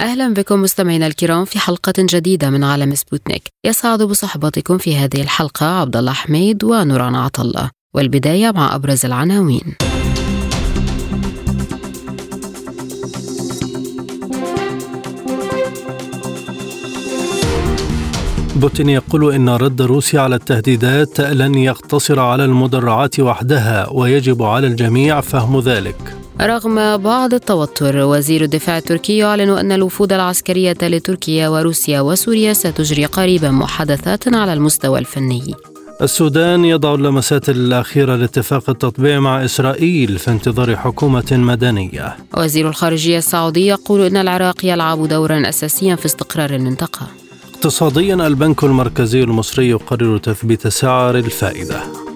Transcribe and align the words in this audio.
أهلا 0.00 0.34
بكم 0.34 0.62
مستمعينا 0.62 1.06
الكرام 1.06 1.44
في 1.44 1.58
حلقة 1.58 1.92
جديدة 1.98 2.50
من 2.50 2.64
عالم 2.64 2.94
سبوتنيك. 2.94 3.42
يسعد 3.66 4.02
بصحبتكم 4.02 4.78
في 4.78 4.96
هذه 4.96 5.22
الحلقة 5.22 5.66
عبد 5.66 5.96
الله 5.96 6.12
حميد 6.12 6.64
ونوران 6.64 7.14
عطلة. 7.14 7.70
والبداية 7.94 8.50
مع 8.50 8.74
أبرز 8.74 9.04
العناوين. 9.04 9.74
بوتين 18.56 18.88
يقول 18.88 19.34
إن 19.34 19.48
رد 19.48 19.82
روسيا 19.82 20.20
على 20.20 20.34
التهديدات 20.36 21.20
لن 21.20 21.54
يقتصر 21.54 22.20
على 22.20 22.44
المدرعات 22.44 23.20
وحدها 23.20 23.88
ويجب 23.90 24.42
على 24.42 24.66
الجميع 24.66 25.20
فهم 25.20 25.60
ذلك. 25.60 26.17
رغم 26.40 26.96
بعض 26.96 27.34
التوتر 27.34 27.96
وزير 27.96 28.42
الدفاع 28.42 28.78
التركي 28.78 29.16
يعلن 29.16 29.50
أن 29.50 29.72
الوفود 29.72 30.12
العسكرية 30.12 30.76
لتركيا 30.82 31.48
وروسيا 31.48 32.00
وسوريا 32.00 32.52
ستجري 32.52 33.04
قريبا 33.06 33.50
محادثات 33.50 34.34
على 34.34 34.52
المستوى 34.52 34.98
الفني. 34.98 35.54
السودان 36.02 36.64
يضع 36.64 36.94
اللمسات 36.94 37.48
الأخيرة 37.48 38.16
لاتفاق 38.16 38.70
التطبيع 38.70 39.20
مع 39.20 39.44
إسرائيل 39.44 40.18
في 40.18 40.30
انتظار 40.30 40.76
حكومة 40.76 41.26
مدنية. 41.32 42.16
وزير 42.36 42.68
الخارجية 42.68 43.18
السعودي 43.18 43.66
يقول 43.66 44.00
أن 44.00 44.16
العراق 44.16 44.64
يلعب 44.64 45.08
دورا 45.08 45.48
أساسيا 45.48 45.96
في 45.96 46.06
استقرار 46.06 46.50
المنطقة. 46.50 47.06
اقتصاديا 47.54 48.14
البنك 48.14 48.64
المركزي 48.64 49.22
المصري 49.22 49.68
يقرر 49.68 50.18
تثبيت 50.18 50.68
سعر 50.68 51.18
الفائدة. 51.18 52.07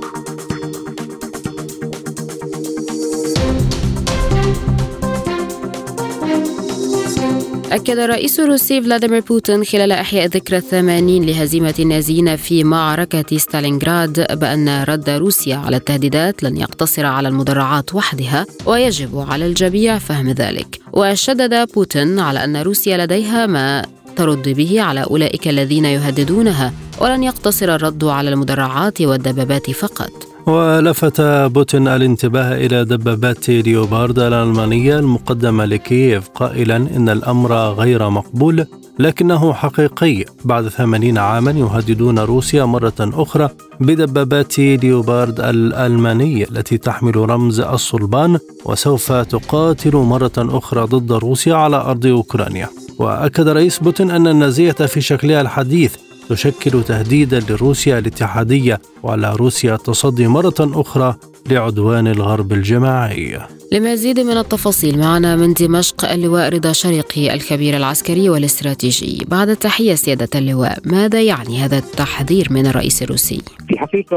أكد 7.73 7.98
الرئيس 7.98 8.41
الروسي 8.41 8.83
فلاديمير 8.83 9.20
بوتين 9.20 9.65
خلال 9.65 9.92
إحياء 9.92 10.27
ذكرى 10.27 10.56
الثمانين 10.56 11.25
لهزيمة 11.27 11.75
النازيين 11.79 12.37
في 12.37 12.64
معركة 12.64 13.39
ستالينغراد 13.39 14.39
بأن 14.39 14.83
رد 14.83 15.11
روسيا 15.11 15.56
على 15.56 15.77
التهديدات 15.77 16.42
لن 16.42 16.56
يقتصر 16.56 17.06
على 17.06 17.29
المدرعات 17.29 17.95
وحدها 17.95 18.47
ويجب 18.67 19.19
على 19.29 19.47
الجميع 19.47 19.98
فهم 19.98 20.31
ذلك. 20.31 20.79
وشدد 20.92 21.69
بوتين 21.75 22.20
على 22.20 22.45
أن 22.45 22.56
روسيا 22.56 23.06
لديها 23.06 23.47
ما 23.47 23.86
ترد 24.17 24.48
به 24.48 24.81
على 24.83 25.03
أولئك 25.03 25.48
الذين 25.48 25.84
يهددونها 25.84 26.73
ولن 27.01 27.23
يقتصر 27.23 27.75
الرد 27.75 28.05
على 28.05 28.31
المدرعات 28.31 29.01
والدبابات 29.01 29.70
فقط. 29.70 30.31
ولفت 30.47 31.21
بوتين 31.21 31.89
الانتباه 31.89 32.55
إلى 32.55 32.85
دبابات 32.85 33.48
ليوبارد 33.51 34.19
الألمانية 34.19 34.98
المقدمة 34.98 35.65
لكييف 35.65 36.29
قائلا 36.29 36.77
إن 36.77 37.09
الأمر 37.09 37.53
غير 37.55 38.11
مقبول 38.11 38.67
لكنه 38.98 39.53
حقيقي. 39.53 40.25
بعد 40.45 40.69
ثمانين 40.69 41.19
عاما 41.19 41.51
يهددون 41.51 42.19
روسيا 42.19 42.65
مرة 42.65 42.93
أخرى 43.01 43.48
بدبابات 43.81 44.59
ليوبارد 44.59 45.41
الألمانية 45.41 46.47
التي 46.51 46.79
تحمل 46.79 47.17
رمز 47.17 47.61
الصلبان 47.61 48.39
وسوف 48.64 49.13
تقاتل 49.13 49.97
مرة 49.97 50.33
أخرى 50.39 50.85
ضد 50.85 51.13
روسيا 51.13 51.55
على 51.55 51.77
أرض 51.77 52.07
أوكرانيا. 52.07 52.69
وأكد 52.98 53.48
رئيس 53.48 53.79
بوتين 53.79 54.11
أن 54.11 54.27
النازية 54.27 54.73
في 54.73 55.01
شكلها 55.01 55.41
الحديث 55.41 55.97
تشكل 56.28 56.83
تهديدا 56.83 57.40
لروسيا 57.50 57.98
الاتحادية 57.98 58.78
وعلى 59.02 59.34
روسيا 59.36 59.74
التصدي 59.74 60.28
مرة 60.28 60.55
أخرى 60.60 61.14
لعدوان 61.50 62.06
الغرب 62.06 62.52
الجماعي 62.52 63.38
لمزيد 63.72 64.20
من 64.20 64.36
التفاصيل 64.36 64.98
معنا 64.98 65.36
من 65.36 65.52
دمشق 65.52 66.10
اللواء 66.12 66.55
رضا 66.55 66.72
شريقي 66.72 67.34
الخبير 67.34 67.77
العسكري 67.77 68.30
والاستراتيجي 68.30 69.24
بعد 69.30 69.48
التحية 69.48 69.94
سيادة 69.94 70.28
اللواء 70.34 70.78
ماذا 70.86 71.22
يعني 71.22 71.56
هذا 71.64 71.78
التحذير 71.78 72.46
من 72.50 72.66
الرئيس 72.66 73.02
الروسي؟ 73.02 73.40
في 73.66 73.72
الحقيقة 73.74 74.16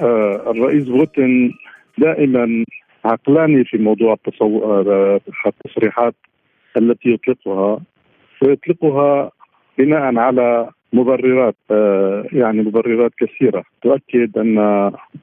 آه، 0.00 0.50
الرئيس 0.50 0.84
بوتين 0.84 1.52
دائما 1.98 2.64
عقلاني 3.04 3.64
في 3.64 3.78
موضوع 3.78 4.16
آه، 4.42 5.20
التصريحات 5.46 6.14
التي 6.76 7.08
يطلقها 7.08 7.80
ويطلقها 8.42 9.30
بناء 9.78 10.16
على 10.18 10.70
مبررات 10.92 11.56
آه، 11.70 12.24
يعني 12.32 12.62
مبررات 12.62 13.12
كثيرة 13.18 13.64
تؤكد 13.82 14.38
أن 14.38 14.56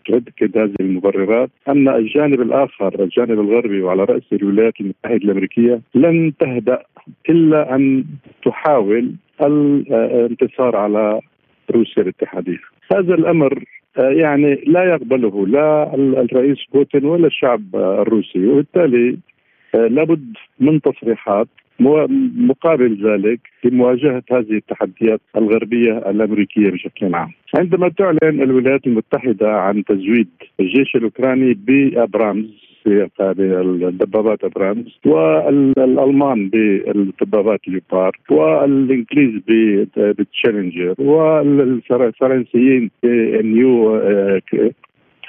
تؤكد 0.05 0.57
هذه 0.57 0.75
المبررات 0.79 1.49
أن 1.67 1.87
الجانب 1.87 2.41
الآخر 2.41 3.03
الجانب 3.03 3.39
الغربي 3.39 3.81
وعلى 3.81 4.03
رأس 4.03 4.23
الولايات 4.33 4.73
المتحدة 4.81 5.15
الأمريكية 5.15 5.81
لن 5.95 6.33
تهدأ 6.39 6.83
إلا 7.29 7.75
أن 7.75 8.05
تحاول 8.45 9.11
الانتصار 9.41 10.75
على 10.75 11.19
روسيا 11.71 12.03
الاتحاديه. 12.03 12.59
هذا 12.93 13.13
الأمر 13.13 13.63
آه، 13.97 14.09
يعني 14.09 14.63
لا 14.67 14.83
يقبله 14.83 15.47
لا 15.47 15.95
الرئيس 15.95 16.57
بوتين 16.73 17.05
ولا 17.05 17.27
الشعب 17.27 17.75
الروسي 17.75 18.47
وبالتالي 18.47 19.17
آه، 19.75 19.87
لابد 19.87 20.33
من 20.59 20.81
تصريحات 20.81 21.47
مقابل 21.79 22.97
ذلك 23.03 23.39
لمواجهه 23.63 24.23
هذه 24.31 24.51
التحديات 24.53 25.21
الغربية 25.35 25.97
الأمريكية 25.97 26.69
بشكل 26.69 27.15
عام. 27.15 27.31
عندما 27.55 27.89
تعلن 27.89 28.41
الولايات 28.41 28.87
المتحدة 28.87 29.51
عن 29.51 29.83
تزويد 29.83 30.29
الجيش 30.59 30.95
الأوكراني 30.95 31.53
بابرامز 31.53 32.69
الدبابات 32.87 34.43
أبرامز 34.43 34.99
والألمان 35.05 36.49
بالدبابات 36.49 37.67
ليوبار 37.67 38.17
والإنجليز 38.29 39.41
بالتشالنجر 39.97 40.95
والفرنسيين 40.97 42.91
بالنيو 43.03 44.01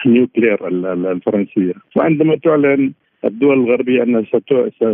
nuclear 0.06 0.68
الفرنسية 1.12 1.72
وعندما 1.96 2.36
تعلن 2.36 2.92
الدول 3.25 3.58
الغربية 3.58 4.03
انها 4.03 4.22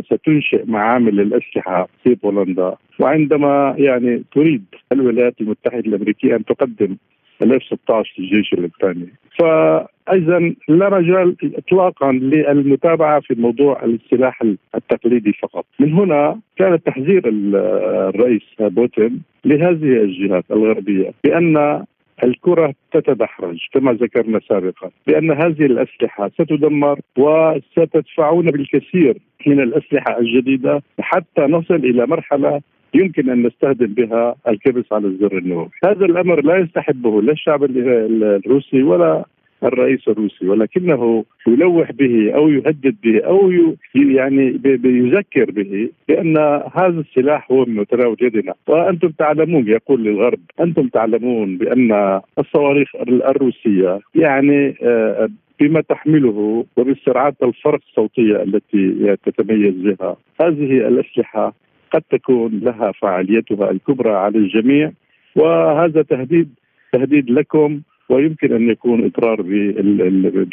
ستنشئ 0.00 0.64
معامل 0.66 1.16
للأسلحة 1.16 1.88
في 2.04 2.14
بولندا. 2.14 2.75
وعندما 2.98 3.75
يعني 3.78 4.22
تريد 4.34 4.64
الولايات 4.92 5.41
المتحدة 5.41 5.78
الأمريكية 5.78 6.36
أن 6.36 6.44
تقدم 6.44 6.97
ال 7.42 7.52
F 7.52 7.62
16 7.62 8.15
للجيش 8.19 8.53
الاوكراني 8.53 9.09
فاذا 9.38 10.38
لا 10.69 10.91
مجال 10.91 11.36
اطلاقا 11.42 12.12
للمتابعة 12.12 13.20
في 13.20 13.34
موضوع 13.34 13.84
السلاح 13.84 14.42
التقليدي 14.75 15.32
فقط. 15.32 15.66
من 15.81 15.92
هنا 15.92 16.41
كان 16.56 16.82
تحذير 16.82 17.22
الرئيس 17.28 18.42
بوتين 18.60 19.22
لهذه 19.44 20.03
الجهات 20.03 20.44
الغربية 20.50 21.12
بأن 21.25 21.84
الكرة 22.25 22.75
تتدحرج 22.93 23.59
كما 23.72 23.93
ذكرنا 23.93 24.41
سابقا 24.49 24.91
بأن 25.06 25.31
هذه 25.31 25.66
الأسلحة 25.66 26.28
ستدمر 26.28 27.00
وستدفعون 27.19 28.47
بالكثير 28.47 29.19
من 29.47 29.60
الأسلحة 29.60 30.19
الجديدة 30.19 30.82
حتى 31.00 31.41
نصل 31.41 31.75
إلى 31.75 32.06
مرحلة 32.06 32.60
يمكن 32.94 33.31
أن 33.31 33.47
نستخدم 33.47 33.86
بها 33.86 34.36
الكبس 34.48 34.92
على 34.92 35.07
الزر 35.07 35.39
النور 35.39 35.68
هذا 35.84 36.04
الأمر 36.04 36.45
لا 36.45 36.57
يستحبه 36.57 37.22
لا 37.22 37.33
الشعب 37.33 37.65
الروسي 37.65 38.83
ولا 38.83 39.24
الرئيس 39.64 40.08
الروسي 40.08 40.48
ولكنه 40.48 41.24
يلوح 41.48 41.92
به 41.92 42.32
أو 42.34 42.48
يهدد 42.48 42.97
به 43.03 43.20
أو 43.20 43.53
يعني 43.94 44.60
يذكر 44.84 45.50
به 45.50 45.91
بأن 46.08 46.36
هذا 46.74 47.00
السلاح 47.00 47.53
هو 47.53 47.64
من 47.64 47.74
متناول 47.76 48.16
يدنا. 48.20 48.54
وأنتم 48.66 49.08
تعلمون 49.08 49.68
يقول 49.68 50.04
للغرب 50.04 50.38
أنتم 50.60 50.88
تعلمون 50.88 51.58
بأن 51.58 52.20
الصواريخ 52.38 52.88
الروسية 53.08 54.00
يعني 54.14 54.76
آه، 54.82 55.28
بما 55.60 55.80
تحمله 55.80 56.66
وبالسرعات 56.76 57.34
الفرق 57.42 57.80
الصوتية 57.88 58.42
التي 58.42 59.16
تتميز 59.26 59.74
بها. 59.74 60.16
هذه 60.41 60.88
الأسلحة 60.88 61.54
قد 61.92 62.02
تكون 62.10 62.60
لها 62.62 62.92
فعاليتها 62.92 63.70
الكبرى 63.70 64.10
على 64.10 64.38
الجميع. 64.38 64.92
وهذا 65.36 66.02
تهديد 66.02 66.48
تهديد 66.92 67.30
لكم 67.30 67.80
ويمكن 68.08 68.53
أن 68.53 68.70
يكون 68.70 69.04
اضرار 69.04 69.36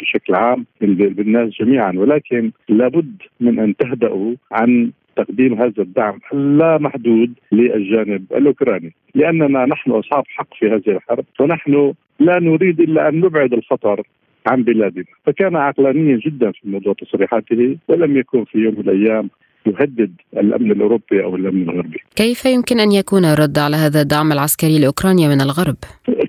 بشكل 0.00 0.34
عام 0.34 0.64
بالناس 0.80 1.48
جميعا. 1.60 1.92
ولكن 1.96 2.50
لابد 2.68 3.22
من 3.40 3.58
أن 3.58 3.76
تهدأوا 3.76 4.34
عن 4.52 4.90
تقديم 5.16 5.54
هذا 5.54 5.82
الدعم 5.82 6.18
اللا 6.32 6.78
محدود 6.78 7.32
للجانب 7.52 8.24
الأوكراني، 8.34 8.92
لأننا 9.14 9.66
نحن 9.66 9.90
أصحاب 9.90 10.24
حق 10.26 10.54
في 10.54 10.66
هذه 10.66 10.88
الحرب 10.96 11.24
ونحن 11.40 11.94
لا 12.20 12.38
نريد 12.40 12.80
إلا 12.80 13.08
أن 13.08 13.20
نبعد 13.20 13.52
الخطر 13.52 14.02
عن 14.46 14.62
بلادنا، 14.62 15.04
فكان 15.26 15.56
عقلانيا 15.56 16.16
جدا 16.16 16.50
في 16.50 16.60
موضوع 16.64 16.92
تصريحاته 16.92 17.76
ولم 17.88 18.16
يكن 18.16 18.44
في 18.44 18.58
يوم 18.58 18.74
من 18.74 18.80
الأيام 18.80 19.30
يهدد 19.66 20.12
الأمن 20.36 20.70
الأوروبي 20.70 21.24
أو 21.24 21.36
الأمن 21.36 21.70
الغربي. 21.70 21.98
كيف 22.16 22.44
يمكن 22.44 22.80
أن 22.80 22.92
يكون 22.92 23.24
الرد 23.24 23.58
على 23.58 23.76
هذا 23.76 24.00
الدعم 24.00 24.32
العسكري 24.32 24.78
لأوكرانيا 24.78 25.28
من 25.28 25.40
الغرب؟ 25.40 25.76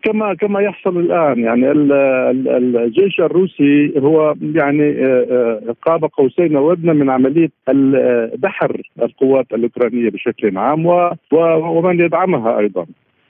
كما 0.03 0.33
كما 0.33 0.61
يحصل 0.61 0.97
الآن 0.97 1.39
يعني 1.39 1.71
الجيش 2.85 3.19
الروسي 3.19 3.93
هو 3.97 4.35
يعني 4.41 5.05
آه، 5.05 5.25
آه، 5.31 5.75
قاب 5.81 6.05
قوسين 6.05 6.55
أو 6.55 6.71
ادنى 6.71 6.93
من 6.93 7.09
عملية 7.09 7.49
دحر 8.35 8.81
القوات 9.01 9.45
الأوكرانية 9.53 10.09
بشكل 10.09 10.57
عام 10.57 10.85
ومن 11.31 11.99
يدعمها 11.99 12.59
أيضا. 12.59 12.85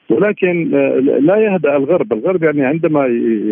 ولكن 0.10 0.76
آه، 0.76 1.00
لا 1.00 1.38
يهدأ 1.38 1.76
الغرب، 1.78 2.14
الغرب 2.14 2.44
يعني 2.44 2.66
عندما 2.66 3.08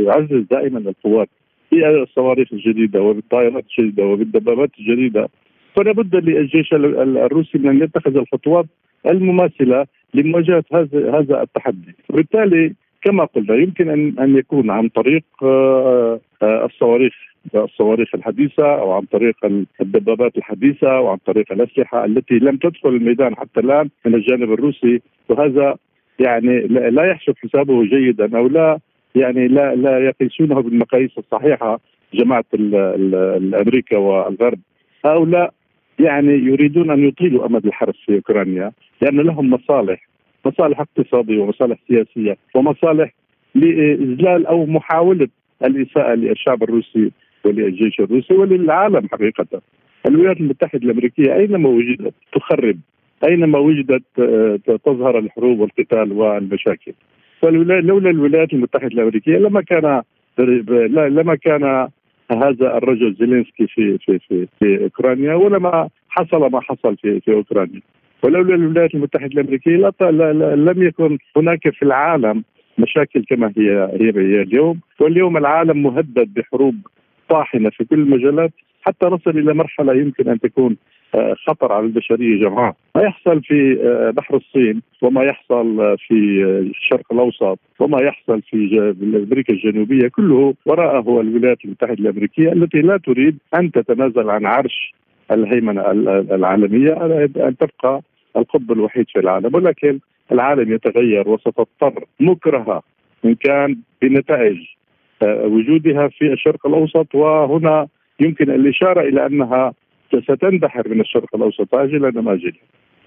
يعزز 0.06 0.44
دائما 0.52 0.80
القوات 0.80 1.30
في 1.70 1.88
الصواريخ 1.88 2.48
الجديدة 2.54 3.02
وبالطائرات 3.02 3.66
الجديدة 3.70 4.06
وبالدبابات 4.06 4.70
الجديدة 4.80 5.30
فلا 5.76 5.92
بد 5.92 6.16
للجيش 6.16 6.74
الروسي 6.74 7.58
من 7.58 7.70
أن 7.70 7.84
يتخذ 7.84 8.18
الخطوات 8.18 8.66
المماثلة 9.06 9.86
لمواجهة 10.14 10.64
هذا 10.74 11.20
هذا 11.20 11.42
التحدي، 11.42 11.96
وبالتالي 12.10 12.74
كما 13.02 13.26
قلنا 13.26 13.56
يمكن 13.56 13.90
ان 13.90 14.16
أن 14.20 14.38
يكون 14.38 14.70
عن 14.72 14.90
طريق 14.90 15.24
آه، 15.44 16.20
آه، 16.42 16.66
الصواريخ 16.66 17.14
الصواريخ 17.56 18.16
الحديثة 18.16 18.76
أو 18.76 18.92
عن 18.92 19.02
طريق 19.02 19.36
الدبابات 19.82 20.38
الحديثة 20.38 20.98
أو 20.98 21.08
عن 21.08 21.18
طريق 21.18 21.52
الأسلحة 21.52 22.06
التي 22.06 22.34
لم 22.40 22.58
تدخل 22.58 22.90
الميدان 22.90 23.36
حتى 23.36 23.60
الآن 23.60 23.90
من 24.06 24.16
الجانب 24.16 24.54
الروسي. 24.54 25.02
وهذا 25.30 25.76
يعني 26.20 26.60
لا 26.68 27.04
يحسب 27.06 27.34
حسابه 27.38 27.84
جيدا 27.84 28.38
أو 28.38 28.48
لا 28.48 28.80
يعني 29.16 29.48
لا 29.48 29.76
لا 29.76 30.00
يقيسونه 30.00 30.62
بالمقاييس 30.62 31.18
الصحيحة 31.18 31.80
جماعة 32.14 32.46
الأمريكا 32.54 33.98
والغرب. 33.98 34.60
هؤلاء 35.06 35.54
يعني 36.00 36.34
يريدون 36.34 36.92
أن 36.92 37.08
يطيلوا 37.08 37.46
أمد 37.46 37.66
الحرب 37.66 37.94
في 38.06 38.16
أوكرانيا 38.16 38.72
لأن 39.02 39.20
لهم 39.20 39.50
مصالح 39.50 40.08
مصالح 40.46 40.80
اقتصادية 40.80 41.40
ومصالح 41.40 41.78
سياسية 41.88 42.38
ومصالح 42.56 43.14
لاذلال 43.56 44.46
أو 44.46 44.66
محاولة 44.66 45.28
الإساءة 45.64 46.14
للشعب 46.14 46.64
الروسي 46.64 47.12
وللجيش 47.46 48.00
الروسي 48.00 48.34
وللعالم 48.34 49.08
حقيقة. 49.12 49.62
الولايات 50.08 50.38
المتحدة 50.38 50.84
الأمريكية 50.84 51.36
أينما 51.36 51.70
وجدت 51.70 52.14
تخرب 52.34 52.80
أينما 53.28 53.60
وجدت 53.60 54.04
آه، 54.20 54.60
تظهر 54.86 55.20
الحروب 55.20 55.60
والقتال 55.60 56.12
والمشاكل. 56.12 56.94
فلولا 57.42 58.10
الولايات 58.10 58.54
المتحدة 58.54 58.88
الأمريكية 58.88 59.38
لما 59.38 59.62
كان 59.62 60.02
لما 61.10 61.36
كان 61.36 61.88
هذا 62.34 62.78
الرجل 62.78 63.16
زيلينسكي 63.20 63.68
في 63.68 63.98
في 63.98 64.20
في 64.20 64.48
في 64.60 64.84
أوكرانيا 64.84 65.34
ولما 65.34 65.90
حصل 66.10 66.52
ما 66.52 66.62
حصل 66.62 66.98
في 66.98 67.20
في 67.20 67.34
أوكرانيا. 67.34 67.82
ولولا 68.24 68.56
الولايات 68.56 68.96
المتحدة 68.96 69.28
الأمريكية 69.28 69.92
لم 70.56 70.84
يكن 70.84 71.18
هناك 71.38 71.70
في 71.70 71.84
العالم 71.84 72.44
مشاكل 72.78 73.26
كما 73.30 73.54
هي 73.58 73.72
هي 74.02 74.12
هي 74.16 74.42
اليوم. 74.42 74.80
واليوم 75.00 75.38
العالم 75.38 75.84
مهدد 75.84 76.34
بحروب 76.34 76.76
طاحنة 77.30 77.70
في 77.70 77.86
كل 77.86 78.00
المجالات 78.00 78.52
حتى 78.82 79.06
نصل 79.06 79.30
إلى 79.30 79.54
مرحلة 79.54 79.94
يمكن 79.94 80.30
أن 80.30 80.40
تكون 80.40 80.78
خطر 81.48 81.72
على 81.74 81.86
البشرية 81.86 82.40
جمعاء. 82.40 82.76
ما 82.96 83.02
يحصل 83.02 83.42
في 83.42 83.78
آه، 83.84 84.10
بحر 84.12 84.36
الصين 84.36 84.82
وما 85.02 85.24
يحصل 85.24 85.98
في 86.08 86.44
الشرق 86.44 87.14
الأوسط 87.14 87.60
وما 87.80 88.02
يحصل 88.02 88.42
في 88.42 88.94
أمريكا 89.28 89.54
الجنوبية 89.54 90.08
كله 90.08 90.54
وراءه 90.66 91.22
الولايات 91.22 91.58
المتحدة 91.66 91.94
الأمريكية 91.94 92.52
التي 92.52 92.82
لا 92.82 92.98
تريد 92.98 93.38
أن 93.56 93.72
تتنازل 93.72 94.30
عن 94.30 94.46
عرش 94.46 94.94
الهيمنة 95.32 95.92
العالمية 96.32 97.06
أن 97.38 97.58
تبقى 97.58 98.02
القطب 98.38 98.72
الوحيد 98.72 99.06
في 99.10 99.20
العالم. 99.20 99.56
ولكن 99.56 100.00
العالم 100.32 100.74
يتغير 100.74 101.30
وستضطر 101.30 102.04
مكرهه 102.20 102.84
إن 103.26 103.36
كان 103.36 103.78
بنتائج 104.02 104.58
آه، 105.24 105.46
وجودها 105.46 106.08
في 106.08 106.34
الشرق 106.34 106.68
الأوسط. 106.68 107.16
وهنا 107.16 107.88
يمكن 108.20 108.50
الإشارة 108.52 109.02
إلى 109.02 109.26
أنها 109.26 109.74
ستندحر 110.22 110.90
من 110.90 111.02
الشرق 111.02 111.36
الأوسط 111.36 111.76
اجلا 111.76 112.10
أم 112.10 112.30
اجلا 112.30 112.54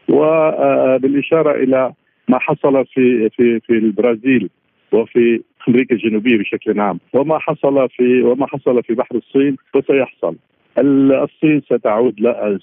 وبالإشارة 0.08 1.62
إلى 1.62 1.92
ما 2.28 2.38
حصل 2.38 2.86
في 2.86 3.28
في 3.30 3.60
في 3.60 3.72
البرازيل 3.72 4.48
وفي 4.92 5.40
أمريكا 5.68 5.94
الجنوبية 5.94 6.38
بشكل 6.38 6.80
عام 6.80 7.00
وما 7.12 7.38
حصل 7.38 7.88
في 7.88 8.22
وما 8.22 8.46
حصل 8.46 8.82
في 8.82 8.94
بحر 8.94 9.16
الصين 9.16 9.56
وسيحصل. 9.74 10.36
الصين 10.78 11.60
ستعود 11.60 12.20
لا 12.20 12.58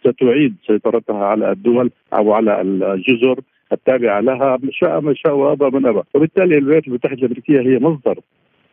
ستعيد 0.00 0.54
سيطرتها 0.66 1.24
على 1.24 1.52
الدول 1.52 1.90
أو 2.12 2.32
على 2.32 2.60
الجزر 2.60 3.40
التابعة 3.72 4.20
لها 4.20 4.58
شاء 4.70 5.00
من 5.00 5.14
شاء 5.14 5.34
وابى 5.34 5.78
من 5.78 5.86
ابى، 5.86 6.02
وبالتالي 6.14 6.58
الولايات 6.58 6.88
المتحدة 6.88 7.18
الأمريكية 7.18 7.60
هي 7.60 7.78
مصدر 7.78 8.18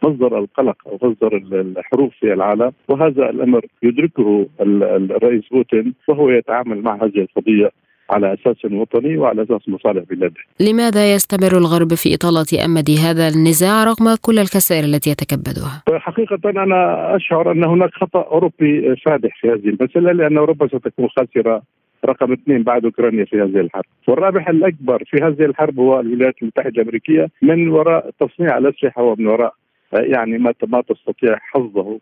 مصدر 0.04 0.40
القلق 0.40 0.78
أو 0.88 1.00
مصدر 1.02 1.38
الحروب 1.38 2.12
في 2.20 2.34
العالم 2.34 2.72
وهذا 2.88 3.30
الأمر 3.30 3.66
يدركه 3.84 4.48
الرئيس 4.62 5.44
بوتين 5.52 5.94
وهو 6.08 6.30
يتعامل 6.30 6.82
مع 6.82 6.96
هذه 6.96 7.20
القضية 7.22 7.72
على 8.10 8.34
أساس 8.34 8.66
وطني 8.66 9.18
وعلى 9.18 9.44
أساس 9.44 9.70
مصالح 9.70 10.04
بلاده. 10.10 10.42
لماذا 10.60 11.14
يستمر 11.14 11.58
الغرب 11.58 11.94
في 11.94 12.14
إطالة 12.14 12.66
أمد 12.66 12.90
هذا 13.06 13.28
النزاع 13.28 13.84
رغم 13.84 14.16
كل 14.22 14.40
الخسائر 14.40 14.84
التي 14.84 15.10
يتكبدها؟ 15.10 15.84
حقيقة 16.00 16.50
أنا 16.50 17.16
أشعر 17.16 17.52
أن 17.52 17.64
هناك 17.64 17.90
خطأ 17.94 18.22
أوروبي 18.22 18.96
فادح 18.96 19.42
في 19.42 19.48
هذه 19.48 19.70
المسألة 19.70 20.12
لأن 20.12 20.38
أوروبا 20.38 20.68
ستكون 20.68 21.08
خاسرة 21.08 21.62
رقم 22.06 22.32
اثنين 22.32 22.64
بعد 22.64 22.86
أوكرانيا 22.86 23.26
في 23.26 23.36
هذه 23.36 23.60
الحرب، 23.60 23.86
والرابح 24.08 24.50
الأكبر 24.50 25.04
في 25.06 25.18
هذه 25.24 25.46
الحرب 25.46 25.80
هو 25.80 26.00
الولايات 26.00 26.36
المتحدة 26.42 26.70
الأمريكية 26.70 27.30
من 27.42 27.70
وراء 27.70 28.10
تصنيع 28.20 28.58
الأسلحة 28.58 29.04
ومن 29.04 29.28
وراء 29.28 29.54
يعني 29.94 30.38
ما 30.38 30.54
ما 30.68 30.82
تستطيع 30.82 31.38
حظه 31.42 32.00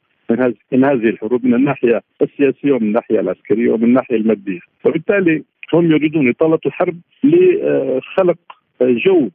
من 0.72 0.86
هذه 0.86 1.10
الحروب 1.10 1.46
من 1.46 1.54
الناحية 1.54 2.02
السياسية 2.22 2.72
ومن 2.72 2.88
الناحية 2.88 3.20
العسكرية 3.20 3.72
ومن 3.72 3.84
الناحية 3.84 4.16
المادية، 4.16 4.60
وبالتالي 4.86 5.44
هم 5.74 5.92
يريدون 5.92 6.30
إطالة 6.30 6.60
الحرب 6.66 6.98
لخلق 7.24 8.38
جو 8.82 9.30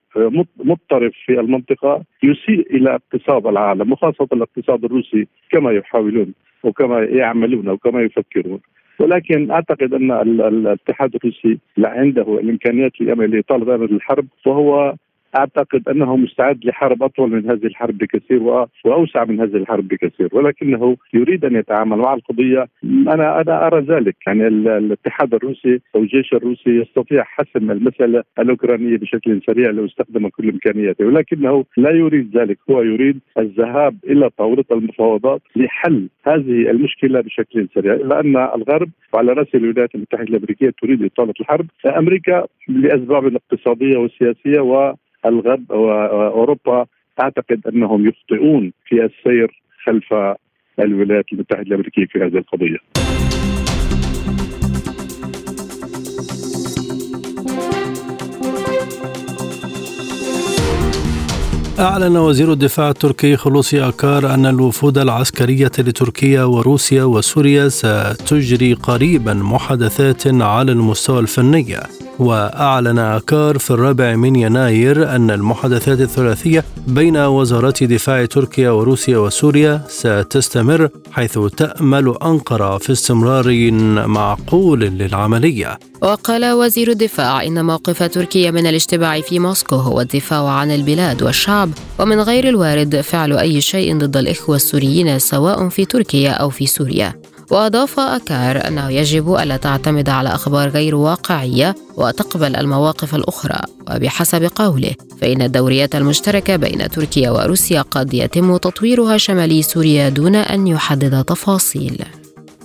مضطرب 0.65 1.13
في 1.27 1.41
المنطقة 1.41 2.03
يسيء 2.23 2.77
إلى 2.77 2.95
اقتصاد 2.95 3.47
العالم 3.47 3.93
وخاصة 3.93 4.29
الاقتصاد 4.33 4.85
الروسي 4.85 5.27
كما 5.51 5.73
يحاولون 5.73 6.35
وكما 6.63 7.05
يعملون 7.05 7.69
وكما 7.69 8.03
يفكرون. 8.03 8.61
ولكن 8.99 9.51
أعتقد 9.51 9.95
أن 9.95 10.11
الاتحاد 10.41 11.15
الروسي 11.15 11.59
عنده 11.79 12.39
الإمكانيات 12.39 13.01
لاطاله 13.01 13.75
امد 13.75 13.93
الحرب 13.93 14.27
وهو 14.47 14.95
أعتقد 15.37 15.89
أنه 15.89 16.17
مستعد 16.17 16.65
لحرب 16.65 17.03
أطول 17.03 17.31
من 17.31 17.51
هذه 17.51 17.67
الحرب 17.67 17.99
بكثير 17.99 18.43
وأوسع 18.85 19.25
من 19.25 19.41
هذه 19.41 19.57
الحرب 19.57 19.89
بكثير 19.89 20.29
ولكنه 20.33 20.97
يريد 21.15 21.45
أن 21.45 21.57
يتعامل 21.57 21.97
مع 21.99 22.15
القضية. 22.15 22.69
أنا 22.85 23.41
أنا 23.41 23.67
أرى 23.67 23.81
ذلك. 23.81 24.17
يعني 24.27 24.47
الاتحاد 24.49 25.35
الروسي 25.35 25.81
أو 25.95 26.01
الجيش 26.01 26.33
الروسي 26.33 26.71
يستطيع 26.71 27.25
حسم 27.25 27.71
المساله 27.71 28.23
الاوكرانيه 28.39 28.97
بشكل 28.97 29.41
سريع 29.47 29.71
لو 29.71 29.85
استخدم 29.87 30.29
كل 30.29 30.49
إمكانياته 30.49 31.05
ولكنه 31.07 31.65
لا 31.77 31.91
يريد 31.91 32.37
ذلك. 32.37 32.59
هو 32.71 32.83
يريد 32.83 33.21
الذهاب 33.39 33.97
إلى 34.05 34.31
طاولة 34.31 34.65
المفاوضات 34.73 35.43
لحل 35.57 36.09
هذه 36.27 36.71
المشكلة 36.71 37.21
بشكل 37.21 37.69
سريع. 37.75 37.95
لأن 37.95 38.37
الغرب 38.37 38.91
وعلى 39.13 39.33
رأس 39.33 39.55
الولايات 39.55 39.95
المتحدة 39.95 40.23
الأمريكية 40.23 40.75
تريد 40.83 41.05
إطالة 41.05 41.35
الحرب. 41.41 41.67
أمريكا 41.87 42.47
لأسباب 42.69 43.37
اقتصادية 43.37 43.97
وسياسية 43.97 44.61
و 44.61 44.95
الغرب 45.27 45.71
وأوروبا 45.71 46.87
أعتقد 47.21 47.61
أنهم 47.67 48.09
يخطئون 48.09 48.73
في 48.87 49.05
السير 49.05 49.63
خلف 49.85 50.15
الولايات 50.79 51.25
المتحدة 51.33 51.63
الأمريكية 51.63 52.07
في 52.07 52.19
هذه 52.19 52.39
القضية. 52.39 52.79
أعلن 61.81 62.17
وزير 62.17 62.53
الدفاع 62.53 62.89
التركي 62.89 63.37
خلوصي 63.37 63.89
أكار 63.89 64.35
أن 64.35 64.47
الوفود 64.47 64.99
العسكرية 64.99 65.71
لتركيا 65.79 66.45
وروسيا 66.45 67.05
وسوريا 67.05 67.69
ستجري 67.69 68.75
قريبا 68.75 69.35
محادثات 69.35 70.23
على 70.27 70.73
المستوى 70.73 71.21
الفني 71.21 71.77
وأعلن 72.21 72.99
أكار 72.99 73.59
في 73.59 73.71
الرابع 73.71 74.17
من 74.17 74.37
يناير 74.37 75.17
أن 75.17 75.31
المحادثات 75.31 76.01
الثلاثية 76.01 76.65
بين 76.87 77.17
وزارات 77.17 77.85
دفاع 77.85 78.25
تركيا 78.25 78.71
وروسيا 78.71 79.19
وسوريا 79.19 79.83
ستستمر 79.89 80.89
حيث 81.13 81.39
تأمل 81.39 82.15
أنقرة 82.23 82.79
في 82.79 82.93
استمرار 82.93 83.71
معقول 84.07 84.81
للعملية. 84.81 85.79
وقال 86.03 86.53
وزير 86.53 86.91
الدفاع 86.91 87.43
إن 87.45 87.65
موقف 87.65 88.03
تركيا 88.03 88.51
من 88.51 88.67
الاشتباع 88.67 89.21
في 89.21 89.39
موسكو 89.39 89.77
هو 89.77 90.01
الدفاع 90.01 90.49
عن 90.49 90.71
البلاد 90.71 91.23
والشعب 91.23 91.71
ومن 91.99 92.21
غير 92.21 92.49
الوارد 92.49 93.01
فعل 93.01 93.33
أي 93.33 93.61
شيء 93.61 93.99
ضد 93.99 94.17
الإخوة 94.17 94.57
السوريين 94.57 95.19
سواء 95.19 95.69
في 95.69 95.85
تركيا 95.85 96.31
أو 96.31 96.51
في 96.51 96.67
سوريا. 96.67 97.15
وأضاف 97.51 98.01
أكار 98.01 98.69
أنه 98.69 98.91
يجب 98.91 99.35
ألا 99.35 99.57
تعتمد 99.57 100.09
على 100.09 100.29
أخبار 100.29 100.69
غير 100.69 100.95
واقعية 100.95 101.75
وتقبل 101.97 102.57
المواقف 102.57 103.15
الأخرى 103.15 103.61
وبحسب 103.91 104.51
قوله 104.55 104.95
فإن 105.21 105.43
الدوريات 105.43 105.95
المشتركة 105.95 106.57
بين 106.57 106.89
تركيا 106.89 107.31
وروسيا 107.31 107.83
قد 107.83 108.15
يتم 108.15 108.57
تطويرها 108.57 109.17
شمالي 109.17 109.63
سوريا 109.63 110.09
دون 110.09 110.35
أن 110.35 110.67
يحدد 110.67 111.25
تفاصيل. 111.25 112.05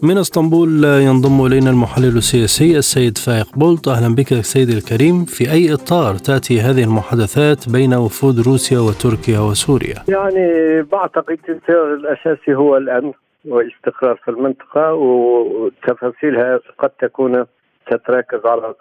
من 0.04 0.18
إسطنبول 0.18 0.84
ينضم 0.84 1.46
إلينا 1.46 1.70
المحلل 1.70 2.18
السياسي 2.18 2.78
السيد 2.78 3.18
فايق 3.18 3.48
بولت. 3.56 3.88
أهلا 3.88 4.16
بك 4.16 4.42
سيدي 4.42 4.74
الكريم. 4.74 5.26
في 5.26 5.52
أي 5.52 5.74
إطار 5.74 6.16
تأتي 6.16 6.62
هذه 6.62 6.84
المحادثات 6.84 7.70
بين 7.70 7.94
وفود 7.94 8.40
روسيا 8.40 8.80
وتركيا 8.80 9.40
وسوريا؟ 9.40 10.04
يعني 10.08 10.82
بعتقد 10.92 11.38
الأساسي 11.70 12.56
هو 12.56 12.78
الأمن. 12.78 13.12
واستقرار 13.48 14.16
في 14.16 14.32
المنطقة 14.32 14.94
وتفاصيلها 14.94 16.60
قد 16.78 16.90
تكون 16.90 17.46
تتركز 17.92 18.46
على 18.46 18.74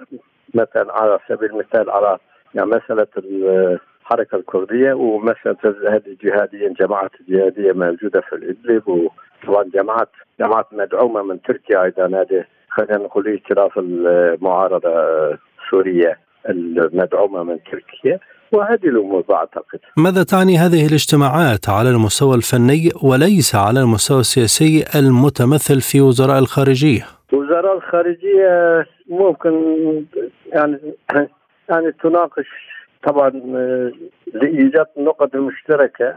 مثلا 0.54 0.92
على 0.92 1.18
سبيل 1.28 1.50
المثال 1.50 1.90
على 1.90 2.18
يعني 2.54 2.70
مسألة 2.70 3.06
الحركة 3.16 4.36
الكردية 4.36 4.92
ومسألة 4.92 5.56
هذه 5.64 6.06
الجهاديين 6.06 6.72
جماعة 6.72 7.10
الجهادية 7.20 7.72
موجودة 7.72 8.20
في 8.20 8.32
الإدلب 8.32 8.88
وطبعا 8.88 9.64
جماعات 9.74 10.08
جماعات 10.40 10.66
مدعومة 10.72 11.22
من 11.22 11.42
تركيا 11.42 11.82
أيضا. 11.82 12.06
هذه 12.06 12.44
خلينا 12.68 12.96
نقول 12.96 13.28
ائتلاف 13.28 13.78
المعارضة 13.78 14.90
السورية 15.62 16.18
المدعومة 16.48 17.42
من 17.42 17.58
تركيا. 17.72 18.18
وهذه 18.54 18.88
الأمور 18.88 19.24
بعتقد. 19.28 19.80
ماذا 19.96 20.22
تعني 20.22 20.58
هذه 20.58 20.86
الاجتماعات 20.86 21.68
على 21.68 21.90
المستوى 21.90 22.34
الفني 22.36 22.90
وليس 23.02 23.54
على 23.54 23.80
المستوى 23.80 24.20
السياسي 24.20 24.84
المتمثل 25.00 25.80
في 25.80 26.00
وزراء 26.00 26.38
الخارجية؟ 26.38 27.04
وزراء 27.32 27.76
الخارجية 27.76 28.86
ممكن 29.08 29.52
يعني 30.52 30.78
يعني 31.70 31.92
تناقش 32.02 32.46
طبعا 33.06 33.30
لإيجاد 34.34 34.86
النقط 34.98 35.34
المشتركه 35.34 36.14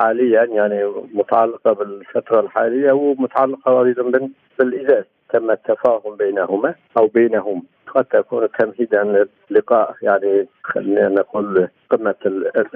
حاليا 0.00 0.44
يعني 0.44 0.92
متعلقة 1.14 1.72
بالفترة 1.72 2.40
الحالية 2.40 2.92
ومتعلقة 2.92 3.84
أيضا 3.84 4.30
بالازاز 4.58 5.04
تم 5.32 5.50
التفاهم 5.50 6.16
بينهما 6.16 6.74
أو 6.98 7.06
بينهم 7.06 7.62
قد 7.94 8.04
تكون 8.04 8.48
تمهيدا 8.58 9.26
للقاء 9.50 9.94
يعني 10.02 10.48
خلينا 10.62 11.08
نقول 11.08 11.68
قمة 11.90 12.14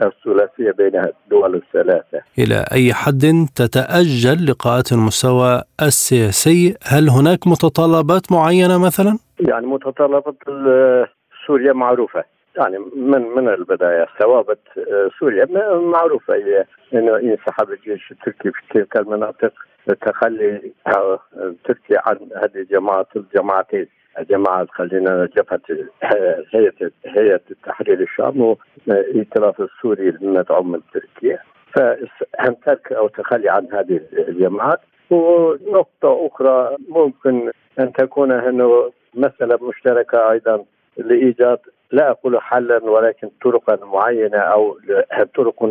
الثلاثية 0.02 0.70
بين 0.70 0.96
الدول 0.96 1.54
الثلاثة. 1.54 2.20
إلى 2.38 2.64
أي 2.72 2.94
حد 2.94 3.22
تتأجل 3.54 4.50
لقاءات 4.50 4.92
المستوى 4.92 5.62
السياسي؟ 5.82 6.74
هل 6.84 7.08
هناك 7.08 7.46
متطلبات 7.46 8.32
معينة 8.32 8.84
مثلا؟ 8.86 9.18
يعني 9.40 9.66
متطلبات 9.66 10.36
سوريا 11.46 11.72
معروفة 11.72 12.24
يعني 12.58 12.78
من 12.96 13.22
من 13.22 13.48
البداية 13.48 14.06
ثوابت 14.18 14.58
سوريا 15.20 15.46
معروفة 15.80 16.34
هي 16.34 16.64
إنه 16.94 17.18
ينسحب 17.18 17.70
الجيش 17.70 18.10
التركي 18.10 18.50
في 18.50 18.60
تلك 18.74 18.96
المناطق 18.96 19.52
التخلي 19.88 20.72
تركيا 21.64 22.00
عن 22.06 22.18
هذه 22.36 22.56
الجماعات 22.56 23.06
الجماعتين 23.16 23.86
جماعة 24.30 24.66
خلينا 24.70 25.28
جبهة 25.36 25.60
هيئة 26.54 26.90
هيئة 27.06 27.40
التحرير 27.50 28.00
الشام 28.00 28.56
والائتلاف 28.86 29.60
السوري 29.60 30.08
المدعوم 30.08 30.72
من 30.72 30.80
تركيا 30.94 31.38
فأن 31.74 32.60
ترك 32.66 32.92
أو 32.92 33.08
تخلي 33.08 33.48
عن 33.48 33.68
هذه 33.72 34.00
الجماعات 34.12 34.80
ونقطة 35.10 36.26
أخرى 36.26 36.76
ممكن 36.88 37.50
أن 37.78 37.92
تكون 37.92 38.32
أنه 38.32 38.90
مسألة 39.14 39.68
مشتركة 39.68 40.30
أيضا 40.30 40.64
لإيجاد 40.96 41.58
لا 41.92 42.10
أقول 42.10 42.40
حلا 42.40 42.84
ولكن 42.84 43.30
طرقا 43.44 43.84
معينة 43.84 44.38
أو 44.38 44.78
طرق 45.34 45.64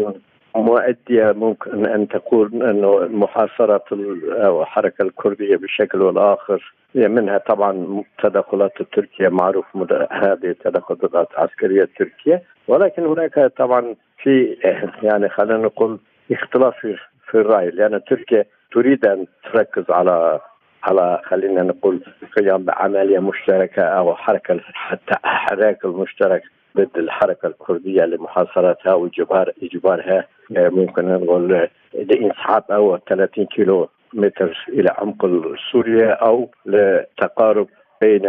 مؤدية 0.55 1.31
ممكن 1.31 1.85
أن 1.85 2.07
تكون 2.07 2.63
أنه 2.63 3.07
محاصرة 3.07 3.83
الحركة 3.91 5.01
الكردية 5.01 5.57
بشكل 5.57 6.01
والآخر 6.01 6.73
منها 6.95 7.37
طبعا 7.37 8.03
تدخلات 8.23 8.81
التركية 8.81 9.29
معروف 9.29 9.65
هذه 10.11 10.45
التدخلات 10.45 11.27
العسكرية 11.31 11.83
التركية 11.83 12.43
ولكن 12.67 13.05
هناك 13.05 13.51
طبعا 13.57 13.95
في 14.23 14.57
يعني 15.03 15.29
خلينا 15.29 15.57
نقول 15.57 15.99
اختلاف 16.31 16.75
في 17.31 17.35
الرأي 17.35 17.69
لأن 17.69 18.03
تركيا 18.03 18.45
تريد 18.71 19.05
أن 19.05 19.25
تركز 19.53 19.83
على 19.89 20.39
على 20.83 21.21
خلينا 21.23 21.63
نقول 21.63 22.01
قيام 22.37 22.63
بعملية 22.63 23.19
مشتركة 23.19 23.81
أو 23.83 24.15
حركة 24.15 24.59
حتى 24.73 25.15
حراك 25.23 25.85
المشترك 25.85 26.43
ضد 26.75 26.97
الحركة 26.97 27.47
الكردية 27.47 28.05
لمحاصرتها 28.05 28.93
واجبار 28.93 29.51
اجبارها 29.63 30.27
ممكن 30.49 31.05
نقول 31.05 31.69
لانسحاب 31.93 32.63
أو 32.71 32.97
30 32.97 33.45
كيلو 33.45 33.89
متر 34.13 34.65
إلى 34.69 34.89
عمق 34.97 35.25
سوريا 35.71 36.11
أو 36.11 36.49
لتقارب 36.65 37.67
بين 38.01 38.21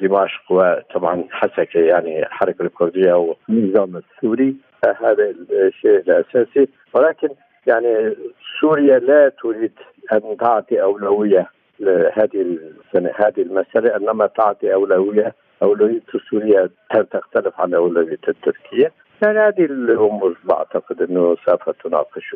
دمشق 0.00 0.52
وطبعا 0.52 1.24
حسكه 1.30 1.80
يعني 1.80 2.22
الحركة 2.22 2.62
الكردية 2.62 3.12
والنظام 3.48 3.96
السوري. 3.96 4.56
هذا 4.84 5.34
الشيء 5.50 5.96
الأساسي. 5.96 6.68
ولكن 6.94 7.28
يعني 7.66 8.14
سوريا 8.60 8.98
لا 8.98 9.28
تريد 9.28 9.72
أن 10.12 10.36
تعطي 10.36 10.82
أولوية 10.82 11.46
لهذه 11.80 12.40
السنة 12.40 13.10
هذه 13.16 13.42
المسألة 13.42 13.96
إنما 13.96 14.26
تعطي 14.26 14.74
أولوية 14.74 15.34
أولوية 15.62 16.02
سوريا 16.30 16.70
تختلف 17.12 17.60
عن 17.60 17.74
أولوية 17.74 18.18
التركية. 18.28 18.92
يعني 19.22 19.38
هذه 19.38 19.64
الأمور 19.64 20.36
بعتقد 20.44 21.02
أنه 21.02 21.36
سوف 21.46 21.70
تناقش 21.70 22.34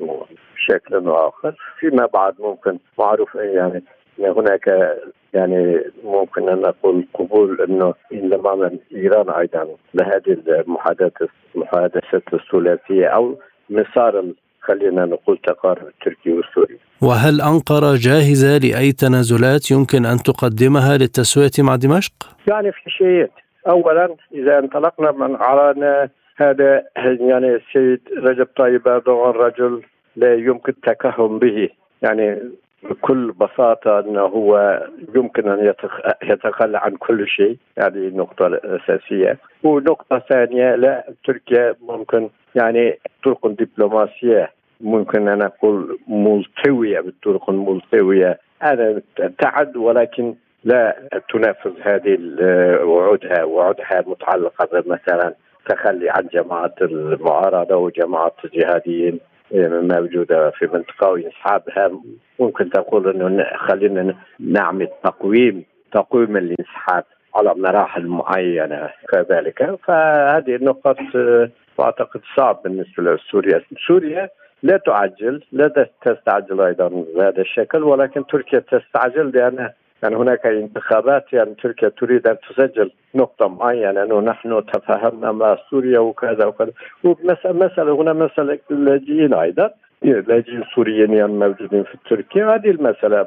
بشكل 0.55 1.09
آخر. 1.09 1.55
فيما 1.79 2.07
بعد 2.07 2.35
ممكن 2.41 2.79
معروف 2.99 3.35
يعني 3.35 3.83
هناك 4.19 4.95
يعني 5.35 5.81
ممكن 6.05 6.49
أن 6.49 6.61
نقول 6.61 7.07
قبول 7.15 7.61
أنه 7.61 7.95
انضمام 8.13 8.79
إيران 8.95 9.31
أيضا 9.31 9.69
لهذه 9.95 10.39
المحادثات 10.49 11.31
المحادثات 11.55 12.23
الثلاثية 12.35 13.07
أو 13.07 13.39
مسار 13.71 14.25
خلينا 14.65 15.05
نقول 15.05 15.39
تقارب 15.39 15.87
التركي 15.87 16.31
والسوري 16.33 16.79
وهل 17.03 17.41
أنقرة 17.41 17.93
جاهزة 18.07 18.59
لأي 18.59 18.93
تنازلات 18.93 19.71
يمكن 19.71 20.07
أن 20.07 20.17
تقدمها 20.17 20.97
للتسوية 20.97 21.57
مع 21.59 21.77
دمشق؟ 21.77 22.13
يعني 22.49 22.73
في 22.73 22.91
شيء 22.91 23.31
أولا 23.69 24.17
إذا 24.35 24.59
انطلقنا 24.59 25.13
من 25.13 25.37
على 25.37 26.09
هذا 26.37 26.83
يعني 27.21 27.55
السيد 27.55 28.01
رجب 28.17 28.49
طيب 28.57 28.89
أردوغان 28.89 29.35
رجل 29.35 29.83
لا 30.17 30.35
يمكن 30.35 30.73
التكهن 30.73 31.39
به 31.39 31.69
يعني 32.03 32.39
بكل 32.91 33.33
بساطة 33.33 34.01
أنه 34.01 34.21
هو 34.21 34.83
يمكن 35.15 35.49
أن 35.49 35.75
يتخلى 36.23 36.79
عن 36.79 36.97
كل 36.97 37.29
شيء 37.29 37.57
هذه 37.79 37.95
يعني 37.95 38.09
النقطة 38.09 38.47
الأساسية 38.47 39.39
ونقطة 39.63 40.19
ثانية 40.19 40.75
لا 40.75 41.05
تركيا 41.25 41.75
ممكن 41.83 42.29
يعني 42.55 42.99
طرق 43.25 43.47
دبلوماسية 43.47 44.51
ممكن 44.81 45.29
أن 45.29 45.43
أقول 45.43 45.99
ملتوية 46.09 47.01
بالطرق 47.01 47.51
الملتوية. 47.51 48.39
هذا 48.61 49.03
تعد 49.39 49.77
ولكن 49.77 50.35
لا 50.65 50.97
تنفذ 51.33 51.73
هذه 51.83 52.19
وعودها 52.85 53.45
وعودها 53.45 54.05
متعلقة 54.07 54.85
مثلا 54.87 55.35
تخلي 55.69 56.11
عن 56.11 56.29
جماعة 56.33 56.75
المعارضة 56.83 57.77
وجماعة 57.77 58.33
الجهاديين. 58.45 59.21
موجودة 59.63 60.51
في 60.51 60.67
منطقة 60.67 61.09
وانسحابها 61.11 61.91
ممكن 62.39 62.71
تقول 62.71 63.09
إنه 63.09 63.45
خلينا 63.57 64.15
نعمل 64.41 64.89
تقويم 65.05 65.65
تقويم 65.93 66.37
الانسحاب 66.37 67.05
على 67.35 67.55
مراحل 67.55 68.07
معينة 68.07 68.91
كذلك. 69.09 69.79
فهذه 69.85 70.57
النقط 70.57 70.97
أعتقد 71.81 72.21
صعب 72.37 72.61
بالنسبة 72.65 73.03
لسوريا. 73.03 73.63
سوريا 73.87 74.29
لا 74.63 74.77
تعجل 74.77 75.43
لا 75.53 75.89
تستعجل 76.03 76.61
أيضا 76.61 76.89
بهذا 76.89 77.41
الشكل 77.41 77.83
ولكن 77.83 78.27
تركيا 78.27 78.59
تستعجل 78.59 79.31
لأن 79.31 79.71
يعني 80.05 80.17
هناك 80.17 80.47
انتخابات 80.47 81.33
يعني 81.33 81.55
تركيا 81.63 81.89
تريد 81.89 82.29
أن 82.29 82.37
تسجل 82.49 82.91
نقطة 83.15 83.49
معينة 83.49 84.03
إنه 84.03 84.21
نحن 84.21 84.65
تفاهمنا 84.67 85.33
مع 85.33 85.59
سوريا 85.71 85.99
وكذا 85.99 86.47
وكذا. 86.47 86.73
ومسألة 87.05 87.95
هنا 87.95 88.13
مسألة 88.13 88.59
اللاجئين 88.71 89.35
أيضا 89.35 89.71
لاجئين 90.03 90.65
سوريين 90.75 91.13
يعني 91.13 91.33
موجودين 91.33 91.83
في 91.85 91.99
تركيا. 92.11 92.55
هذه 92.55 92.71
المسألة 92.71 93.27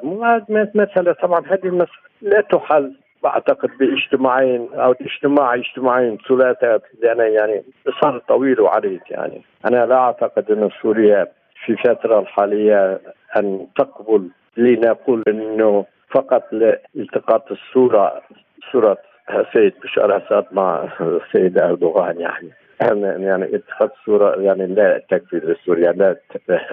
مسألة 0.76 1.14
طبعا 1.14 1.40
هذه 1.48 1.66
المسألة 1.66 2.08
لا 2.22 2.42
تحل 2.42 2.94
أعتقد 3.26 3.70
باجتماعين 3.80 4.68
أو 4.74 4.96
اجتماع 5.02 5.56
اجتماعين 5.56 6.18
ثلاثة 6.30 6.82
لأن 7.02 7.34
يعني 7.34 7.64
صار 8.02 8.22
طويل 8.28 8.62
وعريض 8.62 9.00
يعني. 9.10 9.42
أنا 9.66 9.86
لا 9.86 9.96
أعتقد 9.96 10.52
أن 10.52 10.70
سوريا 10.82 11.28
في 11.66 11.72
الفترة 11.72 12.20
الحالية 12.20 13.00
أن 13.38 13.68
تقبل 13.78 14.30
لنقول 14.58 15.24
إنه 15.28 15.86
فقط 16.12 16.44
لالتقاط 16.52 17.52
الصورة 17.52 18.22
صورة 18.72 18.98
السيد 19.30 19.74
بشار 19.84 20.18
أسد 20.18 20.46
مع 20.52 20.90
السيد 21.02 21.58
أردوغان 21.58 22.20
يعني. 22.20 22.50
يعني 22.82 23.56
اتخاذ 23.56 23.88
صورة 24.06 24.42
يعني 24.42 24.68
لا 24.68 25.04
تكفي 25.10 25.36
لسوريا 25.36 25.92
لا 25.92 26.16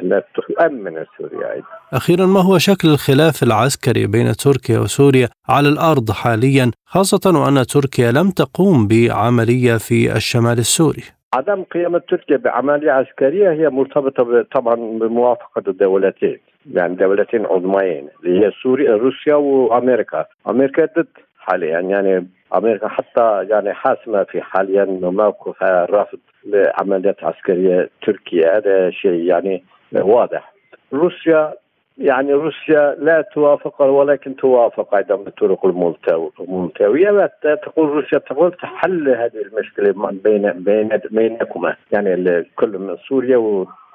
لا 0.02 0.22
تؤمن 0.34 1.04
سوريا 1.18 1.52
أيضا. 1.52 1.66
أخيرا 1.92 2.26
ما 2.26 2.40
هو 2.40 2.58
شكل 2.58 2.88
الخلاف 2.88 3.42
العسكري 3.42 4.06
بين 4.06 4.32
تركيا 4.32 4.78
وسوريا 4.78 5.28
على 5.48 5.68
الأرض 5.68 6.10
حاليا 6.10 6.70
خاصة 6.86 7.40
وأن 7.40 7.66
تركيا 7.66 8.12
لم 8.12 8.30
تقوم 8.30 8.88
بعملية 8.88 9.76
في 9.76 10.16
الشمال 10.16 10.58
السوري؟ 10.58 11.04
عدم 11.34 11.62
قيام 11.62 11.98
تركيا 11.98 12.36
بعملية 12.36 12.90
عسكرية 12.90 13.50
هي 13.50 13.68
مرتبطة 13.68 14.46
طبعا 14.54 14.74
بموافقة 14.74 15.62
الدولتين. 15.68 16.38
يعني 16.72 16.94
دولتين 16.94 17.46
عظميين 17.46 18.08
اللي 18.24 18.46
هي 18.46 18.50
سوريا 18.62 18.96
روسيا 18.96 19.34
وأمريكا. 19.34 20.26
أمريكا 20.48 20.84
ضد 20.98 21.06
حاليا 21.38 21.80
يعني 21.80 22.26
أمريكا 22.54 22.88
حتى 22.88 23.46
يعني 23.50 23.72
حاسمة 23.74 24.22
في 24.22 24.42
حاليا 24.42 24.84
موقفها 24.84 25.84
رافض 25.84 26.18
لعمليات 26.46 27.24
عسكرية 27.24 27.90
تركيا 28.02 28.56
هذا 28.56 28.90
شيء 28.90 29.24
يعني 29.24 29.64
واضح. 29.92 30.54
روسيا 30.92 31.54
يعني 31.98 32.32
روسيا 32.32 32.96
لا 32.98 33.24
توافق 33.34 33.82
ولكن 33.82 34.36
توافق 34.36 34.94
أيضا 34.94 35.16
بالطرق 35.16 35.66
الملتوية. 35.66 37.30
تقول 37.62 37.88
روسيا 37.88 38.18
تقول 38.18 38.52
تحل 38.52 39.08
هذه 39.08 39.42
المشكلة 39.42 40.10
بين 40.24 40.52
بين 40.52 40.88
بينكما. 41.10 41.76
يعني 41.92 42.44
كل 42.56 42.78
من 42.78 42.96
سوريا 43.08 43.36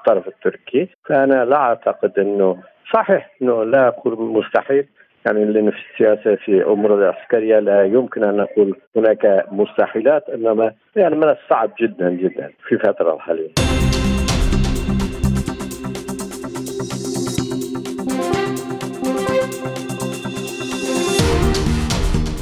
والطرف 0.00 0.28
التركي. 0.28 0.88
فانا 1.04 1.44
لا 1.44 1.56
أعتقد 1.56 2.18
إنه 2.18 2.56
صحيح 2.94 3.30
إنه 3.42 3.64
لا 3.64 3.88
أقول 3.88 4.18
مستحيل. 4.18 4.86
يعني 5.26 5.44
لأن 5.44 5.70
في 5.70 5.76
السياسة 5.92 6.34
في 6.34 6.64
أمور 6.64 6.94
العسكرية 6.94 7.58
لا 7.58 7.84
يمكن 7.84 8.24
أن 8.24 8.36
نقول 8.36 8.76
هناك 8.96 9.46
مستحيلات 9.52 10.28
إنما 10.28 10.72
يعني 10.96 11.14
من 11.16 11.28
الصعب 11.28 11.70
جدا 11.80 12.10
جدا 12.10 12.50
في 12.68 12.74
الفترة 12.74 13.14
الحالية. 13.14 13.69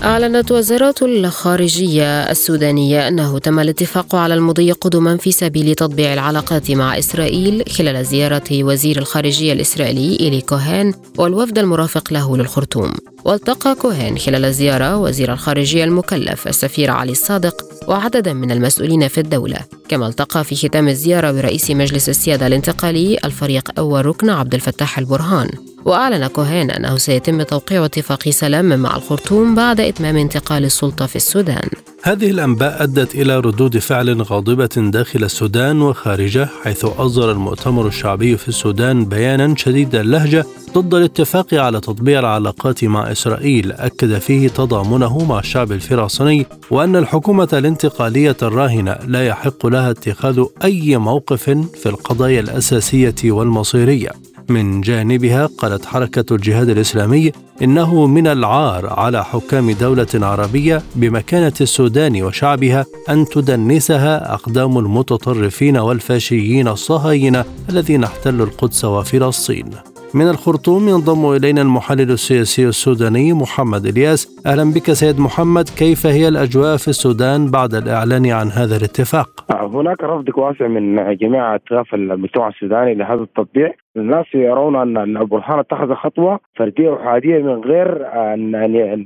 أعلنت 0.04 0.52
وزارة 0.52 0.94
الخارجية 1.02 2.30
السودانية 2.30 3.08
أنه 3.08 3.38
تم 3.38 3.60
الاتفاق 3.60 4.14
على 4.14 4.34
المضي 4.34 4.72
قدما 4.72 5.16
في 5.16 5.32
سبيل 5.32 5.74
تطبيع 5.74 6.12
العلاقات 6.12 6.70
مع 6.70 6.98
إسرائيل 6.98 7.64
خلال 7.68 8.04
زيارة 8.04 8.44
وزير 8.52 8.98
الخارجية 8.98 9.52
الإسرائيلي 9.52 10.20
إيلي 10.20 10.40
كوهين 10.40 10.94
والوفد 11.18 11.58
المرافق 11.58 12.12
له 12.12 12.36
للخرطوم. 12.36 12.92
والتقى 13.24 13.74
كوهين 13.74 14.18
خلال 14.18 14.44
الزيارة 14.44 14.96
وزير 14.96 15.32
الخارجية 15.32 15.84
المكلف 15.84 16.48
السفير 16.48 16.90
علي 16.90 17.12
الصادق 17.12 17.64
وعددا 17.88 18.32
من 18.32 18.50
المسؤولين 18.50 19.08
في 19.08 19.18
الدولة 19.18 19.58
كما 19.88 20.08
التقى 20.08 20.44
في 20.44 20.56
ختام 20.56 20.88
الزيارة 20.88 21.32
برئيس 21.32 21.70
مجلس 21.70 22.08
السيادة 22.08 22.46
الانتقالي 22.46 23.18
الفريق 23.24 23.70
أول 23.78 24.06
ركن 24.06 24.30
عبد 24.30 24.54
الفتاح 24.54 24.98
البرهان. 24.98 25.50
وأعلن 25.84 26.26
كوهين 26.26 26.70
أنه 26.70 26.96
سيتم 26.96 27.42
توقيع 27.42 27.84
اتفاق 27.84 28.28
سلام 28.28 28.78
مع 28.78 28.96
الخرطوم 28.96 29.54
بعد 29.54 29.80
إتمام 29.80 30.16
انتقال 30.16 30.64
السلطة 30.64 31.06
في 31.06 31.16
السودان. 31.16 31.68
هذه 32.02 32.30
الأنباء 32.30 32.82
أدت 32.82 33.14
إلى 33.14 33.38
ردود 33.38 33.78
فعل 33.78 34.22
غاضبة 34.22 34.70
داخل 34.76 35.24
السودان 35.24 35.82
وخارجه 35.82 36.48
حيث 36.62 36.84
أصدر 36.84 37.32
المؤتمر 37.32 37.86
الشعبي 37.86 38.36
في 38.36 38.48
السودان 38.48 39.04
بيانا 39.04 39.54
شديد 39.56 39.94
اللهجة 39.94 40.46
ضد 40.74 40.94
الاتفاق 40.94 41.54
على 41.54 41.80
تطبيع 41.80 42.20
العلاقات 42.20 42.84
مع 42.84 43.12
إسرائيل. 43.12 43.72
أكد 43.72 44.18
فيه 44.18 44.48
تضامنه 44.48 45.24
مع 45.24 45.38
الشعب 45.38 45.72
الفلسطيني 45.72 46.46
وأن 46.70 46.96
الحكومة 46.96 47.48
الانتقالية 47.52 48.36
الراهنة 48.42 48.96
لا 49.06 49.26
يحق 49.26 49.66
لها 49.66 49.90
اتخاذ 49.90 50.44
أي 50.64 50.96
موقف 50.96 51.50
في 51.74 51.86
القضايا 51.86 52.40
الأساسية 52.40 53.14
والمصيرية. 53.24 54.27
من 54.48 54.80
جانبها 54.80 55.46
قالت 55.46 55.84
حركة 55.84 56.34
الجهاد 56.34 56.68
الإسلامي 56.68 57.32
إنه 57.62 58.06
من 58.06 58.26
العار 58.26 58.86
على 58.86 59.24
حكام 59.24 59.70
دولة 59.70 60.06
عربية 60.14 60.82
بمكانة 60.94 61.52
السودان 61.60 62.22
وشعبها 62.22 62.86
أن 63.08 63.24
تدنسها 63.24 64.34
أقدام 64.34 64.78
المتطرفين 64.78 65.76
والفاشيين 65.76 66.68
الصهاينة 66.68 67.44
الذين 67.70 68.04
احتلوا 68.04 68.46
القدس 68.46 68.84
وفلسطين. 68.84 69.70
من 70.14 70.28
الخرطوم 70.28 70.88
ينضم 70.88 71.36
إلينا 71.36 71.62
المحلل 71.62 72.10
السياسي 72.10 72.68
السوداني 72.68 73.32
محمد 73.32 73.84
إلياس 73.86 74.46
أهلا 74.46 74.64
بك 74.74 74.92
سيد 74.92 75.20
محمد 75.20 75.64
كيف 75.78 76.06
هي 76.06 76.28
الأجواء 76.28 76.76
في 76.76 76.88
السودان 76.88 77.50
بعد 77.50 77.74
الإعلان 77.74 78.26
عن 78.26 78.46
هذا 78.46 78.76
الاتفاق؟ 78.76 79.28
هناك 79.50 80.04
رفض 80.04 80.28
واسع 80.38 80.66
من 80.66 81.16
جميع 81.16 81.54
أطراف 81.54 81.94
المجتمع 81.94 82.48
السوداني 82.48 82.94
لهذا 82.94 83.22
التطبيع 83.22 83.74
الناس 83.96 84.26
يرون 84.34 84.76
أن 84.76 85.16
البرهان 85.16 85.58
اتخذ 85.58 85.94
خطوة 85.94 86.40
فردية 86.56 86.90
وحاديه 86.90 87.38
من 87.38 87.60
غير 87.64 88.06
ان 88.06 88.54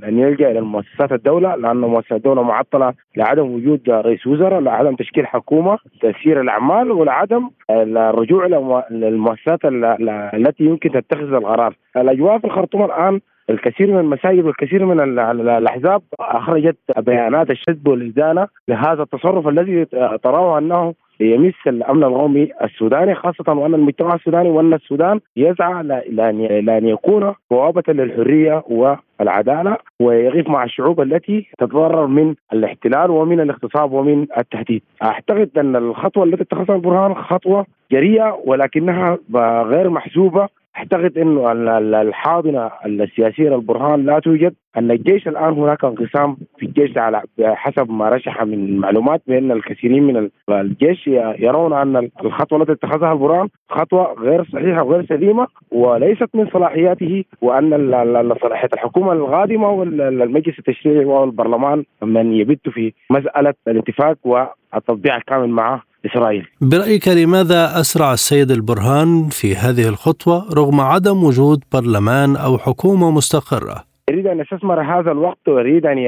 ان 0.09 0.19
يلجأ 0.19 0.51
إلى 0.51 0.61
مؤسسات 0.61 1.12
الدولة 1.12 1.55
لأن 1.55 1.77
مؤسسات 1.77 2.12
الدولة 2.12 2.43
معطلة 2.43 2.93
لعدم 3.17 3.55
وجود 3.55 3.81
رئيس 3.88 4.27
وزراء 4.27 4.61
لعدم 4.61 4.95
تشكيل 4.95 5.27
حكومة 5.27 5.79
تسيير 6.01 6.41
الأعمال 6.41 6.91
ولعدم 6.93 7.51
الرجوع 7.71 8.47
إلى 8.47 8.85
المؤسسات 8.91 9.59
التي 10.35 10.65
يمكن 10.65 10.92
تتخذ 10.93 11.35
القرار 11.35 11.75
الأجواء 11.97 12.39
في 12.39 12.45
الخرطوم 12.45 12.85
الآن 12.85 13.21
الكثير 13.51 13.91
من 13.93 13.99
المساجد 13.99 14.45
والكثير 14.45 14.85
من 14.85 15.01
الأحزاب 15.41 16.03
أخرجت 16.21 16.77
بيانات 16.99 17.51
الشد 17.51 17.89
والادانه 17.89 18.49
لهذا 18.69 19.03
التصرف 19.03 19.49
الذي 19.49 19.85
تراه 20.23 20.59
أنه 20.59 20.95
يمس 21.21 21.55
الأمن 21.67 22.05
القومي 22.05 22.49
السوداني 22.63 23.15
خاصة 23.15 23.53
وأن 23.53 23.75
المجتمع 23.75 24.15
السوداني 24.15 24.49
وأن 24.49 24.75
السودان 24.75 25.21
يسعى 25.37 25.83
لأن 26.63 26.89
يكون 26.89 27.35
بوابة 27.51 27.83
للحرية 27.89 28.63
والعدالة 28.69 29.77
ويغيف 30.01 30.49
مع 30.49 30.65
الشعوب 30.65 31.01
التي 31.01 31.47
تتضرر 31.59 32.07
من 32.07 32.35
الاحتلال 32.53 33.11
ومن 33.11 33.41
الاغتصاب 33.41 33.93
ومن 33.93 34.27
التهديد. 34.39 34.83
أعتقد 35.03 35.51
أن 35.59 35.77
الخطوة 35.77 36.25
التي 36.25 36.43
اتخذها 36.43 36.77
البرهان 36.77 37.15
خطوة 37.15 37.67
جريئة 37.93 38.39
ولكنها 38.45 39.19
غير 39.65 39.91
محسوبة 39.91 40.49
أعتقد 40.77 41.19
إنه 41.19 41.53
الحاضنة 42.03 42.71
السياسية 42.87 43.49
للبرهان 43.51 44.07
لا 44.07 44.19
توجد. 44.19 44.55
أن 44.77 44.91
الجيش 44.91 45.29
الآن 45.29 45.53
هناك 45.53 45.85
انقسام 45.85 46.37
في 46.59 46.67
الجيش 46.67 46.99
على 46.99 47.23
حسب 47.41 47.91
ما 47.91 48.09
رشح 48.09 48.43
من 48.43 48.79
معلومات 48.79 49.23
بأن 49.27 49.53
الكثيرين 49.53 50.03
من 50.03 50.31
الجيش 50.51 51.07
يرون 51.39 51.73
أن 51.73 52.11
الخطوة 52.25 52.61
التي 52.61 52.73
اتخذها 52.73 53.13
البرهان 53.13 53.49
خطوة 53.71 54.13
غير 54.13 54.45
صحيحة 54.45 54.83
وغير 54.83 55.07
سليمة 55.07 55.47
وليست 55.71 56.29
من 56.35 56.47
صلاحياته 56.53 57.25
وأن 57.43 58.35
صلاحية 58.43 58.69
الحكومة 58.75 59.13
القادمه 59.13 59.71
والمجلس 59.71 60.59
التشريعي 60.59 61.05
والبرلمان 61.05 61.85
من 62.03 62.33
يبت 62.33 62.69
في 62.69 62.93
مسألة 63.11 63.55
الاتفاق 63.69 64.17
والتطبيع 64.25 65.17
الكامل 65.17 65.49
معه. 65.49 65.83
إسرائيل 66.07 66.47
برأيك 66.61 67.09
لماذا 67.09 67.81
أسرع 67.81 68.12
السيد 68.12 68.51
البرهان 68.51 69.29
في 69.31 69.55
هذه 69.55 69.88
الخطوة 69.88 70.55
رغم 70.55 70.81
عدم 70.81 71.25
وجود 71.25 71.65
برلمان 71.73 72.37
أو 72.37 72.59
حكومة 72.59 73.11
مستقرة؟ 73.11 73.93
يريد 74.11 74.27
أن 74.27 74.41
يستثمر 74.41 74.81
هذا 74.81 75.12
الوقت 75.12 75.49
ويريد 75.49 75.87
أن 75.87 75.99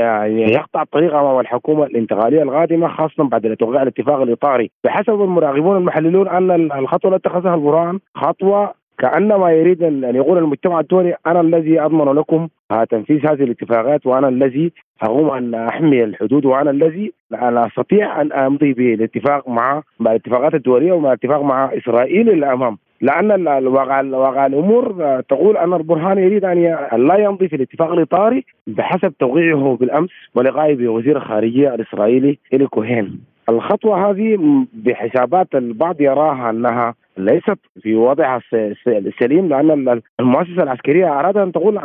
يقطع 0.51 0.83
الطريق 0.83 1.15
أمام 1.15 1.41
الحكومة 1.41 1.85
الانتقالية 1.85 2.43
القادمة 2.43 2.89
خاصة 2.89 3.25
بعد 3.25 3.57
توقيع 3.57 3.83
الاتفاق 3.83 4.21
الإطاري 4.21 4.71
بحسب 4.85 5.21
المراقبون 5.21 5.77
المحللون 5.77 6.29
أن 6.29 6.73
الخطوة 6.73 7.15
التي 7.15 7.29
اتخذها 7.29 7.55
البرهان 7.55 7.99
خطوة 8.15 8.75
كأنما 8.99 9.53
يريد 9.53 9.83
ان 9.83 10.15
يقول 10.15 10.39
المجتمع 10.39 10.81
الدولي 10.81 11.15
أنا 11.27 11.41
الذي 11.41 11.81
أضمن 11.81 12.13
لكم 12.13 12.49
تنفيذ 12.91 13.27
هذه 13.27 13.43
الاتفاقات 13.43 14.07
وأنا 14.07 14.29
الذي 14.29 14.73
أقوم 15.03 15.31
أن 15.31 15.55
أحمي 15.55 16.05
الحدود 16.05 16.45
وأنا 16.45 16.71
الذي 16.71 17.13
أنا 17.33 17.67
أستطيع 17.67 18.21
أن 18.21 18.33
أمضي 18.33 18.73
بالاتفاق 18.73 19.49
مع 19.49 19.83
مع 20.01 20.11
الاتفاقات 20.11 20.55
الدولية 20.55 20.93
ومع 20.93 21.09
الاتفاق 21.09 21.43
مع 21.43 21.71
إسرائيل 21.75 22.31
الامام 22.31 22.79
لأن 23.01 23.49
الواقع 23.49 24.01
واقع 24.01 24.47
الأمور 24.47 25.21
تقول 25.29 25.57
أن 25.57 25.73
البرهان 25.73 26.19
يريد 26.19 26.45
أن 26.45 27.07
لا 27.09 27.17
يمضي 27.17 27.49
في 27.49 27.57
الاتفاق 27.57 27.93
الإطاري 27.93 28.45
بحسب 28.67 29.13
توقيعه 29.19 29.77
بالأمس 29.81 30.11
ولقائه 30.35 30.75
بوزير 30.75 31.17
الخارجية 31.17 31.75
الإسرائيلي 31.75 32.39
الي 32.53 32.67
كوهين. 32.67 33.21
الخطوة 33.49 34.11
هذه 34.11 34.39
بحسابات 34.73 35.55
البعض 35.55 36.01
يراها 36.01 36.51
أنها 36.51 36.95
ليست 37.19 37.59
في 37.83 37.95
وضعها 37.95 38.41
السليم 38.87 39.49
لأن 39.49 40.01
المؤسسة 40.21 40.63
العسكرية 40.63 41.21
اراد 41.21 41.37
أن 41.37 41.53
تقول 41.53 41.79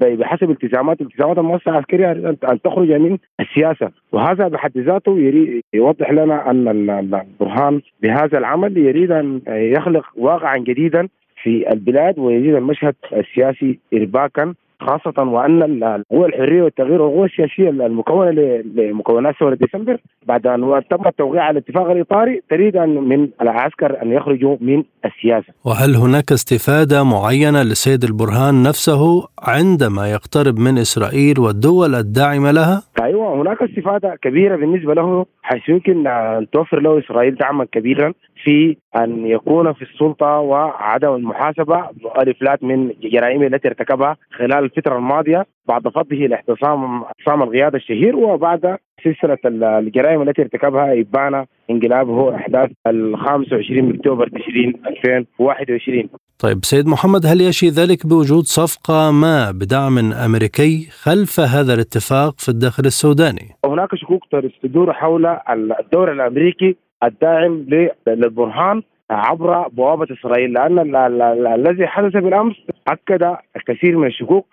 بحسب 0.00 0.50
التزامات 0.50 1.00
التزامات 1.00 1.38
المؤسسة 1.38 1.70
العسكرية 1.70 2.12
ان 2.50 2.60
تخرج 2.64 2.92
من 2.92 3.18
السياسة. 3.40 3.90
وهذا 4.12 4.48
بحد 4.48 4.78
ذاته 4.78 5.32
يوضح 5.74 6.10
لنا 6.10 6.50
أن 6.50 6.90
البرهان 6.90 7.80
بهذا 8.02 8.38
العمل 8.38 8.78
يريد 8.78 9.10
أن 9.10 9.40
يخلق 9.48 10.04
واقعا 10.16 10.56
جديدا 10.56 11.08
في 11.42 11.72
البلاد 11.72 12.18
ويزيد 12.18 12.54
المشهد 12.54 12.94
السياسي 13.12 13.78
ارباكا 13.94 14.54
خاصة 14.80 15.22
وأن 15.22 15.62
القوى 15.62 16.26
الحرية 16.26 16.62
والتغيير 16.62 17.02
والقوى 17.02 17.26
السياسية 17.26 17.70
المكونة 17.70 18.30
لمكونات 18.74 19.34
ثورة 19.40 19.54
ديسمبر 19.54 19.98
بعد 20.26 20.46
أن 20.46 20.82
تم 20.90 21.06
التوقيع 21.06 21.42
على 21.42 21.58
الاتفاق 21.58 21.90
الإطاري 21.90 22.42
تريد 22.50 22.76
أن 22.76 22.88
من 22.88 23.28
العسكر 23.42 24.02
أن 24.02 24.12
يخرجوا 24.12 24.56
من 24.60 24.82
السياسة 25.04 25.52
وهل 25.64 25.94
هناك 25.94 26.32
استفادة 26.32 27.04
معينة 27.04 27.62
للسيد 27.62 28.04
البرهان 28.04 28.62
نفسه 28.62 29.28
عندما 29.42 30.10
يقترب 30.10 30.58
من 30.58 30.78
إسرائيل 30.78 31.40
والدول 31.40 31.94
الداعمة 31.94 32.50
لها؟ 32.50 32.82
أيوة 33.02 33.42
هناك 33.42 33.62
استفادة 33.62 34.18
كبيرة 34.22 34.56
بالنسبة 34.56 34.94
له 34.94 35.26
حيث 35.46 35.68
يمكن 35.68 36.06
أن 36.06 36.50
توفر 36.50 36.80
له 36.80 36.98
إسرائيل 36.98 37.34
دعما 37.34 37.64
كبيرا 37.64 38.12
في 38.44 38.76
أن 38.96 39.26
يكون 39.26 39.72
في 39.72 39.82
السلطة 39.82 40.38
وعدم 40.38 41.14
المحاسبة 41.14 41.88
والافلات 42.02 42.64
من 42.64 42.92
جرائمه 43.02 43.46
التي 43.46 43.68
ارتكبها 43.68 44.16
خلال 44.30 44.64
الفترة 44.64 44.96
الماضية 44.96 45.46
بعد 45.68 45.88
فضه 45.88 46.16
لاعتصام 46.16 47.02
اعتصام 47.02 47.42
القياده 47.42 47.76
الشهير 47.78 48.16
وبعد 48.16 48.78
سلسلة 49.04 49.38
الجرائم 49.78 50.22
التي 50.22 50.42
ارتكبها 50.42 51.00
ابان 51.00 51.46
انقلابه 51.70 52.34
أحداث 52.36 52.70
ال 52.86 53.18
25 53.18 53.94
أكتوبر 53.94 54.28
تشرين 54.28 54.72
2021 54.86 56.08
طيب 56.38 56.64
سيد 56.64 56.86
محمد 56.86 57.26
هل 57.26 57.40
يشي 57.40 57.68
ذلك 57.68 58.06
بوجود 58.06 58.44
صفقة 58.44 59.10
ما 59.10 59.50
بدعم 59.50 60.12
أمريكي 60.12 60.88
خلف 61.02 61.40
هذا 61.40 61.74
الاتفاق 61.74 62.34
في 62.38 62.48
الداخل 62.48 62.86
السوداني؟ 62.86 63.48
هناك 63.64 63.94
شكوك 63.94 64.22
تدور 64.62 64.92
حول 64.92 65.26
الدور 65.80 66.12
الأمريكي 66.12 66.76
الداعم 67.04 67.66
للبرهان 68.06 68.82
عبر 69.10 69.68
بوابة 69.68 70.06
إسرائيل 70.12 70.52
لأن 70.52 70.96
الذي 71.46 71.86
حدث 71.86 72.12
بالأمس 72.12 72.54
أكد 72.88 73.36
الكثير 73.56 73.96
من 73.96 74.06
الشكوك 74.06 74.46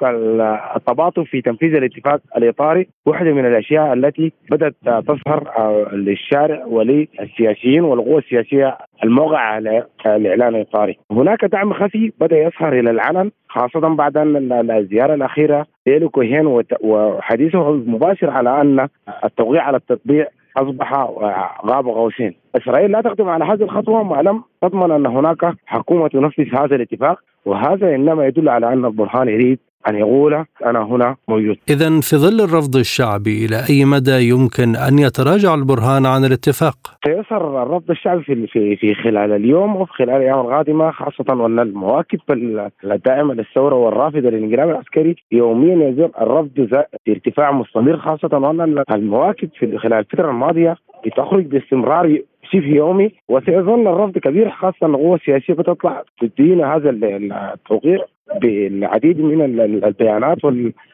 التباطؤ 0.76 1.24
في 1.24 1.42
تنفيذ 1.42 1.76
الاتفاق 1.76 2.22
الإطاري 2.38 2.88
واحدة 3.06 3.34
من 3.34 3.46
الأشياء 3.46 3.94
التي 3.94 4.34
بدأت 4.52 4.76
تظهر 4.84 5.52
للشارع 5.94 6.66
وللسياسيين 6.66 7.84
والقوى 7.84 8.18
السياسية 8.18 8.78
الموقع 9.04 9.40
على 9.40 9.86
الإعلان 10.06 10.56
الإطاري. 10.56 10.98
هناك 11.12 11.46
دعم 11.46 11.74
خفي 11.74 12.12
بدأ 12.20 12.38
يظهر 12.38 12.80
إلى 12.80 12.92
العلن 12.92 13.32
خاصة 13.50 13.80
بعد 13.80 14.18
أن 14.18 14.72
الزيارة 14.72 15.14
الأخيرة 15.14 15.66
ليلو 15.88 16.10
كوهين 16.10 16.64
وحديثه 16.82 17.70
المباشر 17.70 18.30
على 18.30 18.62
أن 18.62 18.88
التوقيع 19.24 19.64
على 19.64 19.78
التطبيع 19.78 20.28
أصبح 20.58 20.94
غاب 21.66 21.86
قوسين 21.88 22.36
إسرائيل 22.56 22.92
لا 22.92 23.02
تقدم 23.02 23.30
على 23.30 23.46
هذه 23.46 23.64
الخطوة 23.64 24.04
ما 24.04 24.22
لم 24.22 24.44
تضمن 24.62 24.92
أن 24.92 25.06
هناك 25.06 25.54
حكومة 25.66 26.08
تنفذ 26.08 26.56
هذا 26.56 26.76
الاتفاق 26.76 27.20
وهذا 27.46 27.96
إنما 27.96 28.26
يدل 28.26 28.50
على 28.50 28.74
أن 28.74 28.86
البرهان 28.86 29.28
يريد 29.28 29.60
أن 29.88 29.96
يقول 29.96 30.46
أنا 30.66 30.84
هنا 30.84 31.16
موجود 31.28 31.58
إذا 31.70 32.00
في 32.02 32.16
ظل 32.16 32.42
الرفض 32.42 32.76
الشعبي 32.76 33.46
إلى 33.46 33.56
أي 33.70 33.86
مدى 33.86 34.30
يمكن 34.30 34.76
أن 34.76 35.00
يتراجع 35.00 35.54
البرهان 35.54 36.06
عن 36.06 36.26
الاتفاق؟ 36.26 36.76
سيظهر 37.06 37.64
الرفض 37.64 37.92
الشعبي 37.92 38.24
في 38.24 38.48
في 38.48 38.76
في 38.76 38.96
خلال 38.96 39.32
اليوم 39.32 39.76
وفي 39.76 39.94
خلال 39.94 40.10
الأيام 40.10 40.40
القادمة 40.40 40.92
خاصة 40.92 41.34
وأن 41.34 41.60
المواكب 41.60 42.20
الدائمة 42.84 43.34
للثورة 43.34 43.76
والرافضة 43.76 44.30
للانقلاب 44.30 44.70
العسكري 44.70 45.16
يوميا 45.32 45.90
يزيد 45.90 46.12
الرفض 46.22 46.50
في 47.06 47.12
ارتفاع 47.12 47.52
مستمر 47.52 47.98
خاصة 47.98 48.38
وأن 48.38 48.84
المواكب 48.92 49.50
في 49.60 49.78
خلال 49.78 49.94
الفترة 49.94 50.30
الماضية 50.30 50.76
بتخرج 51.06 51.46
باستمرار 51.46 52.20
شبه 52.52 52.68
يومي 52.68 53.12
وسيظل 53.30 53.88
الرفض 53.88 54.18
كبير 54.18 54.50
خاصة 54.50 54.86
القوى 54.86 55.16
السياسية 55.16 55.54
بتطلع 55.54 56.04
تدين 56.22 56.64
هذا 56.64 56.90
التوقيع 56.90 58.06
بالعديد 58.42 59.22
من 59.22 59.42
البيانات 59.86 60.46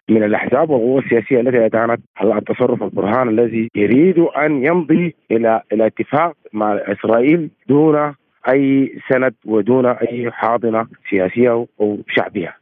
من 0.09 0.23
الأحزاب 0.23 0.69
والقوى 0.69 0.99
السياسية 0.99 1.39
التي 1.39 1.65
ادانت 1.65 1.99
التصرف 2.23 2.83
البرهان 2.83 3.29
الذي 3.29 3.69
يريد 3.75 4.19
أن 4.19 4.65
يمضي 4.65 5.15
إلى 5.31 5.61
إلى 5.73 5.85
اتفاق 5.85 6.33
مع 6.53 6.73
إسرائيل 6.73 7.49
دون 7.69 8.13
أي 8.49 8.93
سند 9.09 9.33
ودون 9.45 9.85
أي 9.85 10.31
حاضنة 10.31 10.87
سياسية 11.09 11.65
أو 11.81 11.97
شعبية. 12.09 12.58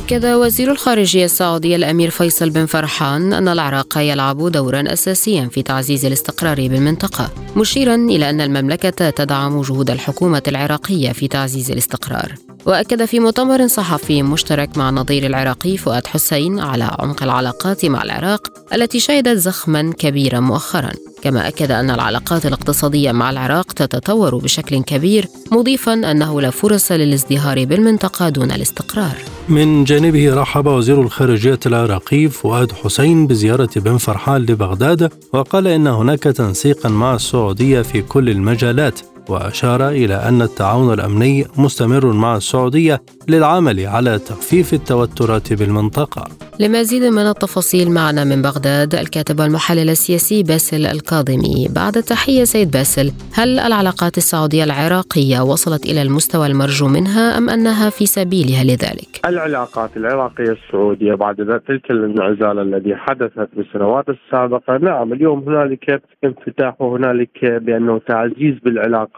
أكد 0.00 0.26
وزير 0.26 0.70
الخارجية 0.70 1.24
السعودي 1.24 1.76
الأمير 1.76 2.10
فيصل 2.10 2.50
بن 2.50 2.66
فرحان 2.66 3.32
أن 3.32 3.48
العراق 3.48 3.98
يلعب 3.98 4.52
دورا 4.52 4.92
أساسيا 4.92 5.48
في 5.52 5.62
تعزيز 5.62 6.04
الاستقرار 6.04 6.56
بالمنطقة 6.56 7.30
مشيرا 7.56 7.94
إلى 7.94 8.30
أن 8.30 8.40
المملكة 8.40 9.10
تدعم 9.10 9.60
جهود 9.60 9.90
الحكومة 9.90 10.42
العراقية 10.48 11.12
في 11.12 11.28
تعزيز 11.28 11.70
الاستقرار. 11.70 12.34
وأكد 12.66 13.04
في 13.04 13.20
مؤتمر 13.20 13.66
صحفي 13.66 14.22
مشترك 14.22 14.78
مع 14.78 14.88
النظير 14.88 15.26
العراقي 15.26 15.76
فؤاد 15.76 16.06
حسين 16.06 16.60
على 16.60 16.90
عمق 16.98 17.22
العلاقات 17.22 17.84
مع 17.84 18.02
العراق 18.02 18.48
التي 18.74 19.00
شهدت 19.00 19.38
زخما 19.38 19.92
كبيرا 19.98 20.40
مؤخرا. 20.40 20.90
كما 21.22 21.48
أكد 21.48 21.70
أن 21.70 21.90
العلاقات 21.90 22.46
الاقتصادية 22.46 23.12
مع 23.12 23.30
العراق 23.30 23.72
تتطور 23.72 24.36
بشكل 24.36 24.82
كبير 24.82 25.26
مضيفا 25.52 25.92
أنه 25.92 26.40
لا 26.40 26.50
فرص 26.50 26.92
للازدهار 26.92 27.64
بالمنطقة 27.64 28.28
دون 28.28 28.52
الاستقرار. 28.52 29.16
من 29.48 29.84
جانبه 29.84 30.34
رحب 30.34 30.66
وزير 30.66 31.02
الخارجية 31.02 31.60
العراقي 31.66 32.28
فؤاد 32.28 32.72
حسين 32.72 33.26
بزيارة 33.26 33.70
بن 33.76 33.96
فرحان 33.96 34.42
لبغداد 34.42 35.12
وقال 35.32 35.66
إن 35.66 35.86
هناك 35.86 36.22
تنسيقا 36.22 36.88
مع 36.88 37.14
السعودية 37.14 37.82
في 37.82 38.02
كل 38.02 38.30
المجالات. 38.30 39.00
وأشار 39.30 39.88
إلى 39.88 40.14
أن 40.14 40.42
التعاون 40.42 40.94
الأمني 40.94 41.44
مستمر 41.58 42.12
مع 42.12 42.36
السعودية 42.36 43.00
للعمل 43.28 43.86
على 43.86 44.18
تخفيف 44.18 44.74
التوترات 44.74 45.52
بالمنطقة 45.52 46.24
لمزيد 46.60 47.02
من 47.02 47.26
التفاصيل 47.34 47.90
معنا 47.90 48.24
من 48.24 48.42
بغداد 48.42 48.94
الكاتب 48.94 49.40
والمحلل 49.40 49.90
السياسي 49.90 50.42
باسل 50.42 50.86
الكاظمي 50.86 51.68
بعد 51.76 51.96
التحية 51.96 52.44
سيد 52.44 52.70
باسل 52.70 53.12
هل 53.34 53.58
العلاقات 53.58 54.18
السعودية 54.18 54.64
العراقية 54.64 55.40
وصلت 55.40 55.84
إلى 55.84 56.02
المستوى 56.02 56.46
المرجو 56.46 56.88
منها 56.88 57.38
أم 57.38 57.50
أنها 57.50 57.90
في 57.90 58.06
سبيلها 58.06 58.64
لذلك؟ 58.64 59.10
العلاقات 59.26 59.96
العراقية 59.96 60.52
السعودية 60.52 61.14
بعد 61.14 61.36
تلك 61.68 61.90
الانعزال 61.90 62.58
الذي 62.58 62.96
حدثت 62.96 63.48
بالسنوات 63.56 64.04
السابقة 64.08 64.78
نعم 64.78 65.12
اليوم 65.12 65.38
هنالك 65.48 66.02
انفتاح 66.24 66.80
وهنالك 66.80 67.44
بأنه 67.44 68.00
تعزيز 68.08 68.54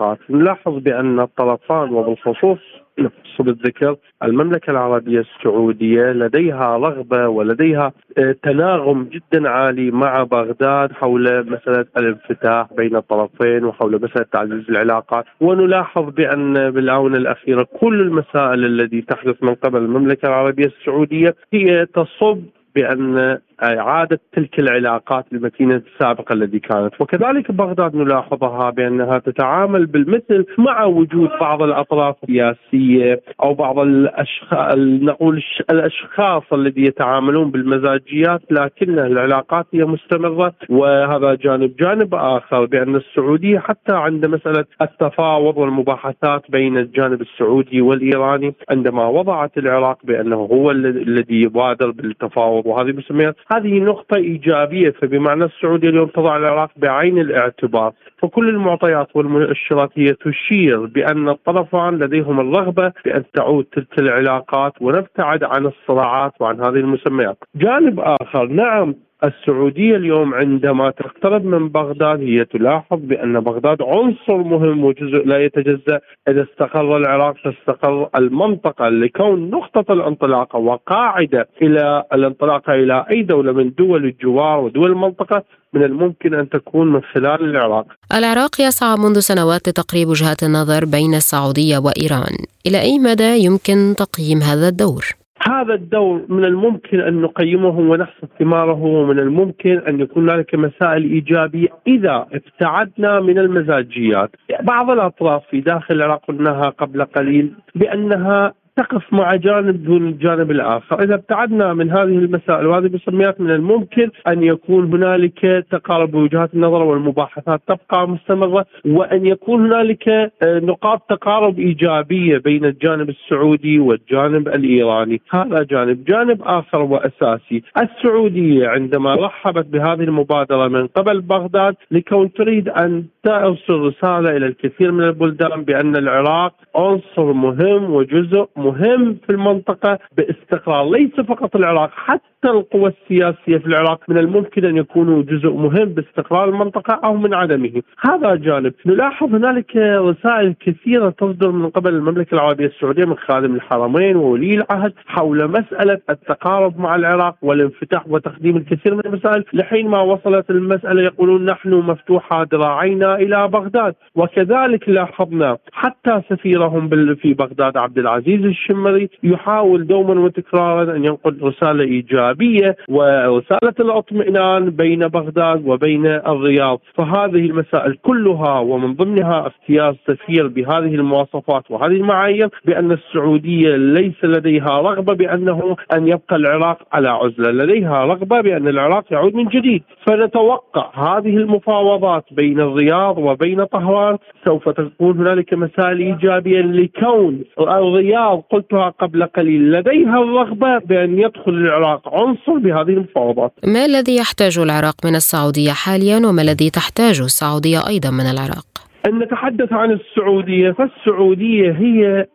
بالعلاقات 0.03 0.19
نلاحظ 0.31 0.79
بأن 0.79 1.21
الطرفان 1.21 1.91
وبالخصوص 1.95 2.59
نخص 2.99 3.41
بالذكر 3.41 3.97
المملكة 4.23 4.71
العربية 4.71 5.21
السعودية 5.21 6.13
لديها 6.13 6.77
رغبة 6.77 7.29
ولديها 7.29 7.93
آه، 8.19 8.37
تناغم 8.43 9.05
جدا 9.05 9.49
عالي 9.49 9.91
مع 9.91 10.23
بغداد 10.23 10.93
حول 10.93 11.51
مسألة 11.51 11.87
الانفتاح 11.97 12.67
بين 12.77 12.97
الطرفين 12.97 13.65
وحول 13.65 13.95
مسألة 14.03 14.27
تعزيز 14.33 14.65
العلاقات 14.69 15.25
ونلاحظ 15.41 16.11
بأن 16.11 16.71
بالآونة 16.71 17.17
الأخيرة 17.17 17.67
كل 17.81 18.01
المسائل 18.01 18.65
التي 18.65 19.03
تحدث 19.03 19.43
من 19.43 19.55
قبل 19.55 19.79
المملكة 19.79 20.27
العربية 20.29 20.67
السعودية 20.67 21.35
هي 21.53 21.87
تصب 21.87 22.43
بأن 22.75 23.39
إعادة 23.63 24.21
تلك 24.33 24.59
العلاقات 24.59 25.25
المتينة 25.33 25.83
السابقة 25.95 26.33
التي 26.33 26.59
كانت، 26.59 27.01
وكذلك 27.01 27.51
بغداد 27.53 27.97
نلاحظها 27.97 28.71
بأنها 28.71 29.19
تتعامل 29.19 29.87
بالمثل 29.87 30.47
مع 30.59 30.85
وجود 30.85 31.31
بعض 31.41 31.63
الأطراف 31.63 32.17
السياسية 32.23 33.21
أو 33.43 33.55
بعض 33.55 33.79
الاشخاص 33.79 34.75
نقول 34.79 35.43
الأشخاص 35.71 36.43
الذين 36.53 36.85
يتعاملون 36.87 37.51
بالمزاجيات 37.51 38.41
لكن 38.51 38.99
العلاقات 38.99 39.67
هي 39.73 39.85
مستمرة. 39.85 40.55
وهذا 40.69 41.35
جانب، 41.35 41.77
جانب 41.77 42.15
آخر 42.15 42.65
بأن 42.65 42.97
السعودية 42.97 43.59
حتى 43.59 43.95
عند 43.97 44.27
مسألة 44.27 44.65
التفاوض 44.83 45.59
والمباحثات 45.59 46.51
بين 46.51 46.77
الجانب 46.77 47.21
السعودي 47.21 47.81
والإيراني 47.81 48.55
عندما 48.71 49.07
وضعت 49.07 49.59
العراق 49.59 49.99
بأنه 50.05 50.37
هو 50.37 50.71
الذي 50.71 51.43
يبادر 51.43 51.91
بالتفاوض. 51.91 52.67
وهذه 52.67 52.93
مسميات 52.93 53.37
هذه 53.53 53.81
نقطة 53.81 54.17
إيجابية 54.17 54.91
فبمعنى 54.91 55.45
السعودية 55.45 55.89
اليوم 55.89 56.09
تضع 56.09 56.37
العراق 56.37 56.71
بعين 56.77 57.19
الاعتبار. 57.19 57.93
فكل 58.19 58.49
المعطيات 58.49 59.09
والمؤشرات 59.15 59.91
هي 59.95 60.13
تشير 60.13 60.87
بأن 60.87 61.29
الطرفان 61.29 61.99
لديهم 61.99 62.41
الرغبة 62.41 62.93
بأن 63.05 63.25
تعود 63.35 63.65
تلك 63.65 63.99
العلاقات 63.99 64.73
ونبتعد 64.81 65.45
عن 65.45 65.67
الصراعات 65.67 66.33
وعن 66.41 66.61
هذه 66.61 66.77
المسميات. 66.77 67.39
جانب 67.57 68.01
آخر 68.01 68.47
نعم 68.47 68.95
السعودية 69.25 69.97
اليوم 69.97 70.35
عندما 70.35 70.91
تقترب 70.91 71.45
من 71.45 71.69
بغداد 71.69 72.21
هي 72.21 72.45
تلاحظ 72.45 72.99
بأن 73.01 73.41
بغداد 73.41 73.83
عنصر 73.83 74.37
مهم 74.37 74.85
وجزء 74.85 75.27
لا 75.27 75.45
يتجزأ 75.45 76.01
إذا 76.29 76.43
استقر 76.43 76.97
العراق 76.97 77.35
تستقر 77.45 78.09
المنطقة 78.17 78.89
لكون 78.89 79.51
نقطة 79.51 79.93
الانطلاقة 79.93 80.59
وقاعدة 80.59 81.49
إلى 81.63 82.05
الانطلاقة 82.13 82.75
إلى 82.75 83.07
أي 83.11 83.23
دولة 83.23 83.53
من 83.53 83.73
دول 83.79 84.05
الجوار 84.05 84.61
ودول 84.61 84.91
المنطقة 84.91 85.45
من 85.73 85.83
الممكن 85.83 86.35
أن 86.35 86.49
تكون 86.49 86.93
من 86.93 87.03
خلال 87.03 87.45
العراق 87.45 87.87
العراق 88.15 88.61
يسعى 88.61 88.97
منذ 88.97 89.19
سنوات 89.19 89.69
لتقريب 89.69 90.09
وجهات 90.09 90.43
النظر 90.43 90.85
بين 90.85 91.15
السعودية 91.15 91.79
وإيران 91.79 92.37
إلى 92.67 92.81
أي 92.81 92.99
مدى 92.99 93.45
يمكن 93.45 93.95
تقييم 93.99 94.39
هذا 94.39 94.69
الدور؟ 94.69 95.22
هذا 95.49 95.75
الدور 95.75 96.25
من 96.29 96.45
الممكن 96.45 97.01
أن 97.01 97.21
نقيمه 97.21 97.79
ونحصد 97.79 98.29
ثماره 98.39 98.83
ومن 98.85 99.19
الممكن 99.19 99.79
أن 99.79 100.01
يكون 100.01 100.31
هناك 100.31 100.55
مسائل 100.55 101.03
إيجابية 101.03 101.69
إذا 101.87 102.27
ابتعدنا 102.33 103.21
من 103.21 103.39
المزاجيات. 103.39 104.31
بعض 104.63 104.91
الأطراف 104.91 105.43
في 105.51 105.61
داخل 105.61 105.95
العراق 105.95 106.25
قلناها 106.29 106.69
قبل 106.69 107.05
قليل 107.05 107.53
بأنها 107.75 108.55
تقف 108.77 109.13
مع 109.13 109.35
جانب 109.35 109.85
دون 109.85 110.09
الجانب 110.09 110.51
الآخر، 110.51 111.03
إذا 111.03 111.15
ابتعدنا 111.15 111.75
من 111.75 111.91
هذه 111.91 112.03
المسائل 112.03 112.67
وهذه 112.67 112.87
المسميات 112.87 113.41
من 113.41 113.51
الممكن 113.51 114.11
أن 114.29 114.43
يكون 114.43 114.95
هنالك 114.95 115.67
تقارب 115.71 116.11
بوجهات 116.11 116.55
النظر 116.55 116.83
والمباحثات 116.83 117.61
تبقى 117.67 118.09
مستمرة 118.09 118.67
وأن 118.85 119.27
يكون 119.27 119.67
هنالك 119.67 120.09
آه، 120.09 120.33
نقاط 120.43 121.03
تقارب 121.09 121.59
إيجابية 121.59 122.39
بين 122.39 122.65
الجانب 122.65 123.09
السعودي 123.09 123.79
والجانب 123.79 124.49
الإيراني، 124.49 125.21
هذا 125.31 125.63
جانب، 125.63 126.05
جانب 126.05 126.43
آخر 126.43 126.83
وأساسي، 126.83 127.63
السعودية 127.83 128.69
عندما 128.69 129.15
رحبت 129.15 129.67
بهذه 129.67 130.03
المبادرة 130.03 130.69
من 130.69 130.87
قبل 130.87 131.21
بغداد 131.21 131.75
لكون 131.91 132.33
تريد 132.33 132.69
أن 132.69 133.05
ترسل 133.25 133.75
رسالة 133.75 134.37
إلى 134.37 134.47
الكثير 134.47 134.93
من 134.93 135.05
البلدان 135.05 135.63
بأن 135.65 135.97
العراق 135.97 136.53
عنصر 136.77 137.33
مهم 137.33 137.95
وجزء 137.95 138.49
مهم 138.63 139.17
في 139.27 139.33
المنطقة 139.33 139.99
باستقرار 140.17 140.91
ليس 140.91 141.21
فقط 141.21 141.57
العراق 141.57 141.91
حتى 141.95 142.49
القوى 142.49 142.93
السياسية 142.93 143.59
في 143.59 143.67
العراق 143.67 144.01
من 144.09 144.19
الممكن 144.19 144.65
أن 144.65 144.77
يكونوا 144.77 145.23
جزء 145.23 145.51
مهم 145.51 145.85
باستقرار 145.85 146.49
المنطقة 146.49 147.01
أو 147.05 147.17
من 147.17 147.35
عدمه، 147.35 147.83
هذا 148.01 148.35
جانب، 148.35 148.73
نلاحظ 148.87 149.35
هنالك 149.35 149.77
رسائل 149.77 150.55
كثيرة 150.61 151.11
تصدر 151.11 151.51
من 151.51 151.69
قبل 151.71 151.95
المملكة 151.95 152.35
العربية 152.35 152.67
السعودية 152.67 153.05
من 153.05 153.17
خادم 153.17 153.55
الحرمين 153.55 154.17
وولي 154.17 154.55
العهد 154.55 154.93
حول 155.07 155.49
مسألة 155.49 155.99
التقارب 156.11 156.81
مع 156.81 156.97
العراق 156.97 157.37
والانفتاح 157.43 158.09
وتقديم 158.09 158.57
الكثير 158.57 158.95
من 158.95 159.03
المسائل 159.07 159.45
لحين 159.53 159.89
ما 159.89 160.01
وصلت 160.01 160.51
المسألة 160.51 161.03
يقولون 161.03 161.45
نحن 161.45 161.75
مفتوحة 161.75 162.47
ذراعينا 162.53 163.15
إلى 163.15 163.49
بغداد، 163.49 163.95
وكذلك 164.15 164.89
لاحظنا 164.89 165.59
حتى 165.73 166.23
سفيرهم 166.31 166.89
في 167.15 167.35
بغداد 167.35 167.77
عبد 167.77 167.99
العزيز 167.99 168.45
الشمري 168.53 169.09
يحاول 169.23 169.87
دوما 169.87 170.21
وتكرارا 170.21 170.97
أن 170.97 171.05
ينقل 171.05 171.35
رسالة 171.43 171.85
إيجابية 171.85 172.77
ورسالة 172.89 173.77
الاطمئنان 173.81 174.71
بين 174.71 175.09
بغداد 175.09 175.69
وبين 175.69 176.07
الرياض، 176.07 176.81
فهذه 176.95 177.43
المسائل 177.51 177.93
كلها 178.03 178.59
ومن 178.59 178.95
ضمنها 178.95 179.47
اختيار 179.47 179.97
سفير 180.07 180.47
بهذه 180.49 180.95
المواصفات 181.01 181.71
وهذه 181.71 181.97
المعايير 182.03 182.49
بأن 182.65 182.93
السعودية 182.93 183.77
ليس 183.77 184.25
لديها 184.25 184.81
رغبة 184.81 185.15
بأنه 185.15 185.77
أن 185.95 186.09
يبقى 186.09 186.37
العراق 186.37 186.79
على 186.93 187.09
عزلة، 187.09 187.51
لديها 187.51 188.05
رغبة 188.05 188.41
بأن 188.41 188.69
العراق 188.69 189.05
يعود 189.11 189.35
من 189.35 189.45
جديد، 189.45 189.83
فنتوقع 190.07 190.91
هذه 190.95 191.37
المفاوضات 191.37 192.25
بين 192.33 192.61
الرياض 192.61 193.19
وبين 193.19 193.65
طهران 193.65 194.17
سوف 194.45 194.69
تكون 194.69 195.19
هنالك 195.19 195.55
مسائل 195.55 195.99
إيجابية 195.99 196.61
لكون 196.61 197.45
الرياض 197.59 198.42
قلتها 198.51 198.89
قبل 198.89 199.27
قليل 199.27 199.73
لديها 199.73 200.19
الرغبة 200.19 200.79
بأن 200.79 201.19
يدخل 201.19 201.53
العراق 201.53 202.15
عنصر 202.15 202.53
بهذه 202.59 202.91
المفاوضات. 202.91 203.53
ما 203.67 203.85
الذي 203.85 204.17
يحتاجه 204.17 204.63
العراق 204.63 204.95
من 205.05 205.15
السعودية 205.15 205.73
حاليا 205.73 206.17
وما 206.27 206.43
الذي 206.43 206.71
تحتاجه 206.71 207.25
السعودية 207.25 207.87
أيضا 207.89 208.11
من 208.11 208.27
العراق؟ 208.27 208.67
أن 209.07 209.19
نتحدث 209.19 209.73
عن 209.73 209.91
السعودية 209.91 210.71
فالسعودية 210.71 211.71
هي 211.73 212.27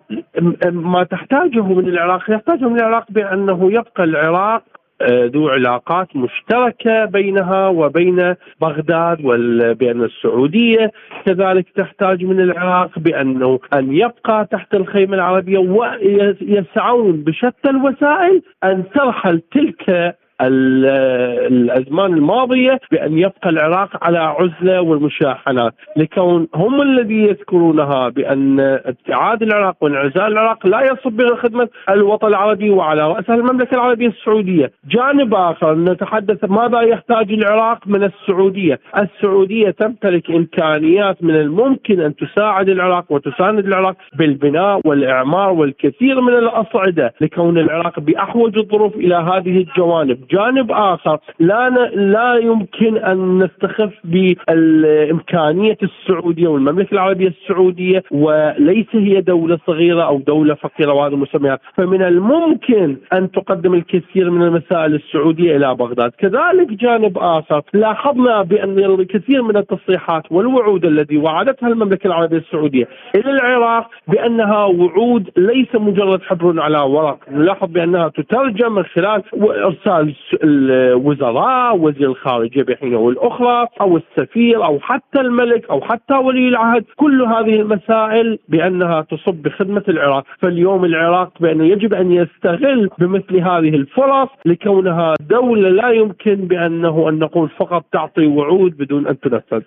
ما 0.72 1.04
تحتاجه 1.04 1.64
من 1.64 1.88
العراق 1.88 2.22
يحتاجه 2.30 2.70
من 2.70 2.80
العراق 2.80 3.06
بأنه 3.10 3.72
يبقى 3.72 4.04
العراق 4.04 4.64
ذو 5.04 5.50
علاقات 5.50 6.16
مشتركة 6.16 7.06
بينها 7.06 7.68
وبين 7.68 8.36
بغداد 8.62 9.18
وبين 9.26 10.04
السعودية. 10.04 10.92
كذلك 11.26 11.70
تحتاج 11.70 12.24
من 12.24 12.40
العراق 12.40 13.00
بانه 13.00 13.60
أن 13.74 13.94
يبقى 13.94 14.48
تحت 14.52 14.76
الخيمة 14.76 15.16
العربية 15.16 15.58
ويسعون 15.58 17.24
بشتى 17.24 17.70
الوسائل 17.70 18.42
أن 18.64 18.84
ترحل 18.96 19.42
تلك 19.52 20.16
الأزمان 20.42 22.14
الماضية 22.14 22.80
بأن 22.92 23.18
يبقى 23.18 23.50
العراق 23.50 24.04
على 24.04 24.20
عزلة 24.20 24.82
والمشاحنات 24.82 25.74
لكون 25.96 26.48
هم 26.56 26.82
الذي 26.82 27.24
يذكرونها 27.24 28.10
بأن 28.10 28.60
ابتعاد 28.60 29.44
العراق 29.44 29.76
وانعزال 29.82 30.32
العراق 30.32 30.68
لا 30.68 30.82
يصب 30.82 31.12
بخدمه 31.12 31.68
الوطن 31.90 32.28
العربي 32.28 32.70
وعلى 32.70 33.02
راسها 33.08 33.36
المملكة 33.36 33.76
العربية 33.76 34.08
السعودية، 34.08 34.72
جانب 34.90 35.34
آخر 35.34 35.76
نتحدث 35.76 36.52
ماذا 36.52 36.82
يحتاج 36.82 37.32
العراق 37.32 37.88
من 37.88 38.04
السعودية، 38.04 38.80
السعودية 38.98 39.70
تمتلك 39.70 40.32
إمكانيات 40.32 41.24
من 41.24 41.36
الممكن 41.36 42.00
أن 42.00 42.16
تساعد 42.16 42.70
العراق 42.70 43.12
وتساند 43.12 43.66
العراق 43.66 43.96
بالبناء 44.18 44.82
والإعمار 44.86 45.54
والكثير 45.54 46.22
من 46.22 46.34
الأصعدة 46.34 47.14
لكون 47.22 47.58
العراق 47.58 48.00
بأحوج 48.00 48.58
الظروف 48.58 48.96
إلى 48.96 49.16
هذه 49.16 49.58
الجوانب، 49.58 50.27
جانب 50.32 50.72
آخر 50.72 51.20
لا 51.40 51.70
لا 51.96 52.36
يمكن 52.36 52.98
أن 52.98 53.44
نستخف 53.44 53.94
بامكانيه 54.04 55.78
السعودية 55.84 56.48
والمملكة 56.48 56.94
العربية 56.94 57.28
السعودية 57.28 58.04
وليس 58.12 58.88
هي 58.92 59.22
دولة 59.22 59.60
صغيرة 59.68 60.04
أو 60.04 60.20
دولة 60.20 60.54
فقيرة 60.54 60.94
وهذه 60.94 61.14
المسميات، 61.14 61.60
فمن 61.78 62.02
الممكن 62.02 62.98
أن 63.14 63.32
تقدم 63.32 63.74
الكثير 63.74 64.30
من 64.30 64.42
المسائل 64.42 64.96
السعودية 64.96 65.58
إلى 65.58 65.76
بغداد، 65.76 66.12
كذلك 66.12 66.68
جانب 66.72 67.18
آخر 67.18 67.62
لاحظنا 67.74 68.42
بأن 68.42 68.80
الكثير 68.80 69.42
من 69.42 69.58
التصريحات 69.58 70.24
والوعود 70.32 70.86
التي 70.86 71.18
وعدتها 71.18 71.70
المملكة 71.70 72.08
العربية 72.08 72.38
السعودية 72.38 72.88
إلى 73.16 73.32
العراق 73.32 73.90
بأنها 74.08 74.66
وعود 74.66 75.30
ليس 75.38 75.76
مجرد 75.76 76.22
حبر 76.22 76.62
على 76.62 76.80
ورق، 76.80 77.20
نلاحظ 77.32 77.72
بأنها 77.72 78.08
تترجم 78.08 78.76
من 78.76 78.84
خلال 78.84 79.24
إرسال 79.44 80.16
الوزراء 80.44 81.78
وزير 81.78 82.10
الخارجية 82.10 82.64
بحينه 82.64 82.98
والاخرى 82.98 83.68
أو 83.82 83.98
السفير 83.98 84.66
أو 84.66 84.80
حتى 84.80 85.22
الملك 85.22 85.70
أو 85.70 85.82
حتى 85.82 86.14
ولي 86.14 86.48
العهد. 86.48 86.86
كل 86.96 87.22
هذه 87.22 87.56
المسائل 87.62 88.40
بأنها 88.50 89.02
تصب 89.02 89.42
بخدمة 89.42 89.84
العراق. 89.88 90.24
فاليوم 90.40 90.86
العراق 90.86 91.32
بأنه 91.40 91.66
يجب 91.66 91.94
أن 91.94 92.12
يستغل 92.12 92.90
بمثل 93.00 93.38
هذه 93.38 93.76
الفرص 93.76 94.30
لكونها 94.46 95.14
دولة 95.30 95.70
لا 95.70 95.90
يمكن 95.90 96.36
بأنه 96.36 97.10
أن 97.10 97.20
نقول 97.20 97.50
فقط 97.50 97.86
تعطي 97.92 98.28
وعود 98.28 98.78
بدون 98.78 99.08
أن 99.08 99.20
تنفذ. 99.20 99.62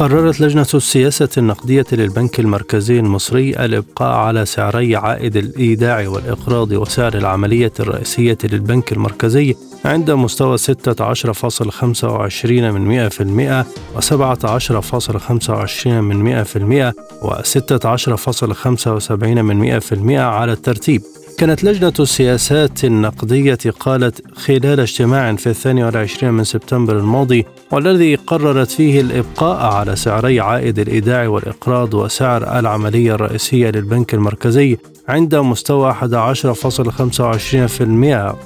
قررت 0.00 0.40
لجنة 0.40 0.66
السياسة 0.74 1.28
النقدية 1.38 1.84
للبنك 1.92 2.40
المركزي 2.40 2.98
المصري 2.98 3.50
الإبقاء 3.50 4.08
على 4.08 4.46
سعري 4.46 4.96
عائد 4.96 5.36
الإيداع 5.36 6.08
والإقراض 6.08 6.72
وسعر 6.72 7.14
العملية 7.14 7.72
الرئيسية 7.80 8.38
للبنك 8.44 8.92
المركزي 8.92 9.54
عند 9.84 10.10
مستوى 10.10 10.58
16.25% 10.58 10.64
من 12.44 13.10
100% 13.10 13.12
و17.25% 13.96 15.86
من 15.86 16.44
100% 16.44 16.46
و16.75% 17.22 19.12
من 19.20 19.80
100% 19.80 19.92
على 20.10 20.52
الترتيب. 20.52 21.02
كانت 21.38 21.64
لجنة 21.64 21.92
السياسات 22.00 22.84
النقدية 22.84 23.58
قالت 23.80 24.22
خلال 24.34 24.80
اجتماع 24.80 25.36
في 25.36 25.46
الثاني 25.46 25.84
والعشرين 25.84 26.32
من 26.32 26.44
سبتمبر 26.44 26.98
الماضي 26.98 27.46
والذي 27.70 28.14
قررت 28.14 28.70
فيه 28.70 29.00
الإبقاء 29.00 29.74
على 29.74 29.96
سعري 29.96 30.40
عائد 30.40 30.78
الإيداع 30.78 31.28
والإقراض 31.28 31.94
وسعر 31.94 32.58
العملية 32.58 33.14
الرئيسية 33.14 33.70
للبنك 33.70 34.14
المركزي 34.14 34.78
عند 35.10 35.34
مستوى 35.34 35.92
11.25% 35.92 35.96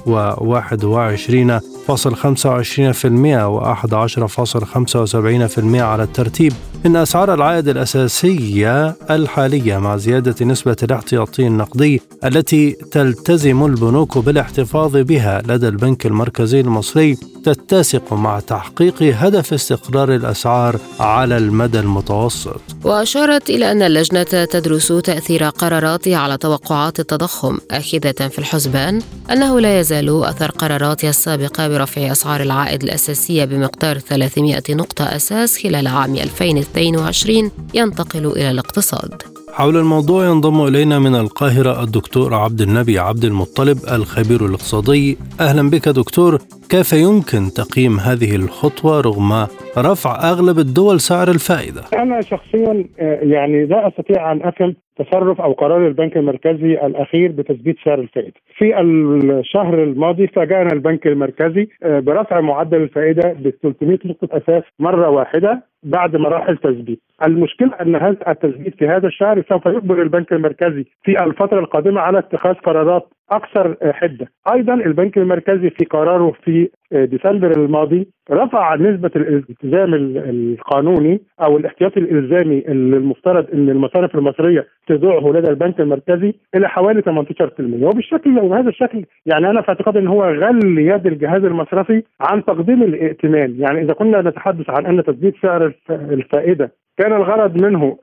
و 0.05 0.33
21.25% 0.59 3.45
و 3.45 3.75
11.75% 3.75 5.75
على 5.75 6.03
الترتيب. 6.03 6.53
إن 6.85 6.95
أسعار 6.95 7.33
العائد 7.33 7.67
الأساسية 7.67 8.95
الحالية 9.09 9.77
مع 9.77 9.97
زيادة 9.97 10.45
نسبة 10.45 10.75
الاحتياطي 10.83 11.47
النقدي 11.47 12.01
التي 12.23 12.71
تلتزم 12.71 13.65
البنوك 13.65 14.17
بالاحتفاظ 14.17 14.97
بها 14.97 15.41
لدى 15.47 15.67
البنك 15.67 16.05
المركزي 16.05 16.59
المصري 16.59 17.17
تتسق 17.43 18.13
مع 18.13 18.39
تحقيق 18.39 18.95
هدف 19.01 19.53
استقرار 19.53 20.15
الأسعار 20.15 20.79
على 20.99 21.37
المدى 21.37 21.79
المتوسط. 21.79 22.61
وأشارت 22.83 23.49
إلى 23.49 23.71
أن 23.71 23.81
اللجنة 23.81 24.23
تدرس 24.23 24.87
تأثير 24.87 25.43
قراراتها 25.43 26.17
على 26.17 26.37
توقعات 26.55 26.99
التضخم 26.99 27.57
آخذة 27.71 28.27
في 28.27 28.39
الحسبان 28.39 29.01
أنه 29.31 29.59
لا 29.59 29.79
يزال 29.79 30.23
أثر 30.23 30.51
قراراتها 30.51 31.09
السابقة 31.09 31.67
برفع 31.67 32.11
أسعار 32.11 32.41
العائد 32.41 32.83
الأساسية 32.83 33.45
بمقدار 33.45 33.99
300 33.99 34.61
نقطة 34.69 35.05
أساس 35.05 35.57
خلال 35.57 35.87
عام 35.87 36.15
2022 36.15 37.51
ينتقل 37.73 38.25
إلى 38.25 38.51
الاقتصاد. 38.51 39.23
حول 39.57 39.77
الموضوع 39.77 40.25
ينضم 40.25 40.67
إلينا 40.67 40.99
من 40.99 41.15
القاهرة 41.15 41.83
الدكتور 41.83 42.33
عبد 42.33 42.61
النبي 42.61 42.99
عبد 42.99 43.23
المطلب 43.23 43.77
الخبير 43.95 44.45
الاقتصادي 44.45 45.17
أهلا 45.39 45.69
بك 45.69 45.89
دكتور 46.01 46.31
كيف 46.71 46.89
يمكن 46.93 47.41
تقييم 47.61 47.93
هذه 48.07 48.35
الخطوة 48.35 49.01
رغم 49.01 49.31
رفع 49.77 50.13
أغلب 50.31 50.57
الدول 50.59 50.99
سعر 50.99 51.27
الفائدة؟ 51.27 51.81
أنا 52.03 52.21
شخصيا 52.21 52.85
آه، 52.99 53.19
يعني 53.21 53.65
لا 53.65 53.87
أستطيع 53.87 54.31
أن 54.31 54.41
أفهم 54.43 54.75
تصرف 54.97 55.41
أو 55.41 55.51
قرار 55.53 55.87
البنك 55.87 56.17
المركزي 56.17 56.85
الأخير 56.85 57.31
بتثبيت 57.31 57.75
سعر 57.85 57.99
الفائدة. 57.99 58.33
في 58.57 58.81
الشهر 58.81 59.83
الماضي 59.83 60.27
فاجأنا 60.27 60.73
البنك 60.73 61.07
المركزي 61.07 61.67
آه، 61.83 61.99
برفع 61.99 62.41
معدل 62.41 62.81
الفائدة 62.81 63.33
ب 63.33 63.49
300 63.63 63.99
نقطة 64.05 64.37
أساس 64.37 64.63
مرة 64.79 65.09
واحدة 65.09 65.63
بعد 65.85 66.15
مراحل 66.15 66.57
تثبيت. 66.57 67.01
المشكلة 67.23 67.71
أن 67.81 67.95
هذا 67.95 68.17
التثبيت 68.27 68.75
في 68.75 68.87
هذا 68.87 69.07
الشهر 69.07 69.43
سوف 69.49 69.65
يجبر 69.65 70.01
البنك 70.01 70.33
المركزي 70.33 70.85
في 71.03 71.23
الفترة 71.23 71.59
القادمة 71.59 72.01
على 72.01 72.19
اتخاذ 72.19 72.53
قرارات 72.53 73.07
أكثر 73.31 73.77
حدة. 73.83 74.27
أيضا 74.53 74.73
البنك 74.73 75.17
المركزي 75.17 75.69
في 75.69 75.85
قراره 75.85 76.33
في 76.43 76.69
ديسمبر 76.95 77.51
الماضي 77.51 78.07
رفع 78.31 78.75
نسبة 78.75 79.11
الالتزام 79.15 79.93
القانوني 79.93 81.21
أو 81.41 81.57
الاحتياطي 81.57 81.99
الإلزامي 81.99 82.59
اللي 82.67 82.97
المفترض 82.97 83.45
إن 83.53 83.69
المصارف 83.69 84.15
المصرية 84.15 84.67
تضعه 84.87 85.31
لدى 85.31 85.49
البنك 85.49 85.79
المركزي 85.79 86.33
إلى 86.55 86.69
حوالي 86.69 87.01
18% 87.01 87.83
وبالشكل 87.83 88.39
وبهذا 88.39 88.69
الشكل 88.69 89.05
يعني 89.25 89.49
أنا 89.49 89.61
في 89.61 89.69
اعتقادي 89.69 89.99
إن 89.99 90.07
هو 90.07 90.23
غل 90.23 90.77
يد 90.77 91.07
الجهاز 91.07 91.43
المصرفي 91.43 92.03
عن 92.21 92.45
تقديم 92.45 92.83
الائتمان. 92.83 93.55
يعني 93.59 93.81
إذا 93.81 93.93
كنا 93.93 94.21
نتحدث 94.21 94.69
عن 94.69 94.85
أن 94.85 95.03
تثبيت 95.03 95.35
سعر 95.41 95.73
الفائدة 95.89 96.71
كان 96.97 97.13
الغرض 97.13 97.61
منه 97.63 97.97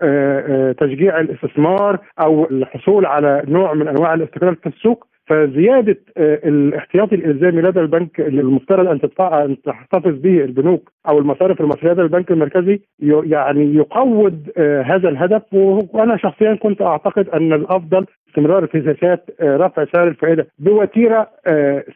تشجيع 0.73 1.21
الاستثمار 1.21 1.99
أو 2.21 2.45
الحصول 2.51 3.07
على 3.07 3.43
نوع 3.49 3.75
من 3.75 3.89
أنواع 3.89 4.15
الاستقرار 4.15 4.55
في 4.55 4.67
السوق 4.69 5.07
فزيادة 5.33 5.97
آه، 6.17 6.41
الاحتياطي 6.45 7.15
الإلزامي 7.15 7.63
لدى 7.63 7.81
البنك 7.81 8.21
اللي 8.21 8.41
المفترض 8.41 8.87
أن 8.87 9.01
أن 9.21 9.63
تحتفظ 9.63 10.21
به 10.21 10.45
البنوك 10.45 10.93
أو 11.09 11.19
المصارف 11.19 11.61
المصرية 11.61 11.93
لدى 11.93 12.03
البنك 12.03 12.31
المركزي 12.31 12.81
يعني 13.25 13.75
يقوض 13.75 14.49
آه، 14.57 14.83
هذا 14.83 15.09
الهدف. 15.09 15.43
وأنا 15.53 16.17
شخصيا 16.17 16.55
كنت 16.55 16.83
أعتقد 16.83 17.29
أن 17.29 17.53
الأفضل 17.53 18.07
استمرار 18.33 18.67
في 18.67 18.83
سياسات 18.83 19.31
آه، 19.41 19.57
رفع 19.57 19.85
سعر 19.93 20.09
الفائدة 20.09 20.47
بوتيرة 20.59 21.29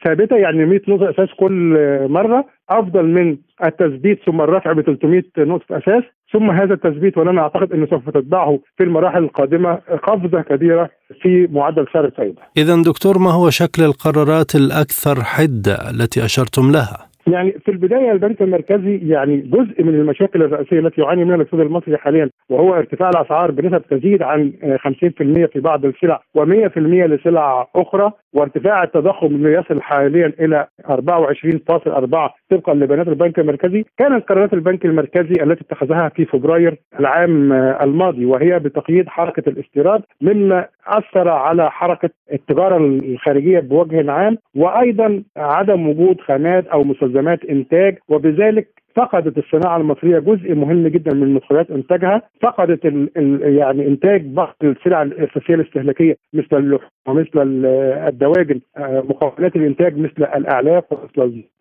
ثابتة 0.05 0.37
يعني 0.37 0.64
100 0.64 0.81
نقطه 0.88 1.11
أساس 1.11 1.29
كل 1.38 1.77
مرة 2.09 2.44
أفضل 2.70 3.05
من 3.05 3.37
التثبيت 3.64 4.18
ثم 4.27 4.40
الرفع 4.40 4.72
ب 4.72 4.81
300 4.81 5.22
نقطه 5.38 5.79
أساس 5.79 6.03
ثم 6.33 6.51
هذا 6.51 6.75
التثبيت 6.75 7.18
ولنا 7.18 7.40
أعتقد 7.40 7.72
أنه 7.72 7.87
سوف 7.87 8.11
تتبعه 8.11 8.59
في 8.77 8.85
المراحل 8.85 9.25
القادمة 9.25 9.75
قفزة 10.03 10.40
كبيرة 10.42 10.90
في 11.22 11.49
معدل 11.53 11.87
سعر 11.92 12.05
الفائدة. 12.05 12.42
اذا 12.57 12.83
دكتور 12.83 13.18
ما 13.18 13.31
هو 13.31 13.51
شكل 13.51 13.83
القرارات 13.83 14.55
الأكثر 14.55 15.25
حدة 15.25 15.90
التي 15.90 16.25
أشرتم 16.25 16.72
لها؟ 16.72 17.06
يعني 17.33 17.53
في 17.53 17.71
البداية 17.71 18.12
البنك 18.12 18.43
المركزي 18.43 18.97
يعني 19.09 19.37
جزء 19.37 19.83
من 19.83 19.95
المشاكل 19.95 20.43
الرئيسية 20.43 20.79
التي 20.79 21.01
يعاني 21.01 21.25
منها 21.25 21.37
الاقتصاد 21.37 21.61
المصري 21.61 21.97
حاليا 21.99 22.31
وهو 22.51 22.75
ارتفاع 22.75 23.09
الأسعار 23.11 23.51
بنسب 23.51 23.83
تزيد 23.91 24.23
عن 24.23 24.53
50% 24.62 25.53
في 25.53 25.61
بعض 25.61 25.85
السلع 25.85 26.21
و100% 26.39 26.79
لسلع 26.79 27.69
أخرى 27.77 28.12
وارتفاع 28.35 28.83
التضخم 28.83 29.27
اللي 29.27 29.53
يصل 29.53 29.81
حاليا 29.83 30.33
إلى 30.41 30.67
24.4 30.87 32.31
طبقا 32.51 32.75
لبيانات 32.75 33.09
البنك 33.09 33.39
المركزي. 33.39 33.85
كانت 33.99 34.29
قرارات 34.29 34.53
البنك 34.53 34.85
المركزي 34.85 35.43
التي 35.43 35.65
اتخذها 35.65 36.09
في 36.09 36.25
فبراير 36.25 36.77
العام 37.01 37.53
الماضي 37.53 38.25
وهي 38.25 38.59
بتقييد 38.59 39.09
حركة 39.09 39.49
الاستيراد 39.49 40.03
مما 40.21 40.67
اثر 40.87 41.29
على 41.29 41.70
حركة 41.70 42.11
التجارة 42.33 42.77
الخارجية 42.77 43.61
بوجه 43.61 44.12
عام 44.12 44.38
وأيضا 44.55 45.22
عدم 45.37 45.88
وجود 45.88 46.20
خامات 46.20 46.66
أو 46.66 46.85
مستلزمات 46.85 47.44
إنتاج 47.44 47.99
وبذلك 48.09 48.68
فقدت 48.96 49.38
الصناعة 49.38 49.76
المصرية 49.76 50.18
جزء 50.18 50.54
مهم 50.54 50.88
جدا 50.88 51.14
من 51.14 51.35
مدخلات 51.35 51.70
إنتاجها، 51.70 52.22
فقدت 52.42 52.87
ال 52.87 53.18
ال 53.18 53.56
يعني 53.56 53.87
إنتاج 53.87 54.26
بعض 54.26 54.56
السلع 54.62 55.02
الأساسية 55.02 55.54
الاستهلاكية 55.54 56.16
مثل 56.32 56.56
اللحوم 56.56 56.90
ومثل 57.06 57.66
الدواجن 58.09 58.61
آه، 58.76 59.04
مكونات 59.09 59.56
الإنتاج 59.56 59.98
مثل 59.98 60.24
الأعلاف 60.37 60.85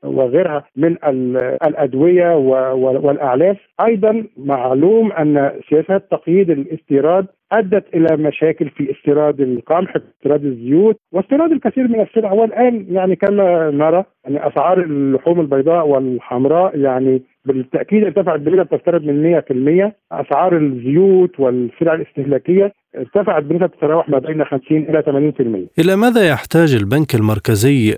وغيرها 0.04 0.64
من 0.76 0.98
الأدوية 1.68 2.36
والأعلاف، 2.76 3.58
أيضا 3.88 4.24
معلوم 4.38 5.12
أن 5.12 5.52
سياسات 5.70 6.12
تقييد 6.12 6.50
الاستيراد 6.50 7.26
أدت 7.52 7.96
إلى 7.96 8.18
مشاكل 8.18 8.70
في 8.70 8.92
استيراد 8.92 9.42
القمح، 9.42 9.96
استيراد 9.96 10.46
الزيوت، 10.46 11.00
واستيراد 11.12 11.52
الكثير 11.52 11.88
من 11.88 12.02
السلع. 12.02 12.32
والآن 12.32 12.86
يعني 12.90 13.16
كما 13.16 13.72
نرى 13.72 14.04
يعني 14.26 14.48
أسعار 14.48 14.82
اللحوم 14.82 15.42
البيضاء 15.42 15.88
والحمراء 15.88 16.80
يعني 16.80 17.22
بالتأكيد 17.46 18.04
ارتفعت 18.04 18.40
بنسبة 18.40 18.64
تفترض 18.64 19.02
من 19.02 19.42
100% 19.90 19.92
أسعار 20.12 20.58
الزيوت 20.58 21.40
والسلع 21.40 21.94
الاستهلاكية 21.94 22.74
ارتفعت 22.98 23.44
بنسبة 23.44 23.68
تتراوح 23.68 24.10
ما 24.10 24.20
بين 24.20 24.44
50 24.44 24.78
إلى 24.78 25.32
80%. 25.78 25.80
إلى 25.80 25.96
ماذا 25.96 26.28
يحتاج 26.28 26.76
البنك 26.76 27.16
المركزي 27.16 27.98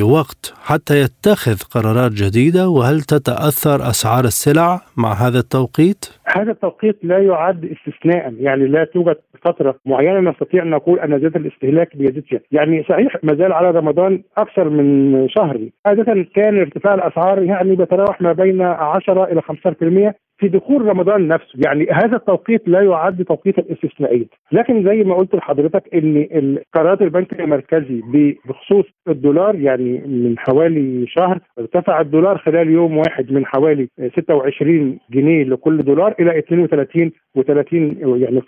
لوقت 0.00 0.54
حتى 0.62 1.00
يتخذ 1.00 1.56
قرارات 1.70 2.12
جديدة 2.12 2.68
وهل 2.68 3.00
تتأثر 3.00 3.90
أسعار 3.90 4.24
السلع 4.24 4.80
مع 4.96 5.12
هذا 5.12 5.38
التوقيت؟ 5.38 6.04
هذا 6.36 6.50
التوقيت 6.50 6.96
لا 7.02 7.18
يعد 7.18 7.64
استثناء 7.64 8.34
يعني 8.40 8.66
لا 8.66 8.84
توجد 8.84 9.16
فترة 9.44 9.74
معينة 9.86 10.30
نستطيع 10.30 10.62
أن 10.62 10.70
نقول 10.70 11.00
أن 11.00 11.18
زياده 11.18 11.40
الاستهلاك 11.40 11.96
بيزيد 11.96 12.24
فيها، 12.24 12.40
يعني 12.52 12.82
صحيح 12.82 13.16
ما 13.22 13.34
زال 13.34 13.52
على 13.52 13.70
رمضان 13.70 14.22
أكثر 14.38 14.68
من 14.68 15.28
شهر، 15.28 15.68
عادة 15.86 16.26
كان 16.34 16.58
ارتفاع 16.58 16.94
الأسعار 16.94 17.42
يعني 17.42 17.76
بيتراوح 17.76 18.20
ما 18.20 18.32
بين 18.32 18.62
10 18.62 19.24
إلى 19.24 19.42
15% 19.42 20.14
في 20.38 20.48
دخول 20.48 20.86
رمضان 20.86 21.28
نفسه. 21.28 21.58
يعني 21.66 21.86
هذا 21.92 22.16
التوقيت 22.16 22.68
لا 22.68 22.80
يعد 22.80 23.24
توقيتا 23.24 23.62
استثنائيا. 23.72 24.26
لكن 24.52 24.84
زي 24.84 25.04
ما 25.04 25.14
قلت 25.14 25.34
لحضرتك 25.34 25.94
إن 25.94 26.58
قرارات 26.74 27.02
البنك 27.02 27.40
المركزي 27.40 28.02
بخصوص 28.48 28.84
الدولار 29.08 29.54
يعني 29.54 29.98
من 30.06 30.38
حوالي 30.38 31.06
شهر 31.06 31.38
ارتفع 31.58 32.00
الدولار 32.00 32.38
خلال 32.38 32.70
يوم 32.70 32.96
واحد 32.96 33.32
من 33.32 33.46
حوالي 33.46 33.88
26 34.16 34.98
جنيه 35.10 35.44
لكل 35.44 35.78
دولار. 35.78 36.14
إلى 36.20 36.38
32 36.38 37.12
و30 37.42 37.72
يعني 37.72 38.42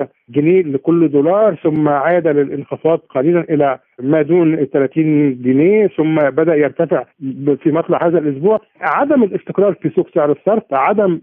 32.3 0.00 0.06
جنيه 0.28 0.62
لكل 0.62 1.08
دولار 1.08 1.54
ثم 1.54 1.88
عاد 1.88 2.28
للانخفاض 2.28 2.98
قليلا 2.98 3.40
إلى 3.50 3.78
ما 4.02 4.22
دون 4.22 4.54
ال 4.54 4.70
30 4.70 5.42
جنيه 5.42 5.86
ثم 5.86 6.14
بدأ 6.14 6.54
يرتفع 6.54 7.04
في 7.62 7.72
مطلع 7.72 8.06
هذا 8.06 8.18
الأسبوع. 8.18 8.60
عدم 8.80 9.22
الاستقرار 9.22 9.74
في 9.74 9.90
سوق 9.90 10.08
سعر 10.14 10.32
الصرف 10.32 10.62
عدم 10.72 11.20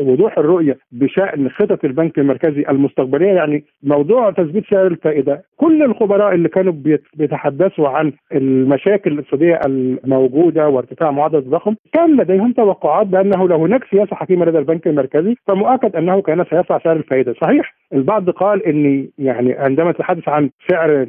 وضوح 0.00 0.38
الرؤية 0.38 0.78
بشأن 0.92 1.50
خطط 1.50 1.84
البنك 1.84 2.18
المركزي 2.18 2.64
المستقبلية 2.68 3.32
يعني 3.32 3.64
موضوع 3.82 4.30
تثبيت 4.30 4.64
سعر 4.70 4.86
الفائدة. 4.86 5.42
كل 5.56 5.82
الخبراء 5.82 6.34
اللي 6.34 6.48
كانوا 6.48 6.72
بيتحدثوا 7.14 7.88
عن 7.88 8.12
المشاكل 8.34 9.12
الاقتصاديه 9.12 9.60
الموجودة 9.66 10.68
وارتفاع 10.68 11.10
معدل 11.10 11.38
التضخم 11.38 11.74
كان 11.92 12.20
لديهم 12.20 12.52
توقعات 12.52 13.06
بأنه 13.06 13.48
لو 13.48 13.56
هناك 13.56 13.84
سياسة 13.90 14.16
حكيمة 14.16 14.44
لدى 14.44 14.58
البنك 14.58 14.86
المركزي 14.86 15.34
فمؤكد 15.46 15.96
أنه 15.96 16.22
كان 16.22 16.44
سيرفع 16.50 16.78
سعر 16.78 16.96
الفائده 16.96 17.34
صحيح 17.40 17.74
البعض 17.92 18.30
قال 18.30 18.66
إن 18.66 19.08
يعني 19.18 19.52
عندما 19.52 19.92
تتحدث 19.92 20.28
عن 20.28 20.50
سعر 20.70 21.06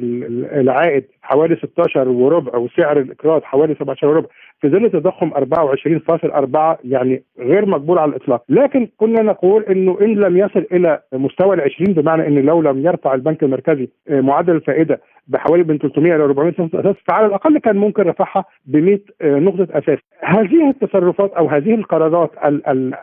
العائد 0.52 1.04
حوالي 1.22 1.56
16 1.56 2.08
وربع 2.08 2.58
وسعر 2.58 2.98
الإقراض 2.98 3.42
حوالي 3.42 3.74
17 3.74 4.06
وربع 4.06 4.28
في 4.60 4.68
ظل 4.68 4.90
تضخم 4.90 5.30
24.4 5.30 6.78
يعني 6.84 7.22
غير 7.38 7.66
مقبول 7.66 7.98
على 7.98 8.10
الإطلاق، 8.10 8.42
لكن 8.48 8.88
كنا 8.96 9.22
نقول 9.22 9.62
إنه 9.62 9.98
إن 10.00 10.14
لم 10.14 10.36
يصل 10.36 10.66
إلى 10.72 11.00
مستوى 11.12 11.54
ال 11.56 11.60
20 11.60 11.94
بمعنى 11.94 12.26
إن 12.26 12.34
لو 12.34 12.62
لم 12.62 12.86
يرفع 12.86 13.14
البنك 13.14 13.42
المركزي 13.42 13.88
آه، 14.08 14.20
معدل 14.20 14.56
الفائدة 14.56 15.00
بحوالي 15.28 15.64
من 15.64 15.78
300 15.78 16.16
إلى 16.16 16.24
400 16.24 16.54
نقطه 16.58 16.80
أساس 16.80 16.96
فعلى 17.08 17.26
الأقل 17.26 17.58
كان 17.58 17.76
ممكن 17.76 18.02
رفعها 18.02 18.44
ب 18.66 18.76
100 18.76 18.98
آه، 19.22 19.38
نقطة 19.38 19.78
أساس. 19.78 19.98
هذه 20.20 20.70
التصرفات 20.70 21.32
أو 21.32 21.46
هذه 21.46 21.74
القرارات 21.74 22.30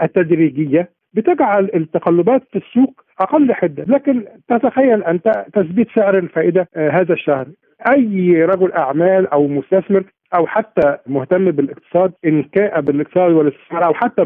التدريجية 0.02 0.90
بتجعل 1.18 1.70
التقلبات 1.76 2.44
في 2.52 2.58
السوق 2.58 3.02
أقل 3.20 3.54
حدة، 3.54 3.86
لكن 3.88 4.26
تتخيل 4.50 5.04
انت 5.04 5.46
تثبيت 5.54 5.88
سعر 5.96 6.18
الفائدة 6.18 6.70
آه، 6.76 6.90
هذا 6.90 7.14
الشهر. 7.14 7.48
أي 7.92 8.46
رجل 8.46 8.72
أعمال 8.72 9.28
أو 9.28 9.48
مستثمر 9.48 10.04
أو 10.36 10.48
حتى 10.48 10.98
مهتم 11.08 11.52
بالاقتصاد 11.52 12.12
إن 12.26 12.44
كان 12.44 12.82
بالاقتصاد 12.82 13.32
والاستثمار 13.32 13.86
أو 13.86 13.94
حتى 13.94 14.26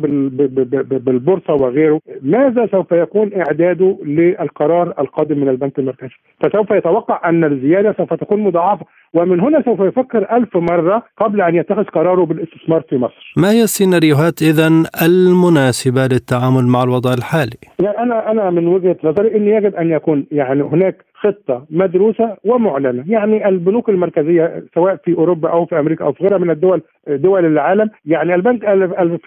بالبورصة 1.00 1.54
وغيره 1.54 2.00
ماذا 2.22 2.68
سوف 2.72 2.92
يكون 2.92 3.32
إعداده 3.34 3.98
للقرار 4.06 4.94
القادم 5.00 5.38
من 5.40 5.50
البنك 5.50 5.80
المركزي 5.80 6.16
فسوف 6.44 6.72
يتوقع 6.72 7.30
أن 7.30 7.44
الزيادة 7.44 7.96
سوف 7.98 8.14
تكون 8.14 8.40
مضاعفة 8.40 8.86
ومن 9.14 9.40
هنا 9.40 9.64
سوف 9.66 9.80
يفكر 9.80 10.38
ألف 10.38 10.58
مرة 10.58 11.04
قبل 11.18 11.42
أن 11.42 11.56
يتخذ 11.56 11.84
قراره 11.84 12.26
بالاستثمار 12.26 12.82
في 12.90 12.98
مصر 12.98 13.34
ما 13.38 13.52
هي 13.52 13.64
السيناريوهات 13.64 14.42
إذا 14.42 14.68
المناسبة 15.06 16.02
للتعامل 16.08 16.68
مع 16.68 16.84
الوضع 16.84 17.14
الحالي؟ 17.14 17.58
يعني 17.80 17.98
أنا 17.98 18.32
أنا 18.32 18.50
من 18.50 18.68
وجهة 18.68 18.96
نظري 19.04 19.36
أن 19.36 19.48
يجب 19.48 19.76
أن 19.76 19.92
يكون 19.92 20.26
يعني 20.32 20.64
هناك 20.64 21.06
خطة 21.22 21.66
مدروسة 21.70 22.38
ومعلنة. 22.46 23.04
يعني 23.08 23.48
البنوك 23.48 23.90
المركزية 23.90 24.64
سواء 24.76 24.96
في 24.96 25.14
أوروبا 25.14 25.50
أو 25.50 25.66
في 25.66 25.80
أمريكا 25.80 26.06
أو 26.06 26.12
في 26.12 26.24
غيرها 26.24 26.38
من 26.38 26.50
الدول 26.50 26.82
دول 27.08 27.46
العالم. 27.46 27.90
يعني 28.06 28.36
البنك 28.36 28.66